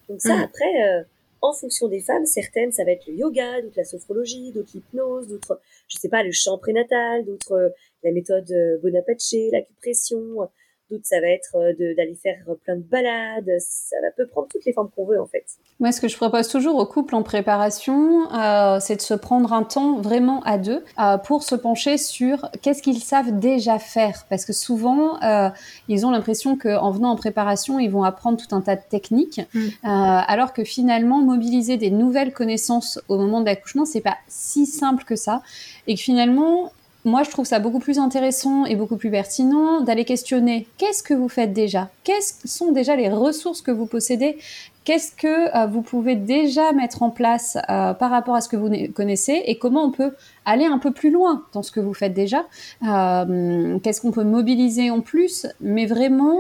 Donc 0.09 0.21
ça, 0.21 0.37
mm. 0.37 0.43
après, 0.43 1.05
en 1.41 1.55
fonction 1.55 1.89
des 1.89 2.01
femmes, 2.01 2.27
certaines, 2.27 2.73
ça 2.73 2.85
va 2.85 2.93
être 2.93 3.07
le 3.07 3.15
yoga, 3.15 3.63
d'autres 3.63 3.79
la 3.79 3.85
sophrologie, 3.85 4.53
d'autres 4.53 4.73
l'hypnose, 4.75 5.29
d'autres, 5.29 5.61
je 5.89 5.99
sais 5.99 6.11
pas, 6.11 6.23
le 6.23 6.33
chant 6.33 6.59
prénatal, 6.59 7.25
d'autres 7.25 7.73
la 8.03 8.13
méthode 8.13 8.53
Bonaparte, 8.83 9.23
l'acupression, 9.53 10.49
D'autres, 10.91 11.05
ça 11.05 11.21
va 11.21 11.29
être 11.29 11.57
euh, 11.57 11.73
d'aller 11.97 12.17
faire 12.23 12.37
plein 12.65 12.77
de 12.77 12.83
balades. 12.83 13.51
Ça 13.61 13.97
va 14.03 14.11
peut 14.17 14.27
prendre 14.27 14.49
toutes 14.49 14.65
les 14.65 14.73
formes 14.73 14.91
qu'on 14.95 15.05
veut, 15.05 15.21
en 15.21 15.27
fait. 15.27 15.45
Moi, 15.79 15.93
ce 15.93 16.01
que 16.01 16.09
je 16.09 16.17
propose 16.17 16.49
toujours 16.49 16.77
aux 16.77 16.87
couples 16.87 17.15
en 17.15 17.23
préparation, 17.23 18.33
euh, 18.33 18.79
c'est 18.81 18.97
de 18.97 19.01
se 19.03 19.15
prendre 19.15 19.53
un 19.53 19.63
temps 19.63 20.01
vraiment 20.01 20.43
à 20.45 20.59
deux 20.59 20.83
euh, 20.99 21.19
pour 21.19 21.43
se 21.43 21.55
pencher 21.55 21.99
sur 21.99 22.51
qu'est-ce 22.63 22.83
qu'ils 22.83 23.03
savent 23.03 23.39
déjà 23.39 23.79
faire. 23.79 24.25
Parce 24.31 24.45
que 24.45 24.53
souvent, 24.53 25.23
euh, 25.23 25.51
ils 25.89 26.07
ont 26.07 26.11
l'impression 26.11 26.57
qu'en 26.57 26.91
venant 26.91 27.11
en 27.11 27.17
préparation, 27.17 27.79
ils 27.79 27.91
vont 27.91 28.05
apprendre 28.05 28.39
tout 28.39 28.55
un 28.55 28.63
tas 28.63 28.77
de 28.77 28.83
techniques, 28.89 29.41
mm. 29.53 29.59
euh, 29.59 29.69
alors 29.85 30.53
que 30.53 30.65
finalement, 30.65 31.21
mobiliser 31.21 31.77
des 31.77 31.91
nouvelles 31.91 32.33
connaissances 32.33 32.99
au 33.09 33.19
moment 33.19 33.41
de 33.41 33.47
l'accouchement, 33.47 33.85
c'est 33.85 34.01
pas 34.01 34.17
si 34.29 34.67
simple 34.67 35.05
que 35.05 35.17
ça. 35.17 35.43
Et 35.87 35.95
que 35.95 36.01
finalement, 36.01 36.73
moi, 37.07 37.23
je 37.23 37.31
trouve 37.31 37.47
ça 37.47 37.61
beaucoup 37.61 37.79
plus 37.79 38.01
intéressant 38.01 38.65
et 38.65 38.75
beaucoup 38.75 38.97
plus 38.97 39.13
pertinent 39.13 39.81
d'aller 39.81 40.05
questionner 40.05 40.67
qu'est-ce 40.77 41.05
que 41.05 41.15
vous 41.15 41.29
faites 41.29 41.53
déjà? 41.53 41.89
Quelles 42.03 42.21
sont 42.45 42.73
déjà 42.73 42.97
les 42.97 43.09
ressources 43.09 43.63
que 43.63 43.71
vous 43.71 43.87
possédez? 43.87 44.39
Qu'est-ce 44.85 45.13
que 45.13 45.57
euh, 45.57 45.67
vous 45.67 45.83
pouvez 45.83 46.17
déjà 46.17 46.73
mettre 46.73 47.05
en 47.05 47.11
place 47.11 47.59
euh, 47.71 47.95
par 47.95 48.11
rapport 48.11 48.35
à 48.35 48.41
ce 48.41 48.49
que 48.49 48.57
vous 48.57 48.71
connaissez 48.93 49.41
et 49.47 49.57
comment 49.57 49.85
on 49.85 49.93
peut 49.93 50.15
aller 50.45 50.65
un 50.65 50.79
peu 50.79 50.93
plus 50.93 51.13
loin 51.13 51.45
dans 51.53 51.63
ce 51.63 51.71
que 51.71 51.79
vous 51.79 51.95
faites 51.95 52.13
déjà? 52.13 52.45
Euh, 52.83 53.79
Qu'est-ce 53.79 54.01
qu'on 54.01 54.11
peut 54.11 54.25
mobiliser 54.25 54.91
en 54.91 55.01
plus? 55.01 55.47
Mais 55.61 55.87
vraiment, 55.87 56.39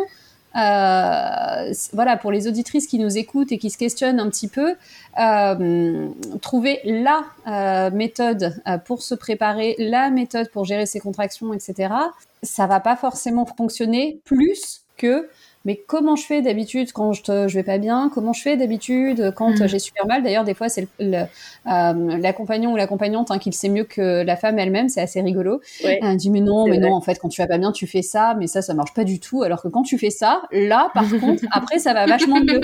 euh, 0.56 1.72
voilà, 1.92 2.16
pour 2.16 2.32
les 2.32 2.48
auditrices 2.48 2.86
qui 2.86 2.98
nous 2.98 3.18
écoutent 3.18 3.52
et 3.52 3.58
qui 3.58 3.70
se 3.70 3.78
questionnent 3.78 4.20
un 4.20 4.30
petit 4.30 4.48
peu, 4.48 4.74
euh, 5.20 6.08
trouver 6.40 6.80
la 6.84 7.24
euh, 7.46 7.90
méthode 7.90 8.54
pour 8.84 9.02
se 9.02 9.14
préparer, 9.14 9.76
la 9.78 10.10
méthode 10.10 10.50
pour 10.50 10.64
gérer 10.64 10.86
ses 10.86 11.00
contractions, 11.00 11.52
etc. 11.52 11.92
Ça 12.42 12.66
va 12.66 12.80
pas 12.80 12.96
forcément 12.96 13.44
fonctionner 13.46 14.20
plus 14.24 14.82
que 14.96 15.28
mais 15.66 15.82
comment 15.84 16.14
je 16.14 16.24
fais 16.24 16.42
d'habitude 16.42 16.92
quand 16.92 17.12
je, 17.12 17.22
te, 17.24 17.48
je 17.48 17.54
vais 17.54 17.64
pas 17.64 17.78
bien? 17.78 18.08
Comment 18.14 18.32
je 18.32 18.40
fais 18.40 18.56
d'habitude 18.56 19.32
quand 19.34 19.50
mm. 19.60 19.66
j'ai 19.66 19.80
super 19.80 20.06
mal? 20.06 20.22
D'ailleurs, 20.22 20.44
des 20.44 20.54
fois, 20.54 20.68
c'est 20.68 20.86
euh, 21.00 21.24
l'accompagnant 21.64 22.72
ou 22.72 22.76
l'accompagnante 22.76 23.32
hein, 23.32 23.38
qui 23.38 23.50
le 23.50 23.54
sait 23.54 23.68
mieux 23.68 23.82
que 23.82 24.22
la 24.22 24.36
femme 24.36 24.60
elle-même. 24.60 24.88
C'est 24.88 25.00
assez 25.00 25.20
rigolo. 25.20 25.60
Ouais. 25.82 25.98
Elle 26.00 26.16
dit 26.16 26.30
mais 26.30 26.40
non, 26.40 26.68
mais 26.68 26.78
non, 26.78 26.94
en 26.94 27.00
fait, 27.00 27.18
quand 27.18 27.28
tu 27.28 27.42
vas 27.42 27.48
pas 27.48 27.58
bien, 27.58 27.72
tu 27.72 27.88
fais 27.88 28.02
ça, 28.02 28.36
mais 28.38 28.46
ça, 28.46 28.62
ça 28.62 28.74
marche 28.74 28.94
pas 28.94 29.02
du 29.02 29.18
tout. 29.18 29.42
Alors 29.42 29.60
que 29.60 29.66
quand 29.66 29.82
tu 29.82 29.98
fais 29.98 30.10
ça, 30.10 30.42
là, 30.52 30.90
par 30.94 31.10
contre, 31.20 31.42
après, 31.50 31.80
ça 31.80 31.92
va 31.94 32.06
vachement 32.06 32.38
mieux. 32.38 32.60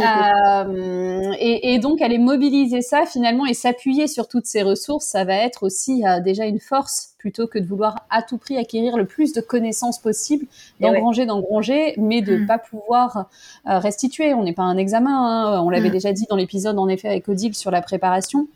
euh, 0.00 1.32
et, 1.38 1.72
et, 1.72 1.78
donc, 1.78 2.02
aller 2.02 2.18
mobiliser 2.18 2.82
ça 2.82 3.06
finalement 3.06 3.46
et 3.46 3.54
s'appuyer 3.54 4.08
sur 4.08 4.26
toutes 4.26 4.46
ces 4.46 4.62
ressources, 4.62 5.06
ça 5.06 5.24
va 5.24 5.36
être 5.36 5.62
aussi 5.62 6.04
euh, 6.04 6.18
déjà 6.18 6.46
une 6.46 6.58
force 6.58 7.13
plutôt 7.24 7.46
que 7.46 7.58
de 7.58 7.66
vouloir 7.66 8.04
à 8.10 8.20
tout 8.20 8.36
prix 8.36 8.58
acquérir 8.58 8.98
le 8.98 9.06
plus 9.06 9.32
de 9.32 9.40
connaissances 9.40 9.98
possible, 9.98 10.44
d'engranger, 10.78 11.24
d'engranger, 11.24 11.94
mais 11.96 12.20
de 12.20 12.36
mm. 12.36 12.46
pas 12.46 12.58
pouvoir 12.58 13.30
euh, 13.66 13.78
restituer. 13.78 14.34
On 14.34 14.42
n'est 14.42 14.52
pas 14.52 14.64
un 14.64 14.76
examen. 14.76 15.54
Hein. 15.56 15.62
On 15.62 15.70
l'avait 15.70 15.88
mm. 15.88 15.92
déjà 15.92 16.12
dit 16.12 16.26
dans 16.28 16.36
l'épisode 16.36 16.78
en 16.78 16.86
effet 16.86 17.08
avec 17.08 17.26
Odile 17.26 17.54
sur 17.54 17.70
la 17.70 17.80
préparation. 17.80 18.46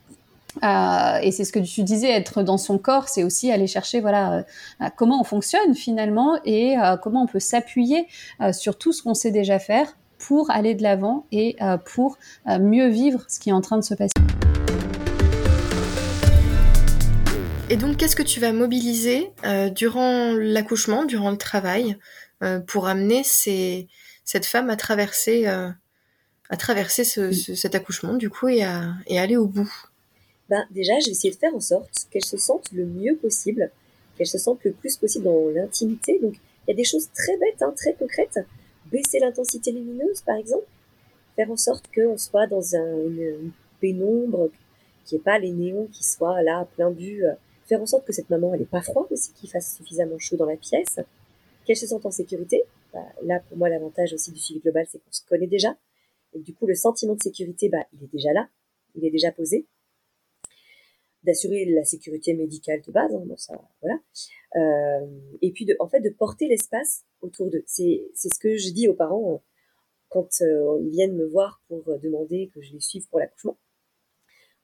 Euh, 0.62 1.18
et 1.22 1.30
c'est 1.30 1.44
ce 1.44 1.52
que 1.52 1.60
tu 1.60 1.82
disais, 1.82 2.10
être 2.10 2.42
dans 2.42 2.58
son 2.58 2.76
corps, 2.76 3.08
c'est 3.08 3.24
aussi 3.24 3.50
aller 3.50 3.66
chercher 3.66 4.02
voilà 4.02 4.44
euh, 4.82 4.88
comment 4.96 5.18
on 5.18 5.24
fonctionne 5.24 5.74
finalement 5.74 6.38
et 6.44 6.76
comment 7.02 7.22
on 7.22 7.26
peut 7.26 7.40
s'appuyer 7.40 8.06
sur 8.52 8.76
tout 8.76 8.92
ce 8.92 9.02
qu'on 9.02 9.14
sait 9.14 9.30
déjà 9.30 9.58
faire 9.58 9.96
pour 10.18 10.50
aller 10.50 10.74
de 10.74 10.82
l'avant 10.82 11.24
et 11.32 11.56
pour 11.94 12.18
mieux 12.46 12.88
vivre 12.88 13.24
ce 13.28 13.40
qui 13.40 13.48
est 13.48 13.54
en 13.54 13.62
train 13.62 13.78
de 13.78 13.84
se 13.84 13.94
passer. 13.94 14.12
Et 17.70 17.76
donc, 17.76 17.98
qu'est-ce 17.98 18.16
que 18.16 18.22
tu 18.22 18.40
vas 18.40 18.54
mobiliser 18.54 19.30
euh, 19.44 19.68
durant 19.68 20.32
l'accouchement, 20.32 21.04
durant 21.04 21.30
le 21.30 21.36
travail, 21.36 21.98
euh, 22.42 22.60
pour 22.60 22.88
amener 22.88 23.22
ces, 23.22 23.88
cette 24.24 24.46
femme 24.46 24.70
à 24.70 24.76
traverser, 24.76 25.46
euh, 25.46 25.68
à 26.48 26.56
traverser 26.56 27.04
ce, 27.04 27.30
cet 27.30 27.74
accouchement, 27.74 28.14
du 28.14 28.30
coup, 28.30 28.48
et 28.48 28.64
à, 28.64 28.94
et 29.06 29.18
aller 29.18 29.36
au 29.36 29.46
bout? 29.46 29.70
Ben, 30.48 30.64
Déjà, 30.70 30.94
je 31.00 31.06
vais 31.06 31.10
essayer 31.10 31.30
de 31.30 31.38
faire 31.38 31.54
en 31.54 31.60
sorte 31.60 31.90
qu'elle 32.10 32.24
se 32.24 32.38
sente 32.38 32.72
le 32.72 32.86
mieux 32.86 33.16
possible, 33.16 33.70
qu'elle 34.16 34.26
se 34.26 34.38
sente 34.38 34.64
le 34.64 34.72
plus 34.72 34.96
possible 34.96 35.26
dans 35.26 35.50
l'intimité. 35.54 36.18
Donc, 36.22 36.36
Il 36.66 36.70
y 36.70 36.72
a 36.72 36.76
des 36.76 36.84
choses 36.84 37.10
très 37.14 37.36
bêtes, 37.36 37.60
hein, 37.60 37.74
très 37.76 37.92
concrètes. 37.92 38.38
Baisser 38.90 39.18
l'intensité 39.18 39.72
lumineuse, 39.72 40.22
par 40.22 40.36
exemple. 40.36 40.64
Faire 41.36 41.50
en 41.50 41.58
sorte 41.58 41.84
qu'on 41.94 42.16
soit 42.16 42.46
dans 42.46 42.76
un, 42.76 42.96
une, 42.96 43.52
pénombre, 43.78 44.48
qu'il 45.04 45.16
n'y 45.16 45.20
ait 45.20 45.24
pas 45.24 45.38
les 45.38 45.50
néons 45.50 45.86
qui 45.92 46.02
soient 46.02 46.40
là, 46.42 46.66
plein 46.74 46.90
but. 46.90 47.24
Faire 47.68 47.82
en 47.82 47.86
sorte 47.86 48.06
que 48.06 48.12
cette 48.12 48.30
maman, 48.30 48.54
elle 48.54 48.60
n'ait 48.60 48.66
pas 48.66 48.82
froid 48.82 49.06
aussi, 49.10 49.32
qu'il 49.34 49.50
fasse 49.50 49.76
suffisamment 49.76 50.18
chaud 50.18 50.36
dans 50.36 50.46
la 50.46 50.56
pièce. 50.56 51.00
Qu'elle 51.64 51.76
se 51.76 51.86
sente 51.86 52.06
en 52.06 52.10
sécurité. 52.10 52.62
Bah, 52.94 53.04
là, 53.22 53.40
pour 53.40 53.58
moi, 53.58 53.68
l'avantage 53.68 54.14
aussi 54.14 54.32
du 54.32 54.40
suivi 54.40 54.60
global, 54.60 54.86
c'est 54.90 54.98
qu'on 54.98 55.12
se 55.12 55.20
connaît 55.26 55.46
déjà. 55.46 55.76
Et 56.32 56.40
du 56.40 56.54
coup, 56.54 56.66
le 56.66 56.74
sentiment 56.74 57.14
de 57.14 57.22
sécurité, 57.22 57.68
bah, 57.68 57.84
il 57.92 58.04
est 58.04 58.12
déjà 58.12 58.32
là. 58.32 58.48
Il 58.94 59.04
est 59.04 59.10
déjà 59.10 59.32
posé 59.32 59.66
d'assurer 61.24 61.64
la 61.66 61.84
sécurité 61.84 62.32
médicale 62.32 62.80
de 62.86 62.92
base, 62.92 63.14
hein, 63.14 63.24
ça, 63.36 63.60
voilà. 63.82 63.98
Euh, 64.56 65.06
et 65.42 65.52
puis 65.52 65.66
en 65.78 65.88
fait, 65.88 66.00
de 66.00 66.10
porter 66.10 66.48
l'espace 66.48 67.04
autour 67.20 67.50
d'eux. 67.50 67.64
C'est, 67.66 68.08
c'est 68.14 68.32
ce 68.32 68.38
que 68.38 68.56
je 68.56 68.70
dis 68.70 68.88
aux 68.88 68.94
parents 68.94 69.34
euh, 69.34 69.38
quand 70.08 70.28
euh, 70.40 70.80
ils 70.82 70.90
viennent 70.90 71.16
me 71.16 71.26
voir 71.26 71.60
pour 71.68 71.98
demander 71.98 72.50
que 72.54 72.62
je 72.62 72.72
les 72.72 72.80
suive 72.80 73.06
pour 73.08 73.18
l'accouchement. 73.18 73.58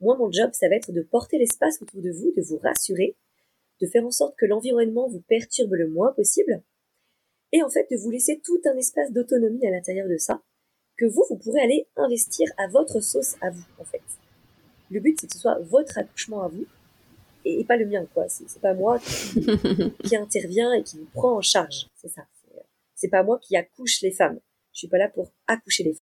Moi, 0.00 0.16
mon 0.16 0.30
job, 0.30 0.50
ça 0.52 0.68
va 0.68 0.76
être 0.76 0.92
de 0.92 1.02
porter 1.02 1.38
l'espace 1.38 1.80
autour 1.80 2.02
de 2.02 2.10
vous, 2.10 2.32
de 2.36 2.42
vous 2.42 2.58
rassurer, 2.58 3.16
de 3.80 3.86
faire 3.86 4.04
en 4.04 4.10
sorte 4.10 4.36
que 4.36 4.46
l'environnement 4.46 5.08
vous 5.08 5.20
perturbe 5.20 5.72
le 5.74 5.88
moins 5.88 6.12
possible, 6.12 6.62
et 7.52 7.62
en 7.62 7.70
fait 7.70 7.86
de 7.90 7.96
vous 7.96 8.10
laisser 8.10 8.40
tout 8.44 8.60
un 8.64 8.76
espace 8.76 9.12
d'autonomie 9.12 9.66
à 9.66 9.70
l'intérieur 9.70 10.08
de 10.08 10.16
ça, 10.16 10.42
que 10.96 11.06
vous, 11.06 11.24
vous 11.28 11.36
pourrez 11.36 11.60
aller 11.60 11.86
investir 11.96 12.48
à 12.56 12.68
votre 12.68 13.00
sauce 13.00 13.36
à 13.40 13.50
vous, 13.50 13.64
en 13.78 13.84
fait. 13.84 14.02
Le 14.90 15.00
but, 15.00 15.18
c'est 15.20 15.26
que 15.26 15.32
ce 15.32 15.40
soit 15.40 15.58
votre 15.60 15.98
accouchement 15.98 16.42
à 16.42 16.48
vous 16.48 16.66
et, 17.44 17.64
pas 17.64 17.76
le 17.76 17.86
mien, 17.86 18.06
quoi. 18.14 18.26
C'est 18.28 18.60
pas 18.60 18.74
moi 18.74 18.98
qui, 18.98 19.44
qui, 20.04 20.16
intervient 20.16 20.72
et 20.72 20.82
qui 20.82 20.98
vous 20.98 21.08
prend 21.12 21.36
en 21.36 21.42
charge. 21.42 21.88
C'est 21.96 22.08
ça. 22.08 22.22
C'est 22.94 23.08
pas 23.08 23.22
moi 23.22 23.38
qui 23.38 23.56
accouche 23.56 24.00
les 24.02 24.12
femmes. 24.12 24.38
Je 24.72 24.78
suis 24.78 24.88
pas 24.88 24.98
là 24.98 25.08
pour 25.08 25.30
accoucher 25.46 25.84
les 25.84 25.92
femmes. 25.92 26.03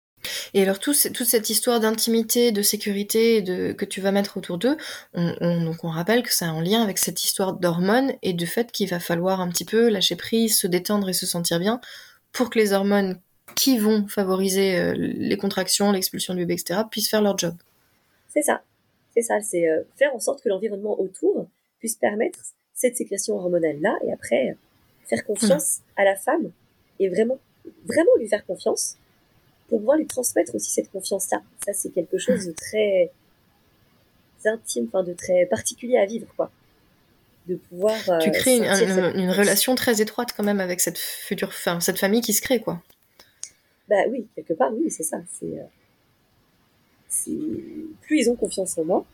Et 0.54 0.62
alors 0.62 0.80
tout, 0.80 0.94
toute 0.94 1.28
cette 1.28 1.50
histoire 1.50 1.80
d'intimité, 1.80 2.52
de 2.52 2.62
sécurité 2.62 3.42
de, 3.42 3.72
que 3.74 3.86
tu 3.86 4.02
vas 4.02 4.12
mettre 4.12 4.38
autour 4.38 4.58
d'eux, 4.58 4.78
on, 5.14 5.36
on, 5.42 5.64
donc 5.64 5.84
on 5.84 5.90
rappelle 5.90 6.24
que 6.24 6.34
c'est 6.34 6.46
en 6.46 6.62
lien 6.62 6.82
avec 6.82 6.98
cette 6.98 7.24
histoire 7.24 7.54
d'hormones 7.54 8.14
et 8.22 8.34
du 8.34 8.48
fait 8.48 8.72
qu'il 8.72 8.90
va 8.90 9.00
falloir 9.00 9.42
un 9.42 9.50
petit 9.50 9.66
peu 9.66 9.90
lâcher 9.90 10.16
prise, 10.16 10.58
se 10.58 10.68
détendre 10.68 11.10
et 11.10 11.14
se 11.14 11.26
sentir 11.26 11.60
bien 11.60 11.80
pour 12.32 12.50
que 12.50 12.60
les 12.60 12.74
hormones 12.74 13.20
qui 13.56 13.78
vont 13.78 14.08
favoriser 14.08 14.78
euh, 14.78 14.94
les 14.96 15.38
contractions, 15.38 15.92
l'expulsion 15.92 16.34
du 16.34 16.42
bébé, 16.42 16.54
etc., 16.54 16.82
puissent 16.90 17.10
faire 17.10 17.22
leur 17.22 17.38
job. 17.38 17.56
C'est 18.30 18.42
ça. 18.42 18.62
C'est 19.14 19.22
ça. 19.22 19.42
C'est 19.42 19.70
euh, 19.70 19.84
faire 19.98 20.16
en 20.16 20.20
sorte 20.20 20.42
que 20.42 20.50
l'environnement 20.50 21.00
autour 21.00 21.48
puisse 21.80 21.96
permettre 21.96 22.40
cette 22.74 22.96
sécrétion 22.96 23.36
hormonale-là 23.36 23.98
et 24.06 24.14
après 24.14 24.56
faire 25.08 25.26
confiance 25.26 25.82
à 25.98 26.06
la 26.06 26.16
femme 26.16 26.52
et 27.00 27.10
vraiment, 27.10 27.38
vraiment 27.86 28.12
lui 28.18 28.28
faire 28.28 28.46
confiance 28.46 28.98
pour 29.72 29.80
pouvoir 29.80 29.98
lui 29.98 30.06
transmettre 30.06 30.54
aussi 30.54 30.70
cette 30.70 30.92
confiance-là. 30.92 31.42
Ça, 31.66 31.72
c'est 31.74 31.92
quelque 31.92 32.18
chose 32.18 32.46
de 32.46 32.52
très 32.52 33.10
intime, 34.44 34.90
enfin 34.90 35.02
de 35.02 35.14
très 35.14 35.46
particulier 35.46 35.98
à 35.98 36.06
vivre, 36.06 36.28
quoi. 36.36 36.52
De 37.48 37.56
pouvoir. 37.56 37.98
Euh, 38.10 38.18
tu 38.20 38.32
crées 38.32 38.58
une, 38.58 38.66
une, 38.66 39.32
relation 39.32 39.74
très 39.76 40.02
étroite 40.02 40.34
quand 40.36 40.44
même 40.44 40.60
avec 40.60 40.82
cette 40.82 40.98
future, 40.98 41.48
enfin, 41.48 41.80
cette 41.80 42.00
famille 42.00 42.20
qui 42.20 42.34
se 42.34 42.42
crée, 42.42 42.60
quoi. 42.60 42.82
Bah 43.88 44.04
oui, 44.10 44.28
quelque 44.36 44.54
part, 44.54 44.74
oui, 44.74 44.92
c'est 44.92 45.04
ça. 45.04 45.22
C'est 45.40 45.58
euh, 45.58 45.64
plus 48.02 48.20
ils 48.20 48.30
ont 48.30 48.36
confiance 48.36 48.78
en 48.78 48.84
moi, 48.84 49.06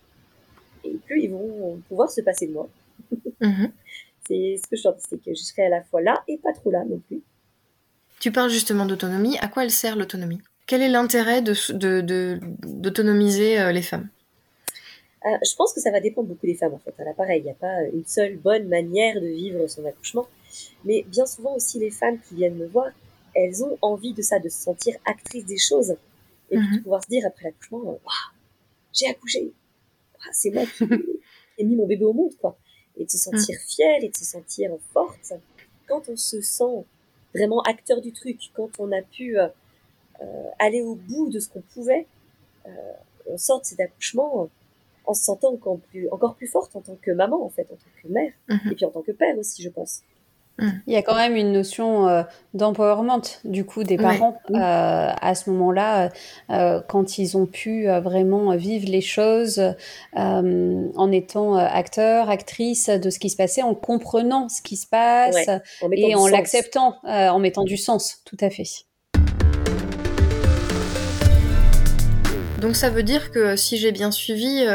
et 0.84 0.96
plus 1.06 1.22
ils 1.22 1.30
vont 1.30 1.80
pouvoir 1.88 2.10
se 2.10 2.22
passer 2.22 2.48
de 2.48 2.54
moi. 2.54 2.68
Mhm. 3.42 3.72
C'est 4.28 4.60
ce 4.62 4.68
que 4.68 4.76
je 4.76 4.82
dis, 4.82 5.06
c'est 5.10 5.24
que 5.24 5.34
je 5.34 5.42
serai 5.42 5.68
à 5.68 5.70
la 5.70 5.82
fois 5.84 6.02
là 6.02 6.22
et 6.28 6.38
pas 6.38 6.52
trop 6.52 6.70
là 6.70 6.84
non 6.84 7.00
plus. 7.08 7.22
Tu 8.20 8.32
parles 8.32 8.50
justement 8.50 8.86
d'autonomie. 8.86 9.38
À 9.40 9.48
quoi 9.48 9.64
elle 9.64 9.72
sert 9.72 9.96
l'autonomie? 9.96 10.42
Quel 10.66 10.82
est 10.82 10.90
l'intérêt 10.90 11.42
d'autonomiser 11.42 13.56
de, 13.56 13.62
euh, 13.62 13.72
les 13.72 13.82
femmes? 13.82 14.10
Euh, 15.26 15.38
Je 15.44 15.56
pense 15.56 15.74
que 15.74 15.80
ça 15.80 15.92
va 15.92 16.00
dépendre 16.00 16.28
beaucoup 16.28 16.46
des 16.46 16.56
femmes 16.56 16.74
en 16.74 16.80
fait. 16.80 16.94
Là, 16.98 17.14
pareil, 17.16 17.42
il 17.42 17.46
n'y 17.46 17.52
a 17.52 17.56
pas 17.56 17.84
une 17.94 18.06
seule 18.06 18.38
bonne 18.38 18.68
manière 18.68 19.22
de 19.22 19.28
vivre 19.28 19.68
son 19.68 19.86
accouchement. 19.86 20.28
Mais 20.84 21.06
bien 21.08 21.26
souvent 21.26 21.56
aussi, 21.56 21.80
les 21.80 21.92
femmes 21.92 22.20
qui 22.20 22.36
viennent 22.36 22.58
me 22.58 22.68
voir, 22.68 22.88
elles 23.34 23.64
ont 23.64 23.78
envie 23.82 24.14
de 24.14 24.22
ça, 24.22 24.40
de 24.40 24.50
se 24.50 24.64
sentir 24.64 24.96
actrices 25.06 25.46
des 25.46 25.58
choses 25.58 25.96
et 26.50 26.58
puis 26.58 26.68
de 26.68 26.78
mhm. 26.78 26.84
pouvoir 26.84 27.04
se 27.04 27.10
dire 27.10 27.24
après 27.26 27.46
l'accouchement, 27.46 27.80
waouh, 27.80 28.00
j'ai 28.94 29.08
accouché, 29.08 29.52
c'est 30.32 30.50
moi 30.50 30.64
qui 30.66 30.84
ai 31.58 31.64
mis 31.64 31.76
mon 31.76 31.86
bébé 31.86 32.06
au 32.06 32.14
monde, 32.14 32.36
quoi. 32.40 32.58
Et 32.96 33.06
de 33.06 33.10
se 33.10 33.18
sentir 33.18 33.56
mhm. 33.56 33.70
fière 33.70 33.98
et 34.02 34.10
de 34.10 34.16
se 34.16 34.26
sentir 34.26 34.72
forte. 34.92 35.34
Quand 35.88 36.10
on 36.10 36.16
se 36.16 36.42
sent 36.42 36.86
vraiment 37.38 37.62
acteur 37.62 38.02
du 38.02 38.12
truc, 38.12 38.52
quand 38.56 38.70
on 38.80 38.92
a 38.92 39.02
pu 39.02 39.38
euh, 39.38 39.48
euh 40.22 40.44
aller 40.60 40.82
au 40.82 40.96
bout 40.96 41.30
de 41.30 41.40
ce 41.40 41.50
qu'on 41.50 41.62
pouvait, 41.62 42.08
euh, 42.66 42.70
on 43.28 43.38
sort 43.38 43.62
de 43.62 43.66
cet 43.66 43.80
accouchement 43.80 44.50
en 45.06 45.14
se 45.14 45.24
sentant 45.24 45.54
encore 45.54 45.80
plus, 45.80 46.10
encore 46.10 46.36
plus 46.36 46.48
forte 46.48 46.76
en 46.76 46.82
tant 46.82 46.98
que 47.02 47.12
maman, 47.12 47.44
en 47.44 47.50
fait, 47.50 47.68
en 47.72 47.76
tant 47.76 48.02
que 48.02 48.08
mère, 48.10 48.34
mhm. 48.50 48.72
et 48.72 48.76
puis 48.76 48.86
en 48.86 48.92
tant 48.92 49.02
que 49.02 49.12
père 49.12 49.38
aussi, 49.38 49.64
je 49.64 49.70
pense. 49.70 50.02
Il 50.60 50.94
y 50.94 50.96
a 50.96 51.04
quand 51.04 51.16
même 51.16 51.36
une 51.36 51.52
notion 51.52 52.08
euh, 52.08 52.24
d'empowerment 52.56 53.22
du 53.44 53.64
coup 53.64 53.84
des 53.84 53.98
parents 53.98 54.42
euh, 54.50 54.58
à 54.58 55.36
ce 55.36 55.52
moment-là, 55.52 56.10
euh, 56.50 56.82
quand 56.88 57.20
ils 57.20 57.38
ont 57.38 57.46
pu 57.46 57.88
vraiment 57.88 58.56
vivre 58.56 58.90
les 58.90 59.02
choses 59.02 59.62
en 60.16 61.12
étant 61.12 61.56
acteurs, 61.56 62.30
actrices 62.30 62.90
de 62.90 63.10
ce 63.10 63.20
qui 63.20 63.30
se 63.30 63.38
passait, 63.38 63.62
en 63.62 63.76
comprenant 63.76 64.50
ce 64.50 64.62
qui 64.62 64.78
se 64.78 64.88
passe 64.88 65.48
et 65.92 66.16
en 66.16 66.28
l'acceptant, 66.28 66.96
en 67.04 67.40
mettant 67.40 67.64
du 67.64 67.78
sens, 67.78 68.22
tout 68.26 68.38
à 68.42 68.50
fait. 68.50 68.68
Donc 72.62 72.76
ça 72.76 72.90
veut 72.90 73.04
dire 73.04 73.30
que 73.30 73.56
si 73.56 73.78
j'ai 73.78 73.92
bien 73.92 74.10
suivi, 74.10 74.66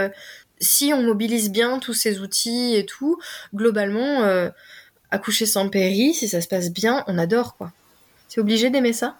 si 0.60 0.92
on 0.94 1.02
mobilise 1.02 1.50
bien 1.50 1.80
tous 1.80 1.94
ces 1.94 2.20
outils 2.20 2.76
et 2.76 2.86
tout, 2.86 3.18
globalement 3.52 4.50
accoucher 5.12 5.46
sans 5.46 5.68
péri, 5.68 6.14
si 6.14 6.26
ça 6.26 6.40
se 6.40 6.48
passe 6.48 6.70
bien, 6.70 7.04
on 7.06 7.18
adore 7.18 7.56
quoi. 7.56 7.70
C'est 8.28 8.40
obligé 8.40 8.70
d'aimer 8.70 8.92
ça? 8.92 9.16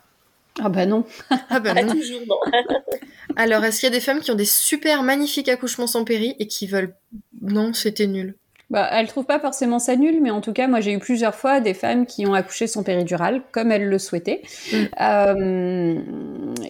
Ah 0.61 0.69
bah 0.69 0.87
non. 0.87 1.05
ah 1.51 1.61
bah 1.61 1.75
non. 1.75 1.93
toujours 1.93 2.21
non. 2.27 2.39
Alors, 3.37 3.65
est-ce 3.65 3.81
qu'il 3.81 3.89
y 3.89 3.93
a 3.93 3.95
des 3.95 4.01
femmes 4.01 4.21
qui 4.21 4.31
ont 4.31 4.37
des 4.37 4.45
super 4.45 5.03
magnifiques 5.03 5.49
accouchements 5.49 5.87
sans 5.87 6.05
péri 6.05 6.35
et 6.39 6.47
qui 6.47 6.67
veulent? 6.67 6.95
Non, 7.41 7.73
c'était 7.73 8.07
nul 8.07 8.35
bah, 8.73 8.89
elles 8.91 9.07
trouvent 9.07 9.27
pas 9.27 9.39
forcément 9.39 9.79
ça 9.79 9.97
nul, 9.97 10.21
mais 10.23 10.31
en 10.31 10.41
tout 10.41 10.55
cas, 10.55 10.67
moi, 10.67 10.81
j'ai 10.81 10.95
eu 10.95 10.99
plusieurs 10.99 11.35
fois 11.35 11.61
des 11.61 11.75
femmes 11.75 12.07
qui 12.07 12.27
ont 12.27 12.33
accouché 12.33 12.67
sans 12.67 12.83
péridurale, 12.83 13.43
comme 13.53 13.71
elles 13.71 13.87
le 13.87 13.99
souhaitaient, 13.99 14.41
mm. 14.73 14.77
euh, 14.99 16.01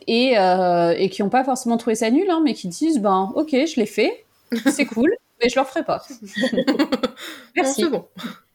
et, 0.08 0.36
euh, 0.36 0.94
et, 0.98 1.08
qui 1.10 1.22
n'ont 1.22 1.28
pas 1.28 1.44
forcément 1.44 1.76
trouvé 1.76 1.94
ça 1.94 2.10
nul, 2.10 2.28
hein, 2.28 2.40
mais 2.44 2.54
qui 2.54 2.66
disent, 2.66 2.98
ben, 2.98 3.32
ok, 3.36 3.50
je 3.50 3.76
l'ai 3.78 3.86
fait, 3.86 4.24
c'est 4.66 4.84
cool, 4.86 5.14
mais 5.40 5.48
je 5.48 5.54
le 5.54 5.60
referai 5.60 5.84
pas. 5.84 6.04
Merci. 7.54 7.84
bon. 7.88 8.04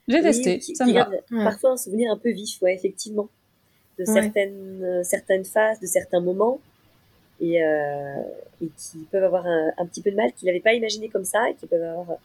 J'ai 0.07 0.21
testé, 0.21 0.61
ça 0.61 0.85
me 0.85 0.93
va. 0.93 1.09
Parfois 1.43 1.71
un 1.71 1.77
souvenir 1.77 2.11
un 2.11 2.17
peu 2.17 2.31
vif, 2.31 2.61
ouais, 2.61 2.73
effectivement, 2.73 3.27
de 3.99 4.05
certaines, 4.05 4.83
euh, 4.83 5.03
certaines 5.03 5.43
phases, 5.43 5.79
de 5.79 5.85
certains 5.85 6.21
moments, 6.21 6.59
et, 7.41 7.63
euh, 7.63 8.21
et 8.61 8.69
qui 8.77 8.99
peuvent 9.11 9.23
avoir 9.23 9.45
un, 9.45 9.71
un 9.77 9.85
petit 9.85 10.01
peu 10.01 10.11
de 10.11 10.15
mal, 10.15 10.31
qu'ils 10.33 10.47
n'avaient 10.47 10.59
pas 10.61 10.73
imaginé 10.73 11.09
comme 11.09 11.25
ça, 11.25 11.49
et 11.49 11.55
qui 11.55 11.67
peuvent 11.67 11.83
avoir 11.83 12.17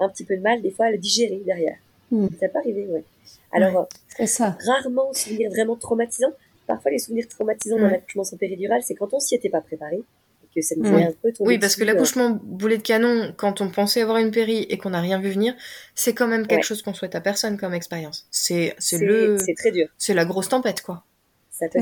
un 0.00 0.08
petit 0.08 0.24
peu 0.24 0.36
de 0.36 0.42
mal, 0.42 0.60
des 0.62 0.70
fois, 0.70 0.86
à 0.86 0.90
le 0.90 0.98
digérer 0.98 1.40
derrière. 1.44 1.76
Hmm. 2.10 2.28
Ça 2.40 2.48
peut 2.48 2.58
arriver, 2.58 2.86
ouais. 2.86 3.04
Alors, 3.52 3.88
ouais, 4.18 4.26
ça. 4.26 4.56
rarement 4.66 5.12
souvenir 5.12 5.50
vraiment 5.50 5.76
traumatisant. 5.76 6.32
Parfois, 6.66 6.90
les 6.90 6.98
souvenirs 6.98 7.26
traumatisants 7.28 7.78
dans 7.78 7.88
l'accouchement 7.88 8.24
sans 8.24 8.36
péridurale, 8.36 8.82
c'est 8.82 8.94
quand 8.94 9.14
on 9.14 9.20
s'y 9.20 9.34
était 9.34 9.48
pas 9.48 9.62
préparé 9.62 10.02
oui, 11.40 11.58
parce 11.58 11.76
que 11.76 11.84
l'accouchement 11.84 12.38
boulet 12.42 12.78
de 12.78 12.82
canon, 12.82 13.32
quand 13.36 13.60
on 13.60 13.70
pensait 13.70 14.02
avoir 14.02 14.18
une 14.18 14.30
péri 14.30 14.66
et 14.68 14.78
qu'on 14.78 14.90
n'a 14.90 15.00
rien 15.00 15.20
vu 15.20 15.30
venir, 15.30 15.54
c'est 15.94 16.14
quand 16.14 16.26
même 16.26 16.46
quelque 16.46 16.64
chose 16.64 16.82
qu'on 16.82 16.94
souhaite 16.94 17.14
à 17.14 17.20
personne 17.20 17.58
comme 17.58 17.74
expérience. 17.74 18.26
C'est 18.30 18.74
le. 18.92 19.36
C'est 19.38 19.54
très 19.54 19.70
dur. 19.70 19.88
C'est 19.98 20.14
la 20.14 20.24
grosse 20.24 20.48
tempête, 20.48 20.82
quoi. 20.82 21.04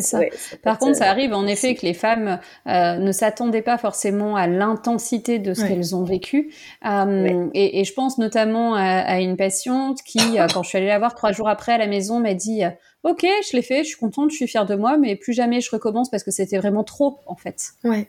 Ça 0.01 0.21
Par 0.63 0.79
contre, 0.79 0.97
ça 0.97 1.11
arrive 1.11 1.35
en 1.35 1.47
effet 1.47 1.75
que 1.75 1.85
les 1.85 1.93
femmes 1.93 2.41
euh, 2.67 2.97
ne 2.97 3.13
s'attendaient 3.13 3.63
pas 3.63 3.77
forcément 3.77 4.37
à 4.37 4.47
l'intensité 4.47 5.39
de 5.39 5.53
ce 5.53 5.65
qu'elles 5.67 5.95
ont 5.95 6.05
vécu. 6.05 6.53
Euh, 6.87 7.49
et, 7.53 7.81
et, 7.81 7.85
je 7.85 7.93
pense 7.93 8.17
notamment 8.17 8.75
à, 8.75 8.83
à 8.83 9.21
une 9.21 9.37
patiente 9.37 9.99
qui, 10.03 10.39
euh, 10.39 10.47
quand 10.53 10.63
je 10.63 10.71
suis 10.71 10.79
allée 10.79 10.87
la 10.87 10.99
voir 10.99 11.15
trois 11.15 11.33
jours 11.33 11.49
après 11.49 11.73
à 11.73 11.79
la 11.79 11.89
maison, 11.89 12.21
m'a 12.21 12.33
dit 12.35 12.63
Ok, 13.03 13.25
je 13.25 13.57
l'ai 13.57 13.63
fait, 13.63 13.85
je 13.85 13.89
suis 13.89 13.99
contente, 13.99 14.31
je 14.31 14.37
suis 14.37 14.49
fière 14.49 14.67
de 14.67 14.75
moi, 14.75 14.97
mais 14.97 15.15
plus 15.15 15.35
jamais 15.35 15.61
je 15.61 15.71
recommence 15.71 16.11
parce 16.11 16.25
que 16.25 16.31
c'était 16.31 16.57
vraiment 16.57 16.85
trop, 16.85 17.19
en 17.27 17.37
fait. 17.37 17.73
Ouais. 17.85 18.09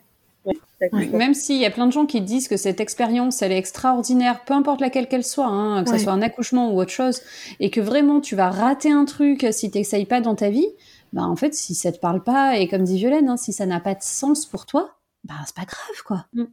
Même 1.12 1.34
s'il 1.34 1.56
y 1.56 1.66
a 1.66 1.70
plein 1.70 1.86
de 1.86 1.92
gens 1.92 2.06
qui 2.06 2.20
disent 2.20 2.48
que 2.48 2.56
cette 2.56 2.80
expérience, 2.80 3.42
elle 3.42 3.52
est 3.52 3.58
extraordinaire, 3.58 4.44
peu 4.44 4.54
importe 4.54 4.80
laquelle 4.80 5.08
qu'elle 5.08 5.24
soit, 5.24 5.46
hein, 5.46 5.84
que 5.84 5.90
ce 5.90 5.98
soit 5.98 6.12
un 6.12 6.22
accouchement 6.22 6.72
ou 6.72 6.80
autre 6.80 6.92
chose, 6.92 7.20
et 7.60 7.70
que 7.70 7.80
vraiment 7.80 8.20
tu 8.20 8.36
vas 8.36 8.50
rater 8.50 8.92
un 8.92 9.04
truc 9.04 9.46
si 9.50 9.70
tu 9.70 9.78
n'essayes 9.78 10.06
pas 10.06 10.20
dans 10.20 10.34
ta 10.34 10.50
vie, 10.50 10.68
bah 11.12 11.22
en 11.22 11.36
fait, 11.36 11.54
si 11.54 11.74
ça 11.74 11.90
te 11.90 11.98
parle 11.98 12.22
pas, 12.22 12.58
et 12.58 12.68
comme 12.68 12.84
dit 12.84 12.96
Violaine, 12.96 13.28
hein, 13.28 13.36
si 13.36 13.52
ça 13.52 13.66
n'a 13.66 13.80
pas 13.80 13.94
de 13.94 14.02
sens 14.02 14.46
pour 14.46 14.66
toi, 14.66 14.90
bah 15.24 15.34
c'est 15.46 15.56
pas 15.56 15.64
grave, 15.64 16.02
quoi. 16.04 16.26
Mm. 16.34 16.44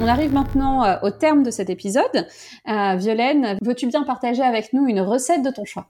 on 0.00 0.06
arrive 0.06 0.32
maintenant 0.32 0.84
euh, 0.84 0.96
au 1.02 1.10
terme 1.10 1.42
de 1.42 1.50
cet 1.50 1.68
épisode. 1.70 2.26
Euh, 2.68 2.96
Violaine, 2.96 3.58
veux-tu 3.62 3.86
bien 3.86 4.02
partager 4.02 4.42
avec 4.42 4.72
nous 4.72 4.88
une 4.88 5.00
recette 5.00 5.42
de 5.42 5.50
ton 5.50 5.64
choix? 5.64 5.88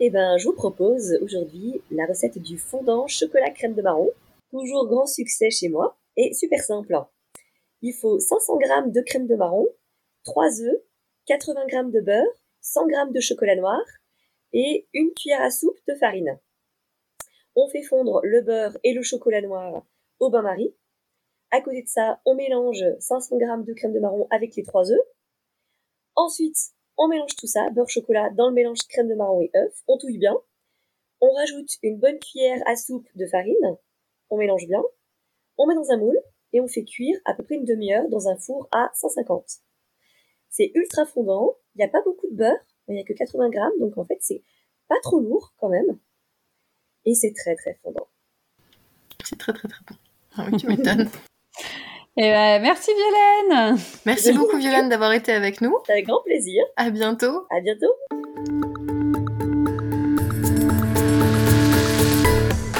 Eh 0.00 0.10
ben, 0.10 0.38
je 0.38 0.46
vous 0.46 0.54
propose 0.54 1.18
aujourd'hui 1.22 1.82
la 1.90 2.06
recette 2.06 2.38
du 2.38 2.56
fondant 2.56 3.08
chocolat 3.08 3.50
crème 3.50 3.74
de 3.74 3.82
marron. 3.82 4.12
Toujours 4.50 4.86
grand 4.86 5.06
succès 5.06 5.50
chez 5.50 5.68
moi 5.68 5.98
et 6.16 6.32
super 6.34 6.60
simple. 6.60 6.96
Il 7.82 7.92
faut 7.92 8.20
500 8.20 8.60
g 8.60 8.66
de 8.92 9.00
crème 9.00 9.26
de 9.26 9.34
marron, 9.34 9.66
3 10.22 10.62
œufs, 10.62 10.80
80 11.26 11.66
g 11.66 11.78
de 11.92 12.00
beurre, 12.00 12.28
100 12.60 12.88
g 12.88 12.94
de 13.12 13.20
chocolat 13.20 13.56
noir 13.56 13.80
et 14.52 14.86
une 14.94 15.12
cuillère 15.14 15.42
à 15.42 15.50
soupe 15.50 15.80
de 15.88 15.96
farine. 15.96 16.38
On 17.56 17.68
fait 17.68 17.82
fondre 17.82 18.20
le 18.22 18.42
beurre 18.42 18.78
et 18.84 18.92
le 18.92 19.02
chocolat 19.02 19.42
noir 19.42 19.84
au 20.20 20.30
bain-marie. 20.30 20.76
À 21.50 21.60
côté 21.60 21.82
de 21.82 21.88
ça, 21.88 22.20
on 22.24 22.36
mélange 22.36 22.84
500 23.00 23.40
g 23.40 23.46
de 23.66 23.72
crème 23.72 23.92
de 23.92 23.98
marron 23.98 24.28
avec 24.30 24.54
les 24.54 24.62
3 24.62 24.92
œufs. 24.92 25.06
Ensuite, 26.14 26.56
on 26.98 27.08
mélange 27.08 27.36
tout 27.36 27.46
ça, 27.46 27.70
beurre 27.70 27.88
chocolat 27.88 28.30
dans 28.30 28.48
le 28.48 28.54
mélange 28.54 28.80
crème 28.88 29.08
de 29.08 29.14
marron 29.14 29.40
et 29.40 29.50
œufs. 29.56 29.82
On 29.86 29.96
touille 29.96 30.18
bien. 30.18 30.36
On 31.20 31.32
rajoute 31.32 31.70
une 31.82 31.98
bonne 31.98 32.18
cuillère 32.18 32.60
à 32.66 32.76
soupe 32.76 33.08
de 33.14 33.26
farine. 33.26 33.76
On 34.30 34.36
mélange 34.36 34.66
bien. 34.66 34.82
On 35.56 35.66
met 35.66 35.74
dans 35.74 35.90
un 35.90 35.96
moule 35.96 36.18
et 36.52 36.60
on 36.60 36.68
fait 36.68 36.84
cuire 36.84 37.18
à 37.24 37.34
peu 37.34 37.44
près 37.44 37.54
une 37.54 37.64
demi-heure 37.64 38.08
dans 38.08 38.28
un 38.28 38.36
four 38.36 38.68
à 38.72 38.90
150. 38.94 39.44
C'est 40.50 40.72
ultra 40.74 41.06
fondant. 41.06 41.56
Il 41.74 41.78
n'y 41.78 41.84
a 41.84 41.88
pas 41.88 42.02
beaucoup 42.02 42.28
de 42.28 42.36
beurre. 42.36 42.58
Il 42.88 42.94
n'y 42.94 43.00
a 43.00 43.04
que 43.04 43.12
80 43.12 43.50
grammes. 43.50 43.78
Donc 43.78 43.96
en 43.96 44.04
fait, 44.04 44.18
c'est 44.20 44.42
pas 44.88 44.98
trop 45.02 45.20
lourd 45.20 45.54
quand 45.56 45.68
même. 45.68 45.98
Et 47.04 47.14
c'est 47.14 47.32
très 47.32 47.54
très 47.54 47.74
fondant. 47.82 48.08
C'est 49.24 49.38
très 49.38 49.52
très 49.52 49.68
très 49.68 49.84
bon. 49.88 49.96
Ah 50.36 50.46
oui, 50.50 50.58
tu 50.58 50.66
m'étonnes. 50.66 51.08
Eh 52.20 52.32
ben, 52.32 52.60
merci 52.60 52.90
Violaine. 52.96 53.78
Merci 54.04 54.32
beaucoup 54.32 54.56
Violaine 54.56 54.88
d'avoir 54.88 55.12
été 55.12 55.30
avec 55.32 55.60
nous. 55.60 55.76
Avec 55.88 56.06
grand 56.06 56.20
plaisir. 56.24 56.64
À 56.76 56.90
bientôt. 56.90 57.46
À 57.48 57.60
bientôt. 57.60 57.94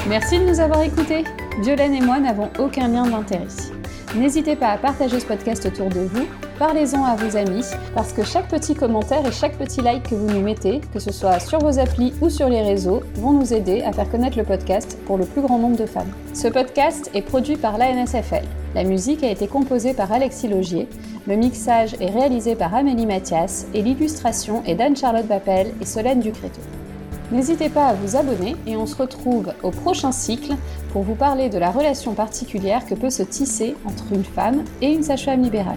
Merci 0.09 0.41
de 0.41 0.45
nous 0.45 0.59
avoir 0.59 0.83
écoutés. 0.83 1.23
Violaine 1.61 1.95
et 1.95 2.01
moi 2.01 2.19
n'avons 2.19 2.51
aucun 2.59 2.89
lien 2.89 3.07
d'intérêt. 3.07 3.47
N'hésitez 4.19 4.57
pas 4.57 4.71
à 4.71 4.79
partager 4.79 5.21
ce 5.21 5.27
podcast 5.27 5.65
autour 5.65 5.91
de 5.91 6.01
vous, 6.01 6.27
parlez-en 6.59 7.05
à 7.05 7.15
vos 7.15 7.37
amis, 7.37 7.65
parce 7.95 8.13
que 8.13 8.25
chaque 8.25 8.49
petit 8.49 8.75
commentaire 8.75 9.25
et 9.25 9.31
chaque 9.31 9.57
petit 9.57 9.81
like 9.81 10.11
que 10.11 10.17
vous 10.17 10.27
nous 10.27 10.43
mettez, 10.43 10.81
que 10.93 10.99
ce 10.99 11.13
soit 11.13 11.39
sur 11.39 11.61
vos 11.61 11.79
applis 11.79 12.13
ou 12.21 12.29
sur 12.29 12.49
les 12.49 12.63
réseaux, 12.63 13.01
vont 13.15 13.33
nous 13.33 13.55
aider 13.55 13.83
à 13.83 13.93
faire 13.93 14.11
connaître 14.11 14.37
le 14.37 14.43
podcast 14.43 14.99
pour 15.07 15.19
le 15.19 15.25
plus 15.25 15.41
grand 15.41 15.59
nombre 15.59 15.77
de 15.77 15.87
femmes. 15.87 16.11
Ce 16.35 16.49
podcast 16.49 17.09
est 17.15 17.23
produit 17.23 17.57
par 17.57 17.79
l'ANSFL. 17.79 18.43
La 18.75 18.83
musique 18.83 19.23
a 19.23 19.31
été 19.31 19.47
composée 19.47 19.95
par 19.95 20.11
Alexis 20.11 20.49
Logier, 20.49 20.89
le 21.29 21.37
mixage 21.37 21.95
est 22.01 22.11
réalisé 22.11 22.57
par 22.57 22.75
Amélie 22.75 23.07
Mathias 23.07 23.69
et 23.73 23.83
l'illustration 23.83 24.65
est 24.67 24.75
d'Anne-Charlotte 24.75 25.27
Bappel 25.27 25.73
et 25.81 25.85
Solène 25.85 26.21
Ducréto. 26.21 26.61
N'hésitez 27.31 27.69
pas 27.69 27.89
à 27.89 27.95
vous 27.95 28.17
abonner 28.17 28.57
et 28.67 28.77
on 28.77 28.87
se 28.87 28.97
retrouve 28.97 29.53
au 29.63 29.71
prochain 29.71 30.13
cycle 30.13 30.55
pour 30.93 31.03
vous 31.03 31.15
parler 31.15 31.51
de 31.51 31.59
la 31.59 31.71
relation 31.71 32.15
particulière 32.15 32.87
que 32.87 32.95
peut 32.95 33.11
se 33.11 33.23
tisser 33.23 33.77
entre 33.85 34.05
une 34.13 34.25
femme 34.25 34.65
et 34.81 34.91
une 34.91 35.03
sage-femme 35.03 35.43
libérale. 35.43 35.77